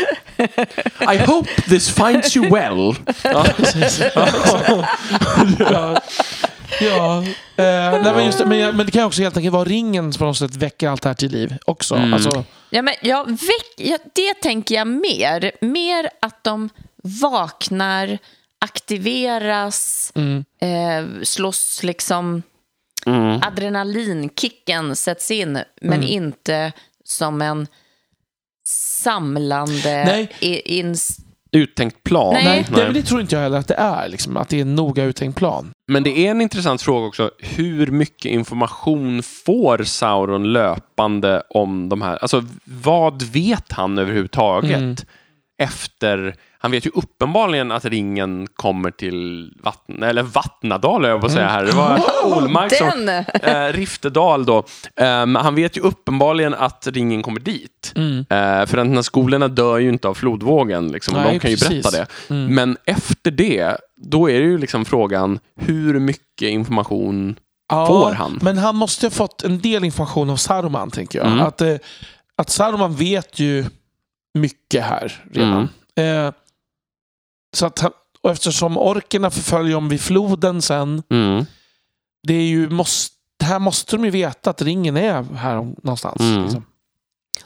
[1.14, 2.96] I hope this finds you well.
[3.24, 3.46] ja.
[3.58, 4.02] precis.
[5.60, 6.02] ja.
[6.82, 7.18] Ja,
[7.56, 10.14] eh, nej, men, just det, men, men det kan ju också helt enkelt vara ringen
[10.14, 11.96] som på något sätt väcker allt det här till liv också.
[11.96, 12.14] Mm.
[12.14, 15.52] Alltså, Ja, men jag väck, ja, det tänker jag mer.
[15.62, 16.70] Mer att de
[17.22, 18.18] vaknar,
[18.66, 22.44] aktiveras, mm, eh, slåss liksom...
[23.06, 23.40] Mm.
[23.44, 26.04] Adrenalinkicken sätts in, men Mm.
[26.04, 26.72] inte
[27.04, 27.68] som en
[28.68, 30.04] samlande...
[30.06, 30.32] Nej.
[30.40, 31.20] I, ins-
[31.58, 32.34] Uttänkt plan.
[32.34, 32.44] Nej.
[32.46, 34.10] nej, det, men det tror inte jag heller att det är.
[34.10, 35.72] Liksom, att det är en noga uttänkt plan.
[35.88, 37.32] Men det är en intressant fråga också.
[37.40, 42.18] Hur mycket information får Sauron löpande om de här?
[42.18, 44.96] Alltså, vad vet han överhuvudtaget Mm.
[45.58, 46.36] Efter...
[46.60, 51.32] Han vet ju uppenbarligen att ringen kommer till vatten, eller Vattnadal, höll jag på att
[51.34, 51.66] säga här.
[51.66, 52.00] Det var
[52.38, 53.06] Olmark som...
[53.06, 53.26] Den!
[53.42, 54.64] Eh, Riftedal då.
[54.98, 57.94] Men han vet ju uppenbarligen att ringen kommer dit.
[57.96, 58.18] Mm.
[58.20, 60.92] Eh, för att de här skolorna dör ju inte av flodvågen.
[60.92, 61.92] Liksom, och Nej, de kan ju precis.
[61.92, 62.34] berätta det.
[62.36, 62.56] Mm.
[62.56, 67.40] Men efter det, då är det ju liksom frågan hur mycket information
[67.70, 68.40] Ja, får han?
[68.42, 71.28] Men han måste ha fått en del information av Saruman, tänker jag.
[71.28, 71.40] Mm.
[71.42, 71.76] Att, eh,
[72.38, 73.66] att Saruman vet ju
[74.38, 75.70] mycket här redan.
[75.96, 76.32] Eh,
[77.56, 77.92] så att han,
[78.22, 81.46] och eftersom orkerna förföljer dem vid floden sen, Mm.
[82.28, 86.22] det är ju, måste, här måste de ju veta att ringen är här någonstans.
[86.22, 86.44] Mm.
[86.44, 86.66] Liksom.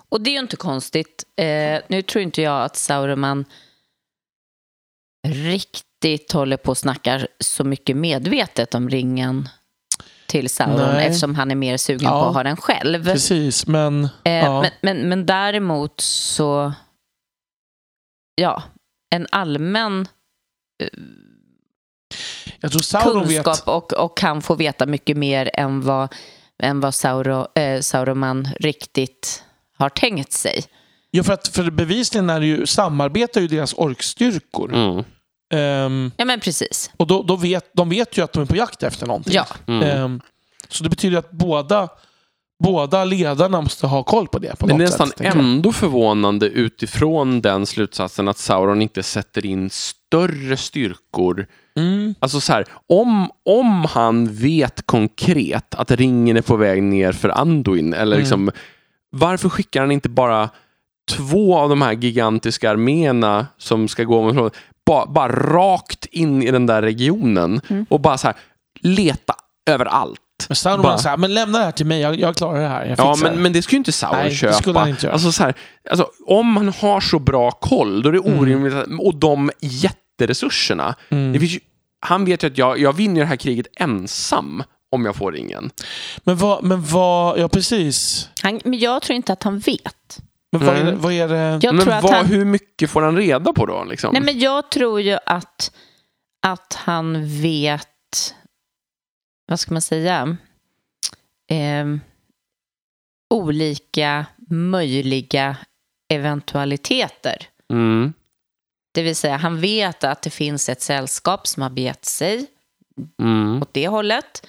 [0.09, 1.23] Och det är ju inte konstigt.
[1.35, 3.45] Eh, nu tror inte jag att Sauroman
[5.27, 9.49] riktigt håller på och snackar så mycket medvetet om ringen
[10.31, 11.07] till Sauron Nej.
[11.07, 12.23] eftersom han är mer sugen Ja.
[12.23, 13.03] på att ha den själv.
[13.03, 14.03] Precis, men...
[14.23, 14.61] Eh, ja.
[14.61, 16.73] men, men, men däremot så,
[18.35, 18.63] ja,
[19.15, 20.07] en allmän
[22.59, 23.67] jag tror Sauron kunskap vet...
[23.67, 26.13] och, och kan få veta mycket mer än vad,
[26.63, 29.43] än vad Sauro, eh, Sauroman riktigt
[29.77, 30.63] har tänkt sig.
[31.11, 34.73] Ja, för, att, för bevisligen är det ju, samarbetar ju deras orkstyrkor.
[34.73, 35.03] Mm.
[35.51, 36.91] Ehm, Ja, men precis.
[36.97, 39.33] och då, då vet, de vet ju att de är på jakt efter någonting.
[39.33, 39.45] Ja.
[39.67, 39.83] Mm.
[39.83, 40.21] Ehm,
[40.69, 41.89] så det betyder att båda,
[42.63, 45.21] båda ledarna måste ha koll på det på Det är nästan sätt.
[45.21, 51.47] ändå förvånande utifrån den slutsatsen att Sauron inte sätter in större styrkor.
[51.75, 52.15] Mm.
[52.19, 57.29] Alltså så här, om, om han vet konkret att ringen är på väg ner för
[57.29, 58.19] Anduin, eller Mm.
[58.19, 58.51] liksom,
[59.11, 60.49] varför skickar han inte bara
[61.11, 64.49] två av de här gigantiska arméerna som ska gå omkring,
[64.91, 67.85] bara, bara rakt in i den där regionen Mm.
[67.89, 68.35] och bara så här,
[68.81, 69.33] leta
[69.69, 70.19] överallt.
[70.49, 72.61] Men Sauron Bara- var så här, men lämna det här till mig, jag, jag klarar
[72.61, 72.85] det här.
[72.85, 74.53] Jag Ja, men, det." men det skulle ju inte Sauron Nej, det köpa.
[74.53, 75.13] skulle han inte göra.
[75.13, 75.53] Alltså, så här,
[75.89, 78.39] alltså, om man har så bra koll, då är det Mm.
[78.39, 78.73] orimligt.
[78.73, 80.95] att- Och de jätteresurserna.
[81.09, 81.33] Mm.
[81.33, 81.59] Det finns ju,
[81.99, 85.69] han vet ju att jag, jag vinner det här kriget ensam om jag får ringen.
[86.23, 88.29] Men vad, men vad, ja precis.
[88.43, 90.19] Han, men jag tror inte att han vet.
[90.51, 90.95] Men vad är, det- Nej.
[90.95, 91.59] vad är det?
[91.61, 92.25] Jag men vad, han...
[92.25, 93.83] hur mycket får han reda på då?
[93.83, 94.13] Liksom?
[94.13, 95.71] Nej, men jag tror ju att,
[96.47, 98.35] att han vet,
[99.47, 100.37] vad ska man säga,
[101.47, 101.99] Ehm,
[103.29, 105.57] olika möjliga
[106.13, 107.47] eventualiteter.
[107.73, 108.13] mm,
[108.93, 112.45] Det vill säga, han vet att det finns ett sällskap som har begett sig
[113.21, 114.47] mm, åt det hållet.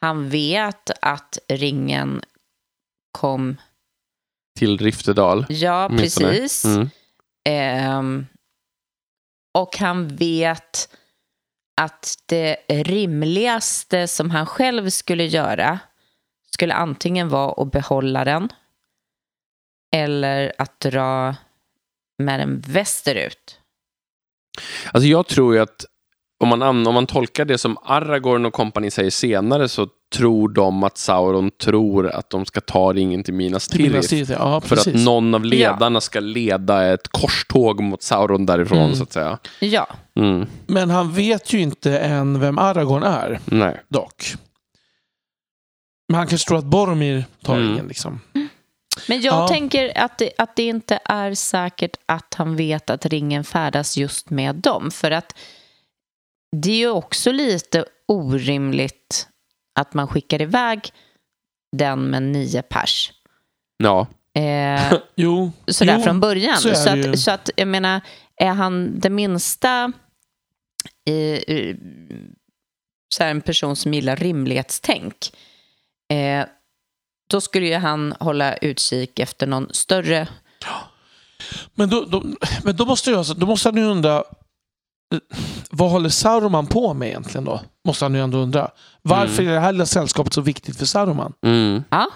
[0.00, 2.22] Han vet att ringen
[3.12, 3.56] kom,
[4.58, 5.46] till Riftedal.
[5.48, 6.64] ja precis.
[6.64, 6.90] Mm,
[7.44, 8.26] Ehm,
[9.54, 10.96] och han vet
[11.76, 15.78] att det rimligaste som han själv skulle göra
[16.50, 18.48] skulle antingen vara att behålla den
[19.94, 21.36] eller att dra
[22.18, 23.60] med den västerut.
[24.92, 25.84] Alltså jag tror ju att
[26.44, 30.48] om man, an- om man tolkar det som Aragorn och kompani säger senare så tror
[30.48, 34.32] de att Sauron tror att de ska ta ringen till Minas Tirith.
[34.32, 38.94] Ja, För att någon av ledarna ska leda ett korståg mot Sauron därifrån Mm.
[38.94, 39.38] så att säga.
[39.60, 40.46] Ja, Mm.
[40.66, 43.80] Men han vet ju inte än vem Aragorn är, Nej.
[43.88, 44.24] dock.
[46.08, 47.68] Men han kanske tror att Boromir tar Mm.
[47.68, 47.86] ringen.
[47.88, 48.20] Liksom.
[49.08, 49.48] men jag Ja.
[49.48, 54.30] tänker att det, att det inte är säkert att han vet att ringen färdas just
[54.30, 54.90] med dem.
[54.90, 55.34] För att
[56.62, 59.28] det är ju också lite orimligt
[59.74, 60.92] att man skickar iväg
[61.76, 63.12] den med nio pers.
[63.76, 64.06] Ja.
[64.34, 66.56] Eh, Jo, sådär jo, från början.
[66.58, 68.00] så Så, att, så att, jag menar,
[68.36, 69.92] är han det minsta
[71.06, 71.76] eh, eh,
[73.14, 75.16] så här en person som gillar rimlighetstänk,
[76.12, 76.46] eh,
[77.30, 80.28] då skulle ju han hålla utkik efter någon större...
[81.74, 82.24] Men då, då,
[82.64, 84.24] men då måste, jag, då måste han ju undra,
[85.70, 87.60] vad håller Sauron på med egentligen då?
[87.84, 88.70] Måste han ju ändå undra.
[89.02, 89.48] Varför Mm.
[89.50, 91.32] är det här lilla sällskapet så viktigt för Sauron?
[91.46, 91.84] Mm.
[91.90, 92.06] Ja,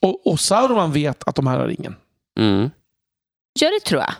[0.00, 1.96] Och, och Sauron vet att de här har ringen.
[2.38, 2.70] Mm.
[3.60, 4.12] ja det tror jag.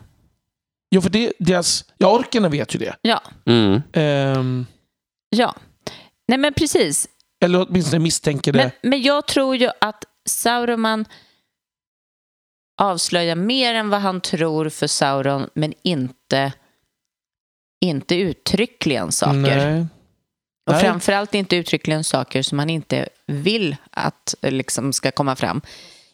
[0.90, 2.96] Jo, för det, deras, ja, orkerna vet ju det.
[3.02, 3.82] Ja, Mm.
[3.92, 4.66] Ehm,
[5.28, 5.54] ja.
[6.28, 7.08] Nej men precis.
[7.44, 8.58] eller åtminstone misstänker det.
[8.82, 11.04] Men, men jag tror ju att Sauron
[12.82, 16.52] avslöjar mer än vad han tror för Sauron, men inte,
[17.80, 19.34] inte uttryckligen saker.
[19.56, 19.86] Nej.
[20.66, 20.82] Och Nej.
[20.82, 25.60] framförallt inte uttryckligen saker som man inte vill att liksom, ska komma fram.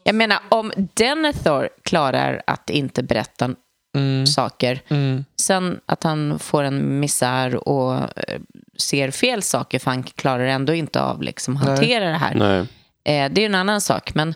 [0.04, 3.54] Jag menar, om Denethor klarar att inte berätta
[3.96, 8.40] Mm, saker, mm, sen att han får en misär och eh,
[8.78, 11.64] ser fel saker, för han klarar ändå inte av liksom, Nej.
[11.66, 12.34] hantera det här.
[12.34, 12.60] Nej.
[13.04, 14.34] Eh, det är en annan sak, men,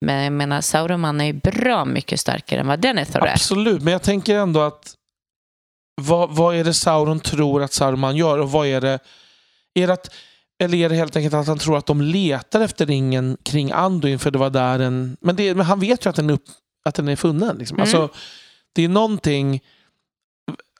[0.00, 3.32] men jag menar, Sauron är ju bra mycket starkare än vad Denethor är.
[3.32, 4.94] absolut, men jag tänker ändå att
[6.00, 8.98] vad, vad är det Sauron tror att Saruman gör och vad är det...
[9.74, 10.14] Är det att,
[10.58, 14.18] eller är det helt enkelt att han tror att de letar efter ringen kring Anduin
[14.18, 15.16] för det var där den...
[15.20, 16.44] Men, det, men han vet ju att den är, upp,
[16.84, 17.56] att den är funnen.
[17.58, 17.76] Liksom.
[17.76, 17.82] Mm.
[17.82, 18.08] Alltså,
[18.72, 19.60] det är någonting...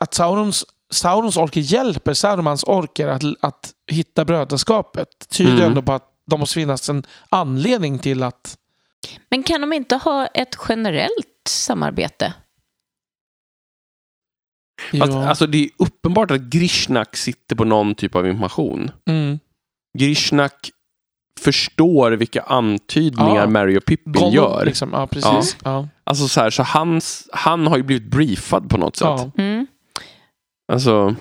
[0.01, 5.65] Att Saurons, Saurons orker hjälper Sarumans orker att, att hitta brödraskapet tyder Mm.
[5.65, 8.59] ändå på att det måste finnas en anledning till att...
[9.29, 12.35] Men kan de inte ha ett generellt samarbete?
[14.91, 15.29] Fast, Ja.
[15.29, 18.91] alltså, det är uppenbart att Grishnak sitter på någon typ av information.
[19.09, 19.39] mm.
[19.99, 20.71] Grishnak
[21.41, 23.47] förstår vilka antydningar Ja.
[23.47, 24.65] Mary och Pippin Gollum, gör.
[24.65, 24.91] Liksom.
[24.93, 25.57] Ja, precis.
[25.65, 25.89] Ja.
[26.05, 29.07] Alltså så här, så hans, han har ju blivit briefad på något sätt.
[29.07, 29.31] Ja.
[29.39, 29.67] Mm.
[30.73, 31.15] Alltså,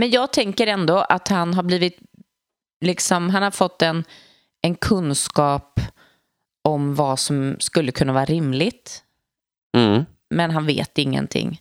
[0.00, 1.98] Men jag tänker ändå att han har blivit,
[2.84, 4.04] liksom, han har fått en,
[4.62, 5.80] en kunskap
[6.68, 9.02] om vad som skulle kunna vara rimligt,
[9.76, 10.04] mm.
[10.30, 11.60] Men han vet ingenting.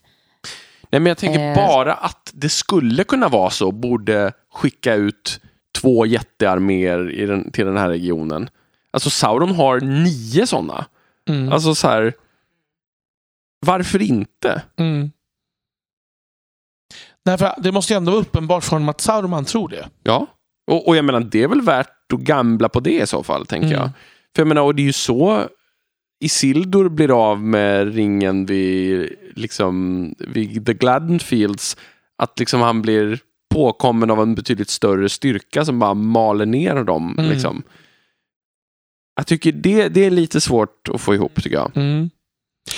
[0.90, 1.56] Nej, men jag tänker Eh.
[1.56, 5.40] bara att det skulle kunna vara så borde skicka ut
[5.82, 8.50] två jättearméer i den, till den här regionen.
[8.92, 10.86] Alltså Sauron har nio sådana.
[11.30, 11.52] Mm.
[11.52, 12.14] Alltså så här,
[13.66, 14.62] varför inte?
[14.78, 15.12] Mm.
[17.26, 19.90] Därför, det måste ju ändå vara uppenbart för honom att Sauron tror det.
[20.04, 20.28] Ja,
[20.72, 23.46] och, och jag menar det är väl värt att gambla på det i så fall,
[23.46, 23.80] tänker Mm.
[23.80, 23.90] jag.
[24.36, 25.48] För jag menar, och det är ju så
[26.20, 31.78] Isildur blir av med ringen vid, liksom, vid The Gladdenfields,
[32.18, 33.20] att liksom han blir
[33.54, 37.16] påkommen av en betydligt större styrka som bara maler ner dem.
[37.18, 37.32] Mm.
[37.32, 37.64] Liksom.
[39.16, 41.72] Jag tycker det, det är lite svårt att få ihop, tycker jag.
[41.76, 42.10] Mm.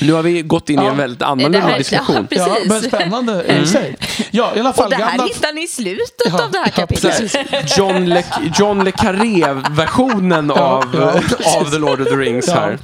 [0.02, 0.92] Nu har vi gått in i Ja.
[0.92, 2.28] en väldigt annorlunda här- diskussion.
[2.30, 3.96] Ja, Ja, men spännande i sig.
[4.32, 5.36] Ja, i alla fall Och det här Gandalf.
[5.36, 7.78] hittar ni i slutet Ja, av det här kapitlet.
[7.78, 8.24] John Le,
[8.56, 11.56] John Le Carré-versionen Ja, av, ja, precis.
[11.56, 12.54] av The Lord of the Rings Ja.
[12.54, 12.80] här.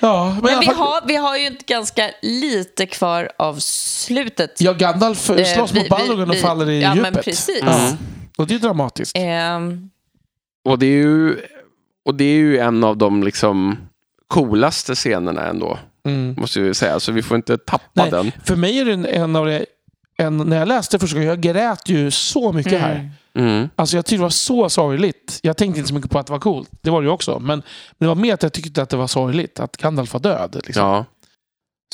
[0.00, 4.60] Ja, men, Men vi fall, har, vi har ju inte ganska lite kvar av slutet.
[4.60, 7.24] ja, Gandalf Eh, slåss vi- mot Balrog och faller i ja, men djupet.
[7.24, 7.60] precis.
[7.66, 7.90] Ja.
[8.38, 9.12] Och det är dramatiskt.
[9.16, 9.90] Ehm,
[10.64, 11.36] Och det är ju,
[12.04, 13.76] och det är ju en av de liksom
[14.28, 16.34] coolaste scenerna ändå, Mm.
[16.38, 17.00] måste vi säga.
[17.00, 18.32] Så vi får inte tappa Nej, den.
[18.44, 19.66] För mig är det en, av det,
[20.18, 22.94] en, när jag läste första gången, jag grät ju så mycket här.
[22.94, 23.10] mm.
[23.48, 23.68] Mm.
[23.76, 25.38] Alltså jag tyckte det var så sorgligt.
[25.42, 26.70] Jag tänkte inte så mycket på att det var coolt.
[26.80, 27.38] Det var det ju också.
[27.38, 27.62] Men
[27.98, 30.62] det var mer att jag tyckte att det var sorgligt att Gandalf var död.
[30.66, 30.82] Liksom.
[30.86, 31.04] Ja.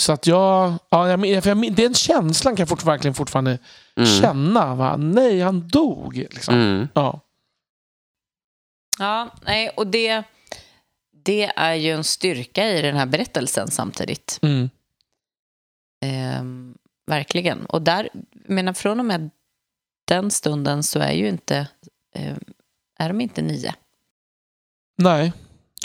[0.00, 0.74] Så att jag...
[0.90, 3.58] Ja, jag, jag den känslan kan jag fort, verkligen fortfarande
[3.96, 4.08] Mm.
[4.08, 4.74] känna.
[4.74, 4.96] Va?
[4.96, 6.16] Nej, han dog.
[6.16, 6.54] Liksom.
[6.54, 6.88] Mm.
[6.94, 7.20] Ja.
[8.98, 10.22] Ja, nej, och det,
[11.22, 14.38] det är ju en styrka i den här berättelsen samtidigt.
[14.42, 14.70] Mm.
[16.04, 16.74] Ehm,
[17.06, 17.66] verkligen.
[17.66, 19.30] Och där, menar från och med
[20.04, 21.68] den stunden så är ju inte,
[22.14, 22.40] ehm,
[22.98, 23.74] är de inte nio.
[24.98, 25.32] Nej.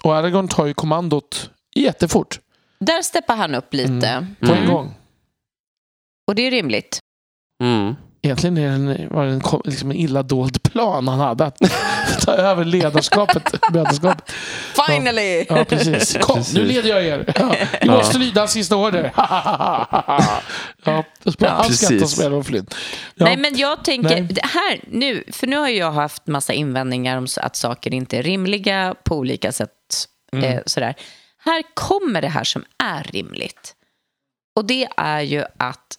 [0.03, 2.39] Och Aragorn tar ju kommandot jättefort.
[2.79, 4.07] Där steppar han upp lite.
[4.07, 4.35] Mm.
[4.39, 4.69] På en Mm.
[4.73, 4.93] gång.
[6.27, 6.99] Och det är rimligt.
[7.63, 7.95] Mm.
[8.21, 11.45] Egentligen är det en, var det en, liksom en illa dold plan han hade.
[11.45, 11.57] Att
[12.27, 13.61] ta över ledarskapet.
[13.71, 14.31] brödraskapet.
[14.87, 15.45] Finally!
[15.49, 16.17] Ja, precis.
[16.21, 16.53] Kom, Precis.
[16.55, 17.33] nu leder jag er.
[17.35, 17.91] Ja, ni Ja.
[17.91, 19.11] måste lyda sista order.
[20.83, 21.87] ja, då spelar Ja, all precis.
[21.87, 22.75] skatt och spelar och flytt.
[23.15, 23.25] Ja.
[23.25, 24.21] Nej, men jag tänker, Nej.
[24.21, 28.23] det här nu, för nu har jag haft massa invändningar om att saker inte är
[28.23, 29.71] rimliga på olika sätt.
[30.33, 30.45] Mm.
[30.45, 30.95] Eh, sådär.
[31.37, 33.73] Här kommer det här som är rimligt.
[34.55, 35.97] Och det är ju att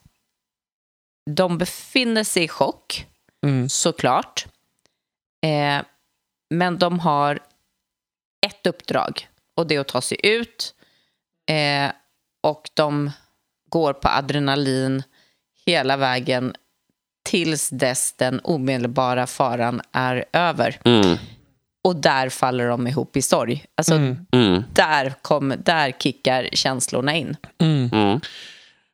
[1.31, 3.05] de befinner sig i chock,
[3.47, 3.69] Mm.
[3.69, 4.47] såklart.
[5.47, 5.83] Eh,
[6.51, 7.39] men de har
[8.47, 10.75] ett uppdrag och det är att ta sig ut.
[11.51, 11.91] Eh,
[12.43, 13.11] och de
[13.71, 15.03] går på adrenalin
[15.67, 16.55] hela vägen
[17.25, 20.81] tills dess den omedelbara faran är över.
[20.85, 21.17] Mm.
[21.85, 23.65] Och där faller de ihop i sorg.
[23.75, 24.27] Alltså, Mm.
[24.33, 24.63] Mm.
[24.73, 27.37] där, kom, där kickar känslorna in.
[27.59, 28.21] Mm.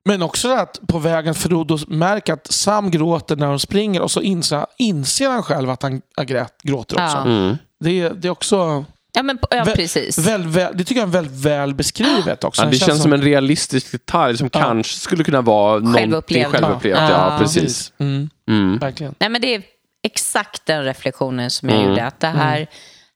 [0.07, 0.19] Mm.
[0.21, 4.21] Men också att på vägen Frodo märker att Sam gråter när de springer och så
[4.21, 7.17] inser, inser han själv att han grät, gråter också.
[7.17, 7.23] Ja.
[7.25, 7.57] Mm.
[7.81, 8.85] Det, är, det är också
[9.17, 10.19] Ja, men, ja precis.
[10.19, 12.63] väl, väl, det tycker jag är väldigt väl beskrivet också.
[12.63, 14.61] Ja, det känns som en realistisk detalj som Ja.
[14.61, 16.47] kanske skulle kunna vara någonting Självupplevd.
[16.53, 16.99] självupplevt.
[16.99, 17.39] Ja, Ja.
[17.39, 17.93] precis.
[17.99, 18.79] Mm, Mm.
[18.79, 19.15] verkligen.
[19.19, 19.63] Nej, men det är
[20.03, 21.89] exakt den reflektionen som jag Mm.
[21.91, 22.07] gjorde.
[22.07, 22.67] Att det här,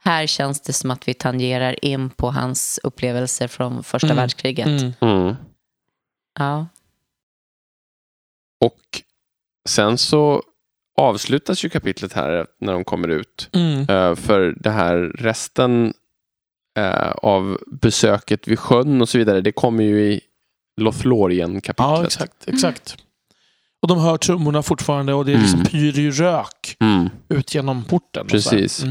[0.05, 4.16] här känns det som att vi tangerar in på hans upplevelser från första Mm.
[4.16, 4.66] världskriget.
[4.66, 4.93] Mm.
[5.01, 5.35] Mm.
[6.39, 6.66] Ja.
[8.65, 8.81] Och
[9.69, 10.43] sen så
[10.99, 13.51] avslutas ju kapitlet här när de kommer ut.
[13.53, 13.81] Mm.
[13.81, 15.93] Eh, för det här resten
[16.79, 20.21] eh, av besöket vid sjön och så vidare, det kommer ju i
[20.81, 21.89] Lothlorien-kapitlet.
[21.99, 22.97] Ja, exakt, exakt.
[23.83, 25.67] Och de hör trummorna fortfarande och det är liksom Mm.
[25.71, 27.09] pyr ju rök Mm.
[27.29, 28.27] ut genom porten.
[28.33, 28.59] och så här.
[28.59, 28.85] Precis.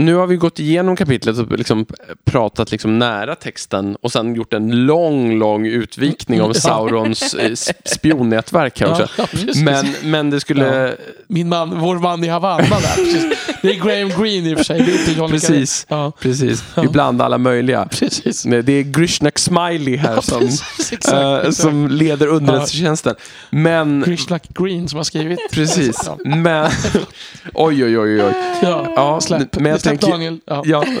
[0.00, 1.86] Nu har vi gått igenom kapitlet och liksom
[2.24, 6.60] pratat liksom nära texten och sen gjort en lång, lång utvikning om Ja.
[6.60, 7.52] Saurons eh,
[7.84, 9.08] spionnätverk här också.
[9.18, 9.52] Ja, ja.
[9.64, 10.94] Men, men det skulle...
[11.28, 12.94] Min man, vår man i Havanna där.
[12.96, 13.24] Precis.
[13.62, 14.78] Det är Graham Greene i och för sig.
[14.80, 15.30] Det är inte John.
[15.30, 15.86] Precis.
[15.88, 17.88] Ja, Precis, ibland alla möjliga.
[17.90, 18.42] precis.
[18.42, 21.56] Det är Grishnak Smiley här Ja, som, precis, exakt, eh, exakt.
[21.56, 23.14] som leder underrättelsetjänsten.
[23.50, 25.38] Men, Grishnak Green som har skrivit.
[25.52, 26.18] precis, Ja.
[26.24, 26.70] men,
[27.54, 28.32] oj oj oj oj.
[28.62, 29.56] Ja, Ja, släpp.
[29.60, 30.40] men tänker- Daniel.
[30.46, 30.62] Ja.
[30.66, 30.84] Ja.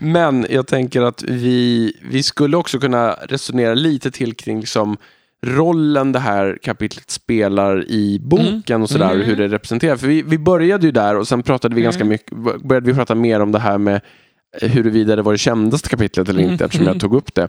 [0.00, 4.96] Men jag tänker att vi, vi skulle också kunna resonera lite till kring liksom
[5.46, 9.26] rollen det här kapitlet spelar i boken och sådär, Mm.
[9.26, 9.96] hur det representerar.
[9.96, 12.08] För vi, vi började ju där och sen pratade vi ganska Mm.
[12.08, 14.00] mycket, började vi prata mer om det här med
[14.60, 16.52] eh, huruvida det var det kändaste kapitlet eller Mm.
[16.52, 17.48] inte, eftersom jag tog upp det.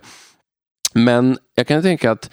[0.94, 2.30] Men jag kan tänka att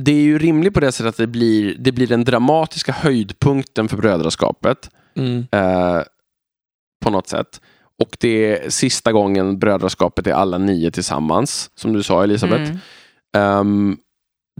[0.00, 3.88] det är ju rimligt på det sättet att det blir, det blir den dramatiska höjdpunkten
[3.88, 5.46] för brödraskapet Mm.
[5.52, 6.02] eh,
[7.04, 7.60] på något sätt.
[7.98, 12.70] Och det är sista gången brödraskapet är alla nio tillsammans, som du sa Elisabeth.
[12.70, 12.78] Mm.
[13.36, 13.96] Ehm,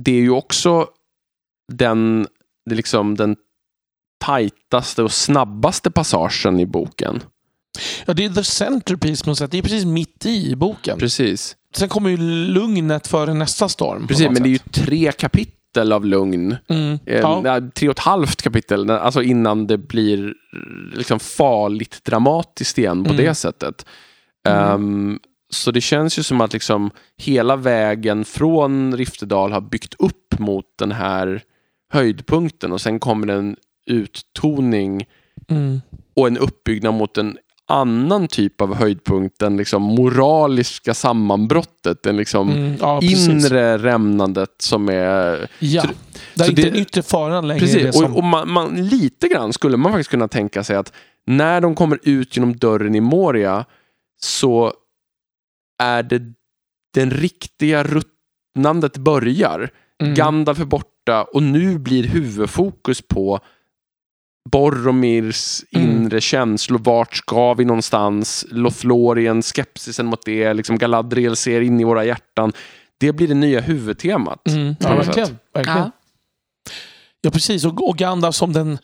[0.01, 0.87] det är ju också
[1.73, 2.27] den,
[2.67, 3.37] det är liksom den
[4.25, 7.23] tajtaste och snabbaste passagen i boken.
[8.07, 9.51] Ja, det är the centerpiece på något sätt.
[9.51, 10.99] Det är precis mitt i boken.
[10.99, 12.17] Precis, Sen kommer ju
[12.47, 14.07] lugnet före nästa storm.
[14.07, 14.73] Precis men det är ju sätt.
[14.73, 16.57] tre kapitel av lugn.
[16.69, 16.99] Mm.
[17.07, 17.61] Eh, Ja.
[17.75, 20.35] Tre och ett halvt kapitel, alltså innan det blir
[20.95, 23.25] liksom farligt dramatiskt igen på Mm.
[23.25, 23.87] det sättet.
[24.49, 25.19] Ehm,
[25.53, 30.65] så det känns ju som att liksom hela vägen från Riftedal har byggt upp mot
[30.79, 31.43] den här
[31.93, 33.57] höjdpunkten och sen kommer en
[33.87, 35.05] uttoning
[35.51, 35.81] Mm.
[36.17, 37.39] och en uppbyggnad mot en
[37.71, 42.77] annan typ av höjdpunkt, den liksom moraliska sammanbrottet, den liksom Mm.
[42.81, 45.49] Ja, inre rämnandet som är...
[45.59, 45.83] Ja.
[45.83, 45.89] så-
[46.35, 47.67] det är inte det- den yttre faran längre.
[47.67, 50.77] det Precis, som, och, och man, man, lite grann skulle man faktiskt kunna tänka sig
[50.77, 50.93] att
[51.27, 53.65] när de kommer ut genom dörren i Moria
[54.23, 54.73] så
[55.83, 56.23] är det
[56.95, 59.71] den riktiga ruttnandet börjar.
[60.03, 60.15] mm.
[60.15, 63.41] Gandalf är borta och nu blir huvudfokus på
[64.51, 65.91] Boromirs Mm.
[65.91, 66.79] inre känslor.
[66.79, 68.45] Vart ska vi någonstans?
[68.51, 72.53] Lothlorien, skepsisen mot det, liksom Galadriel ser in i våra hjärtan.
[72.99, 74.49] Det blir det nya huvudtemat.
[74.49, 74.77] Mm.
[74.81, 75.39] Ja, verkligen.
[75.55, 75.79] verkligen.
[75.79, 75.91] Ja.
[77.21, 77.65] Ja, precis.
[77.65, 78.79] Och, och Gandalf som den,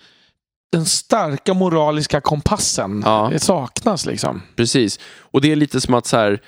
[0.73, 3.03] den starka moraliska kompassen.
[3.05, 3.29] Ja.
[3.33, 4.43] Det saknas liksom.
[4.57, 5.01] Precis.
[5.21, 6.41] Och det är lite som att så här,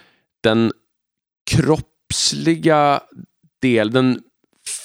[0.42, 0.72] den
[1.50, 3.00] kroppsliga
[3.62, 4.20] del, den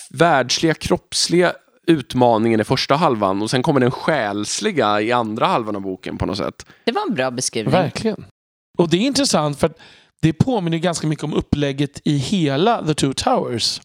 [0.09, 1.53] världsliga kroppsliga
[1.87, 6.25] utmaningen i första halvan och sen kommer den själsliga i andra halvan av boken på
[6.25, 6.65] något sätt.
[6.85, 7.71] Det var en bra beskrivning.
[7.71, 8.25] Verkligen.
[8.77, 9.77] Och det är intressant för att
[10.21, 13.81] det påminner ganska mycket om upplägget i hela The Two Towers.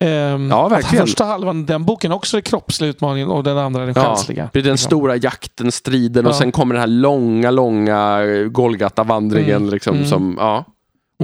[0.00, 1.06] Ehm, Ja, att verkligen.
[1.06, 4.42] Första halvan, den boken också är kroppsliga utmaningen och den andra är den Ja, själsliga.
[4.44, 4.86] det blir den Liksom.
[4.86, 6.38] stora jakten, striden och Ja.
[6.38, 8.20] sen kommer den här långa, långa
[8.50, 9.56] Golgata-vandringen.
[9.56, 9.70] Mm.
[9.70, 10.08] Liksom, Mm.
[10.08, 10.64] som, ja.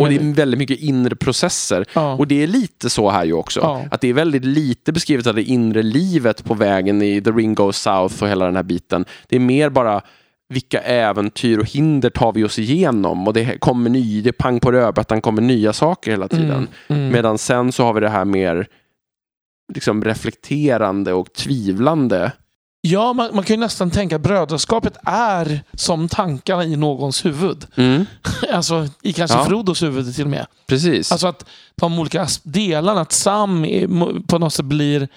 [0.00, 1.84] Och det är väldigt mycket inre processer.
[1.92, 2.14] Ja.
[2.14, 3.60] Och det är lite så här ju också.
[3.60, 3.84] Ja.
[3.90, 7.54] Att det är väldigt lite beskrivet av det inre livet på vägen i The Ring
[7.54, 9.04] Goes South och hela den här biten.
[9.28, 10.02] Det är mer bara
[10.48, 14.60] vilka äventyr och hinder tar vi oss igenom och det kommer ny, det är pang
[14.60, 16.50] på rödbetan kommer nya saker hela tiden.
[16.50, 17.12] Mm, mm.
[17.12, 18.66] Medan sen så har vi det här mer
[19.74, 22.32] liksom reflekterande och tvivlande.
[22.86, 27.66] Ja, man, man kan ju nästan tänka att brödraskapet är som tankarna i någons huvud.
[27.76, 28.06] Mm,
[28.52, 29.44] Alltså i kanske Ja.
[29.44, 30.46] Frodos huvud till och med.
[30.66, 31.12] precis.
[31.12, 31.46] Alltså att
[31.76, 33.86] de olika delarna, att Sam är,
[34.26, 35.08] på något sätt blir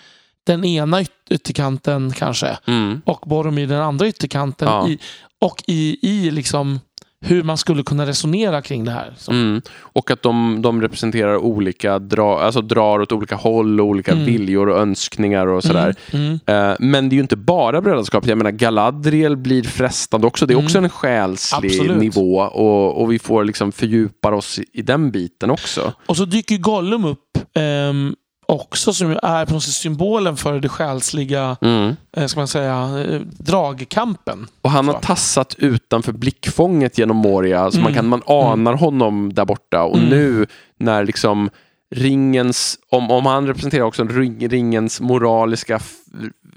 [0.44, 4.68] den ena yt- ytterkanten kanske mm, och Boromir den andra ytterkanten.
[4.68, 4.88] Ja.
[4.88, 5.00] I,
[5.42, 6.80] och i, i liksom
[7.26, 9.14] hur man skulle kunna resonera kring det här.
[9.30, 9.62] Mm.
[9.80, 14.26] Och att de, de representerar olika, dra, alltså drar åt olika håll och olika Mm.
[14.26, 15.96] viljor och önskningar och sådär.
[16.12, 16.70] Mm, mm.
[16.72, 18.30] Eh, Men det är ju inte bara brödraskapet.
[18.30, 20.46] Jag menar, Galadriel blir frestande också.
[20.46, 20.66] Det är Mm.
[20.66, 21.98] också en själslig Absolut.
[21.98, 25.94] nivå och, och vi får liksom fördjupa oss i, i den biten också.
[26.06, 27.20] Och så dyker Gollum upp
[27.56, 28.16] ehm,
[28.48, 31.96] också som är på något sätt symbolen för det själsliga, Mm.
[32.18, 34.48] eh, ska man säga, eh, dragkampen.
[34.62, 37.96] Och han har tassat utanför blickfånget genom Moria, så man, Mm.
[37.96, 39.84] kan, man anar honom där borta.
[39.84, 40.10] Och Mm.
[40.10, 40.46] nu
[40.80, 41.50] när liksom
[41.96, 45.80] ringens, om, om han representerar också ring, ringens moraliska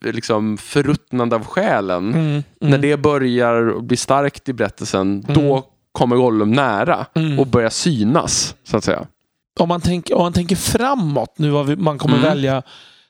[0.02, 5.34] liksom förruttnande av själen, Mm, mm, när det börjar bli starkt i berättelsen, Mm.
[5.34, 7.38] då kommer Gollum nära mm.
[7.38, 9.06] och börjar synas, så att säga.
[9.60, 12.28] Om, man tänker, om man tänker framåt, nu vad man kommer Mm.
[12.28, 12.62] välja,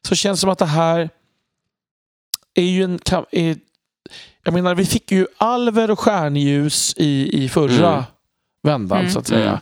[0.09, 1.11] så känns det som att det här
[2.55, 2.99] är ju en...
[3.31, 3.57] Är,
[4.45, 8.05] jag menar, vi fick ju alver och stjärnljus i, i förra Mm.
[8.63, 9.11] vändan, Mm.
[9.11, 9.61] så att säga.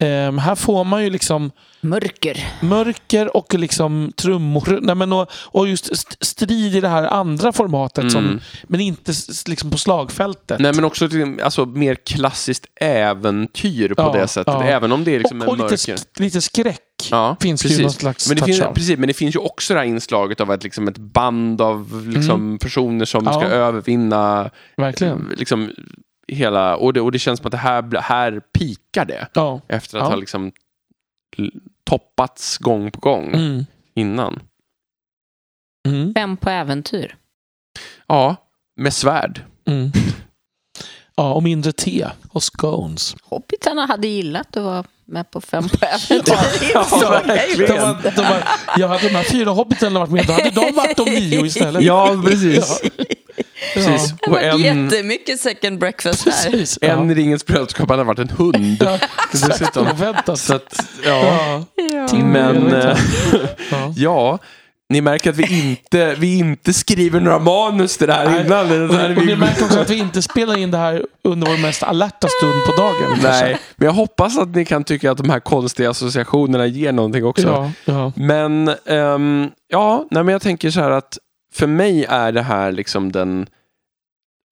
[0.00, 1.50] Ehm, här får man ju liksom
[1.80, 2.44] Mörker.
[2.60, 4.78] mörker och liksom trummor.
[4.82, 8.40] Nej, men och, och just st- strid i det här andra formatet, som, Mm.
[8.68, 9.12] men inte
[9.46, 10.60] liksom på slagfältet.
[10.60, 11.08] Nej men också
[11.42, 14.54] alltså, mer klassiskt äventyr på Ja, det sättet.
[14.54, 14.64] ja.
[14.64, 15.96] Även om det är liksom och och en lite, mörker.
[15.96, 16.80] sk- lite skräck
[17.10, 17.78] Ja, finns precis.
[17.78, 20.40] ju någon slags Men det, finns, precis, men det finns ju också det här inslaget
[20.40, 23.32] av att liksom ett band av liksom, personer som Mm.
[23.32, 23.40] Ja.
[23.40, 25.32] ska övervinna Verkligen.
[25.38, 25.70] liksom,
[26.28, 26.76] hela...
[26.76, 29.60] Och det, och det känns som att det här, här pikar det Ja.
[29.68, 30.08] efter att Ja.
[30.08, 30.52] ha liksom
[31.84, 33.66] toppats gång på gång Mm.
[33.94, 34.40] innan.
[35.88, 36.14] Mm.
[36.14, 37.16] Fem på äventyr.
[38.06, 38.36] Ja,
[38.76, 39.42] med svärd.
[39.66, 39.90] Mm.
[41.16, 43.16] Ja, och mindre te och scones.
[43.22, 46.70] Hobbitarna hade gillat att vara med på fem på äventyr.
[46.74, 47.96] Ja, verkligen.
[48.02, 48.44] De de var,
[48.76, 51.82] jag hade de här fyra hobbiterna varit med, då hade de varit de nio istället.
[51.82, 52.80] Ja, precis.
[52.82, 53.04] Ja.
[53.74, 54.10] Precis.
[54.10, 56.50] Det Och var en, jättemycket second breakfast här.
[56.50, 56.78] Precis.
[56.82, 57.12] en ja.
[57.12, 58.76] i Ringens brödraskap hade varit en hund.
[58.80, 58.98] Ja,
[59.32, 59.86] Dessutom.
[60.36, 61.64] Så att, ja.
[61.74, 62.16] Ja.
[62.24, 62.96] Men eh,
[63.96, 64.38] Ja.
[64.90, 68.46] ni märker att vi inte, vi inte skriver några manus till det här Nej.
[68.46, 68.88] innan.
[68.90, 71.02] Och, här är och vi- ni märker också att vi inte spelar in det här
[71.24, 73.18] under vår mest alerta stund på dagen.
[73.22, 77.24] Nej, men jag hoppas att ni kan tycka att de här konstiga associationerna ger någonting
[77.24, 77.46] också.
[77.48, 78.12] Ja, ja.
[78.16, 81.18] Men ehm, ja, nej, men jag tänker så här att
[81.52, 83.46] för mig är det här liksom den...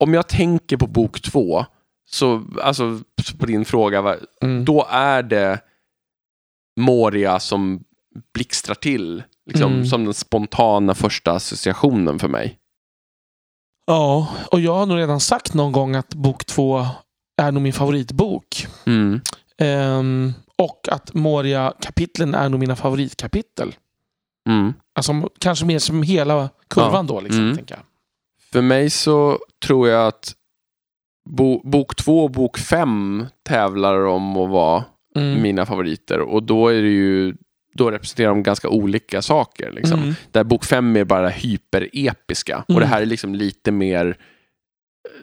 [0.05, 1.65] Om jag tänker på bok två,
[2.11, 3.01] så alltså
[3.39, 4.65] på din fråga, Mm.
[4.65, 5.61] då är det
[6.81, 7.85] Moria som
[8.35, 9.23] blixtrar till.
[9.47, 9.87] Liksom, Mm.
[9.87, 12.59] Som den spontana första associationen för mig.
[13.87, 16.87] ja, och jag har nog redan sagt någon gång att bok två
[17.43, 18.67] är nog min favoritbok.
[18.87, 19.21] Mm.
[19.59, 23.75] Ehm, och att Moria-kapitlen är nog mina favoritkapitel.
[24.47, 24.73] Mm.
[24.95, 27.15] Alltså kanske mer som hela kurvan Ja.
[27.15, 27.21] då.
[27.21, 27.57] Liksom, Mm.
[27.57, 27.85] tänker jag.
[28.53, 30.35] För mig så tror jag att
[31.31, 34.85] bo, bok två och bok fem tävlar om att vara
[35.17, 35.43] Mm.
[35.43, 36.21] mina favoriter.
[36.21, 37.35] Och då är det ju
[37.75, 39.71] då representerar de ganska olika saker.
[39.73, 39.99] Liksom.
[40.03, 40.15] Mm.
[40.33, 42.59] Där bok fem är bara hyperepiska.
[42.59, 42.81] Och Mm.
[42.81, 44.17] det här är liksom lite mer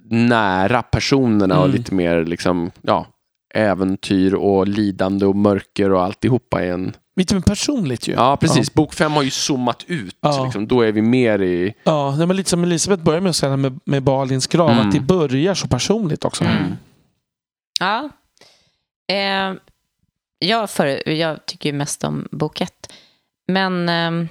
[0.03, 1.77] nära personerna och Mm.
[1.77, 3.07] lite mer liksom, ja,
[3.53, 6.95] äventyr och lidande och mörker och alltihopa i en...
[7.15, 8.13] Lite mer personligt ju.
[8.13, 8.73] Ja, precis.
[8.73, 10.17] Bok fem har ju zoomat ut.
[10.21, 10.43] Ja.
[10.43, 10.67] Liksom.
[10.67, 11.73] Då är vi mer i...
[11.83, 14.87] Ja, det var lite som Elisabeth började med att säga med, med Balins grav, Mm.
[14.87, 16.43] att det börjar så personligt också.
[16.43, 16.63] Mm.
[17.79, 18.09] Ja.
[19.11, 19.53] Eh,
[20.39, 22.93] jag, för, jag tycker ju mest om bok ett.
[23.47, 24.29] Men, m-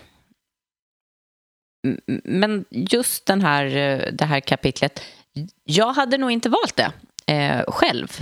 [2.24, 5.02] men just den här, eh, det här kapitlet,
[5.64, 6.92] jag hade nog inte valt det
[7.32, 8.20] eh, själv.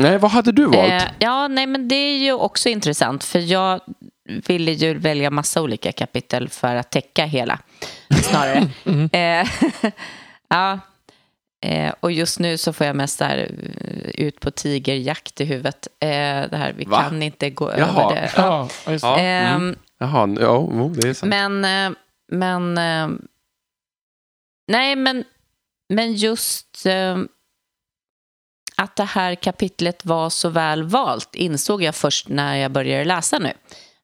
[0.00, 0.92] Nej, vad hade du valt?
[0.92, 3.80] Eh, ja, nej, men det är ju också intressant, för jag
[4.46, 7.58] ville ju välja massa olika kapitel för att täcka hela,
[8.22, 8.68] snarare.
[8.84, 9.10] Mm.
[9.12, 9.48] Eh,
[10.48, 10.78] ja.
[11.66, 15.88] Eh, och just nu så får jag mest där eh, ut på tigerjakt i huvudet.
[16.00, 16.08] Eh,
[16.50, 17.02] det här, vi Va?
[17.02, 17.88] kan inte gå Jaha.
[17.88, 18.30] över det.
[18.36, 19.08] Ja, just det.
[19.08, 19.78] Ja, mm.
[19.98, 21.30] Jaha, ja, jo, det är sant.
[21.30, 21.96] Men, eh,
[22.32, 22.74] men,
[24.68, 25.24] nej, men,
[25.88, 26.86] men just
[28.80, 33.38] att det här kapitlet var så väl valt insåg jag först när jag började läsa
[33.38, 33.52] nu.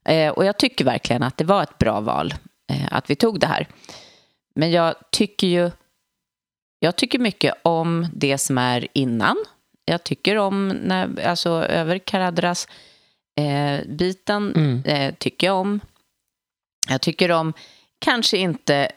[0.04, 2.34] Eh, och jag tycker verkligen att det var ett bra val
[2.72, 3.68] eh, att vi tog det här.
[4.54, 5.70] Men jag tycker ju
[6.78, 9.36] jag tycker mycket om det som är innan.
[9.84, 12.68] Jag tycker om när, alltså över Karadras
[13.40, 14.82] eh, biten Mm.
[14.84, 15.80] eh, tycker jag om.
[16.88, 17.52] Jag tycker om
[17.98, 18.90] kanske inte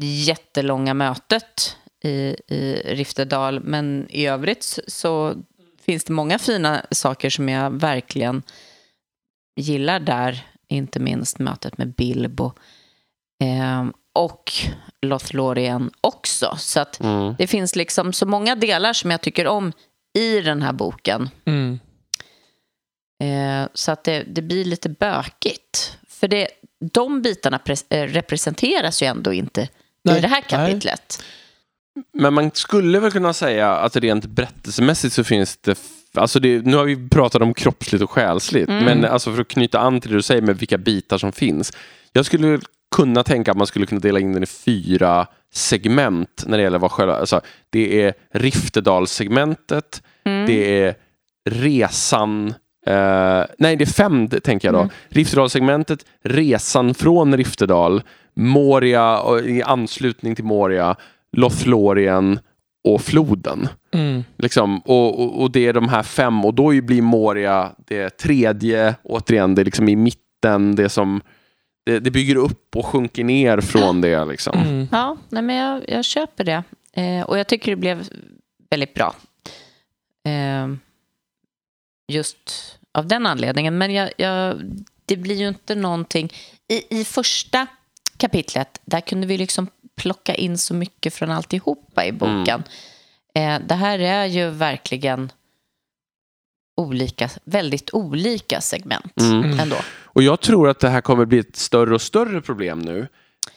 [0.00, 5.34] jättelånga mötet i, i Riftedal, men i övrigt så, så
[5.80, 8.42] finns det många fina saker som jag verkligen
[9.60, 10.46] gillar där.
[10.68, 12.52] Inte minst mötet med Bilbo
[13.44, 14.52] eh, och
[15.02, 16.56] Lothlorien också.
[16.58, 17.34] Så att Mm.
[17.38, 19.72] det finns liksom så många delar som jag tycker om
[20.18, 21.30] i den här boken.
[21.44, 21.78] Mm.
[23.22, 25.98] Eh, så att det, det blir lite bökigt.
[26.08, 26.48] För det,
[26.92, 29.68] de bitarna pres- eh, representeras ju ändå inte i
[30.02, 30.70] Nej, det här nej.
[32.12, 35.78] Men man skulle väl kunna säga att rent berättelsemässigt så finns det
[36.14, 38.84] Alltså det, nu har vi pratat om kroppsligt och själsligt, Mm.
[38.84, 41.72] men alltså för att knyta an till det du säger med vilka bitar som finns.
[42.12, 42.60] Jag skulle
[42.96, 46.78] kunna tänka att man skulle kunna dela in den i fyra segment när det gäller
[46.78, 48.14] vad själva, alltså, det är
[48.88, 50.46] Riftedalssegmentet, Mm.
[50.46, 50.94] det är
[51.50, 52.54] resan,
[52.86, 54.78] eh, nej det är fem tänker jag då.
[54.80, 54.90] Mm.
[55.08, 58.02] Riftedalssegmentet, resan från Riftedal,
[58.34, 60.96] Moria och i anslutning till Moria,
[61.36, 62.38] Lothlorien
[62.84, 63.68] och floden.
[63.92, 64.24] Mm.
[64.36, 68.94] Liksom, och, och, och det är de här fem och då blir Moria det tredje,
[69.02, 71.20] återigen, det är liksom i mitten, det som
[71.86, 74.24] det, det bygger upp och sjunker ner från det.
[74.24, 74.58] Liksom.
[74.58, 74.88] Mm.
[74.92, 76.62] Ja, nej, men jag, jag köper det.
[76.92, 78.08] Eh, och jag tycker det blev
[78.70, 79.14] väldigt bra.
[80.24, 80.68] Eh,
[82.08, 83.78] just av den anledningen.
[83.78, 84.56] Men jag, jag,
[85.04, 86.32] det blir ju inte någonting...
[86.68, 87.66] I, I första
[88.16, 89.66] kapitlet, där kunde vi liksom
[89.98, 92.62] plocka in så mycket från alltihopa i boken.
[93.34, 95.32] Eh, det här är ju verkligen
[96.76, 99.60] olika, väldigt olika segment Mm.
[99.60, 99.76] ändå.
[100.04, 103.06] Och jag tror att det här kommer bli ett större och större problem nu.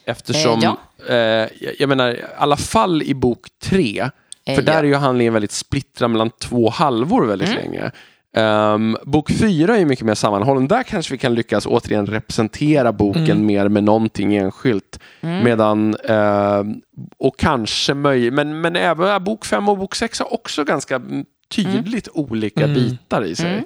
[0.05, 0.77] Eftersom,
[1.09, 1.49] Eh, eh,
[1.79, 4.09] jag- menar, i alla fall i bok tre,
[4.45, 4.79] Eh, för där ja.
[4.79, 7.61] är ju handlingen väldigt splittrad mellan två halvor väldigt Mm.
[7.61, 7.91] länge.
[8.37, 10.67] Ehm, bok fyra är mycket mer sammanhållen.
[10.67, 13.45] Där kanske vi kan lyckas återigen representera boken Mm.
[13.45, 14.99] mer med någonting enskilt.
[15.21, 15.43] Mm.
[15.43, 16.75] Medan, ehm,
[17.19, 21.25] och kanske möjligt, men, men även bok fem och bok sex har också ganska mm,
[21.55, 22.73] tydligt olika Mm.
[22.73, 23.51] bitar i sig.
[23.51, 23.63] Mm.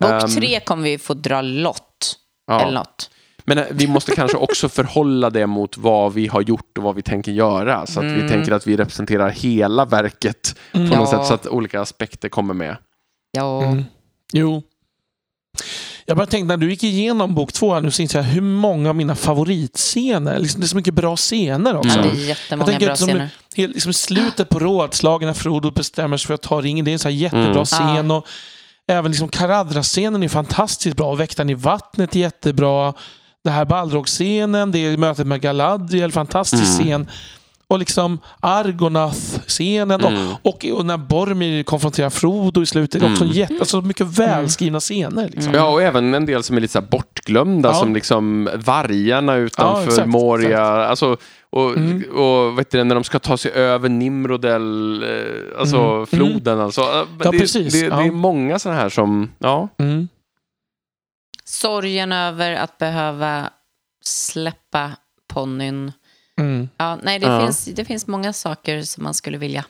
[0.00, 2.16] Bok Ehm, tre kommer vi få dra lott
[2.46, 2.60] ja.
[2.60, 3.10] eller något.
[3.44, 6.94] Men eh, vi måste kanske också förhålla det mot vad vi har gjort och vad
[6.94, 7.86] vi tänker göra.
[7.86, 8.28] Så att vi Mm.
[8.28, 10.90] tänker att vi representerar hela verket på Mm.
[10.90, 11.18] något Ja.
[11.18, 12.76] sätt så att olika aspekter kommer med.
[13.32, 13.62] Ja.
[13.62, 13.84] Mm.
[14.32, 14.62] Jo.
[16.06, 18.40] Jag bara tänkte när du gick igenom bok två här nu så insåg jag hur
[18.40, 21.88] många av mina favoritscener, liksom, det är så mycket bra scener också.
[21.98, 23.28] Ja, det är Jag jättemånga tänker bra som scener.
[23.54, 26.84] liksom slutet på rådslagen när Frodo bestämmer sig för att ta ringen.
[26.84, 27.64] Det är en så här jättebra Mm.
[27.64, 28.10] scen.
[28.10, 28.26] Och
[28.88, 31.14] även liksom Karadra-scenen är fantastiskt bra.
[31.14, 32.94] Väktaren i vattnet är jättebra.
[33.44, 36.86] Det här Balrog-scenen, det är mötet med Galadriel, fantastisk Mm.
[36.86, 37.10] scen.
[37.72, 40.28] Och liksom Argonath-scenen Mm.
[40.42, 43.02] och, och, och när Boromir konfronterar Frodo i slutet.
[43.02, 43.36] Är också Mm.
[43.36, 45.28] jätte, alltså mycket välskrivna scener.
[45.28, 45.54] Liksom.
[45.54, 47.74] Ja, och även en del som är lite så här bortglömda, Ja.
[47.74, 50.48] som liksom vargarna utanför exakt, Moria.
[50.48, 50.90] exakt.
[50.90, 51.16] Alltså,
[51.50, 52.02] och, Mm.
[52.10, 56.06] och vet du, när de ska ta sig över Nimrodel, eh, alltså Mm.
[56.06, 56.60] floden.
[56.60, 56.80] Alltså.
[56.80, 57.72] Ja, Ja, det, precis.
[57.72, 58.12] Det, det är Ja.
[58.12, 59.68] många sådana här som, ja.
[59.78, 60.08] Mm.
[61.44, 63.50] Sorgen över att behöva
[64.04, 64.90] släppa
[65.32, 65.92] ponnyn.
[66.42, 66.68] Mm.
[66.76, 67.40] Ja, nej, det, Ja.
[67.46, 69.64] Finns, det finns många saker som man skulle vilja.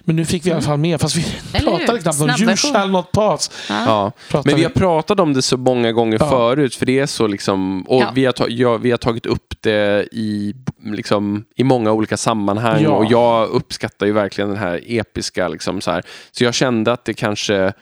[0.00, 1.34] Men nu fick vi i alla fall med, fast vi Mm.
[1.52, 1.78] Eller hur?
[1.78, 3.50] pratade knappt om You shall not pass.
[3.68, 4.12] Ja.
[4.32, 4.42] ja.
[4.44, 6.30] Men vi har pratat om det så många gånger Ja.
[6.30, 8.10] förut, för det är så liksom, och Ja.
[8.14, 10.54] vi, har ta, ja, vi har tagit upp det i,
[10.84, 12.90] liksom, i många olika sammanhang Ja.
[12.90, 16.02] och jag uppskattar ju verkligen den här episka, liksom, så, här.
[16.30, 17.72] så jag kände att det kanske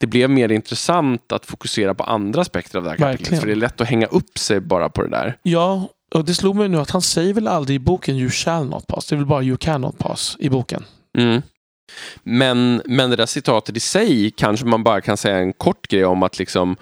[0.00, 3.40] det blev mer intressant att fokusera på andra aspekter av det här kapitlet, Verkligen.
[3.40, 5.38] för det är lätt att hänga upp sig bara på det där.
[5.42, 8.66] Ja, och det slog mig nu att han säger väl aldrig i boken You shall
[8.66, 9.06] not pass.
[9.06, 10.84] Det är väl bara You cannot pass i boken.
[11.18, 11.42] Mm.
[12.22, 16.04] Men, men det där citatet i sig kanske man bara kan säga en kort grej
[16.04, 16.76] om att liksom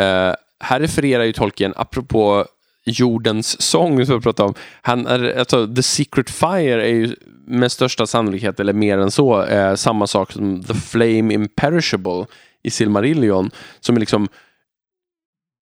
[0.00, 2.44] eh, här refererar ju Tolkien, apropå
[2.84, 7.16] jordens sång som vi pratade om, han är, alltså, The Secret Fire är ju
[7.46, 12.26] med största sannolikhet, eller mer än så, eh, samma sak som The Flame Imperishable
[12.68, 13.50] i Silmarillion,
[13.80, 14.28] som är liksom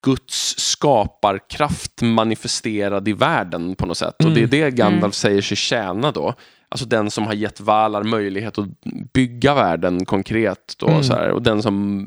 [0.04, 4.24] Guds skaparkraft manifesterad i världen på något sätt.
[4.24, 5.12] Och det är det Gandalf Mm.
[5.12, 6.34] säger sig tjäna då.
[6.68, 8.66] Alltså den som har gett Valar möjlighet att
[9.12, 10.74] bygga världen konkret.
[10.78, 11.02] Då, Mm.
[11.02, 12.06] så här, och den som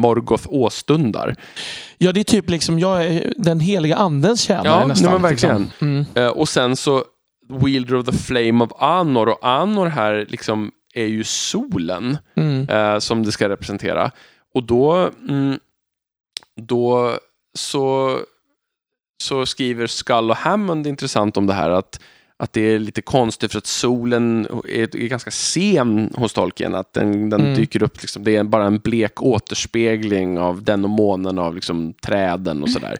[0.00, 1.36] Morgoth åstundar.
[1.98, 5.04] Ja, det är typ liksom, jag är den heliga andens tjänare Ja, nästan.
[5.10, 5.62] nej, men verkligen.
[5.62, 5.88] Liksom.
[5.88, 6.04] Mm.
[6.14, 7.04] Eh, och sen så
[7.48, 9.28] Wielder of the Flame of Anor.
[9.28, 12.68] Och Anor här liksom är ju solen Mm.
[12.68, 14.10] eh, som det ska representera.
[14.54, 15.58] Och då, mm,
[16.60, 17.18] då
[17.58, 18.18] så,
[19.22, 22.00] så skriver Skull och Hammond intressant om det här att,
[22.36, 26.74] att det är lite konstigt för att solen är, är ganska sen hos Tolkien.
[26.74, 27.54] Att den, den Mm.
[27.54, 31.92] dyker upp, liksom, det är bara en blek återspegling av den och månen, av liksom,
[31.92, 32.96] träden och sådär.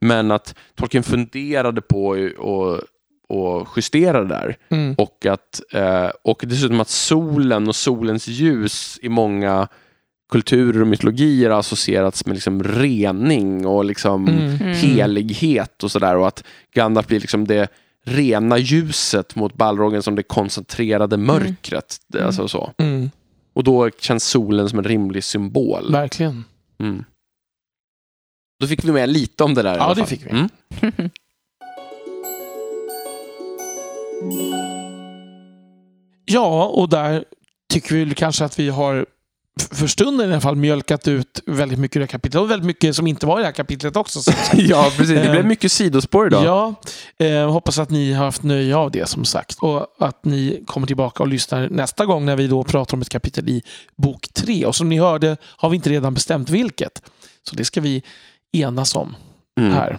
[0.00, 2.80] Men att Tolkien funderade på att
[3.28, 4.56] och justera det där.
[4.68, 4.94] Mm.
[4.98, 9.68] Och, att, eh, och dessutom att solen och solens ljus i många
[10.32, 14.48] kulturer och mytologier har associerats med liksom rening och liksom Mm.
[14.56, 14.74] Mm.
[14.74, 16.16] helighet och sådär.
[16.16, 16.44] Och att
[16.74, 17.68] Gandalf blir liksom det
[18.06, 21.96] rena ljuset mot Balrogen som det koncentrerade mörkret.
[22.08, 22.72] Det, Alltså så.
[22.78, 23.10] Mm.
[23.54, 25.92] Och då känns solen som en rimlig symbol.
[25.92, 26.44] Verkligen.
[26.80, 27.04] Mm.
[28.60, 29.74] Då fick vi med lite om det där.
[29.74, 30.30] i Ja, det fick vi.
[36.24, 37.24] Ja, och där
[37.72, 39.06] tycker vi kanske att vi har
[39.72, 42.42] för stunden i alla fall mjölkat ut väldigt mycket i det här kapitlet.
[42.42, 44.20] Och väldigt mycket som inte var i det här kapitlet också.
[44.52, 45.08] ja, precis.
[45.08, 46.44] Det blev Eh, mycket sidospår idag.
[46.44, 46.74] Ja,
[47.26, 49.58] eh, hoppas att ni har haft nöje av det som sagt.
[49.60, 53.08] Och att ni kommer tillbaka och lyssnar nästa gång när vi då pratar om ett
[53.08, 53.62] kapitel i
[53.96, 54.66] bok tre.
[54.66, 57.02] Och som ni hörde har vi inte redan bestämt vilket.
[57.48, 58.02] Så det ska vi
[58.52, 59.16] enas om
[59.60, 59.72] Mm.
[59.72, 59.98] här.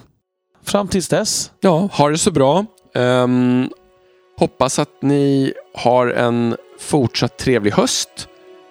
[0.64, 1.52] Fram tills dess.
[1.60, 2.66] Ja, ha det så bra.
[2.96, 3.70] Ehm,
[4.38, 8.28] hoppas att ni har en fortsatt trevlig höst.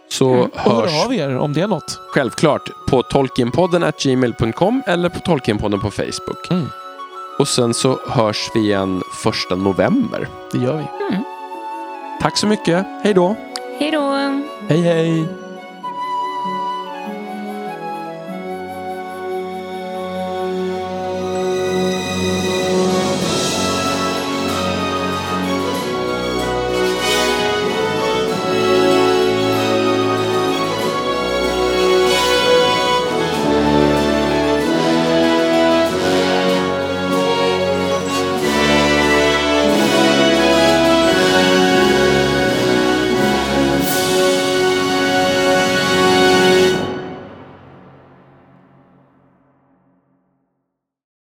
[0.08, 0.40] Så Mm.
[0.44, 1.98] Och hör hörs av er om det är något.
[2.14, 6.50] självklart på tolkienpodden at gmail.com eller på Tolkienpodden på Facebook.
[6.50, 6.66] Mm.
[7.38, 10.28] Och sen så hörs vi igen första november.
[10.52, 10.84] Det gör vi.
[12.20, 12.86] Tack så mycket.
[13.02, 13.36] Hej då!
[13.78, 14.00] Hej då!
[14.68, 15.28] Hej hej!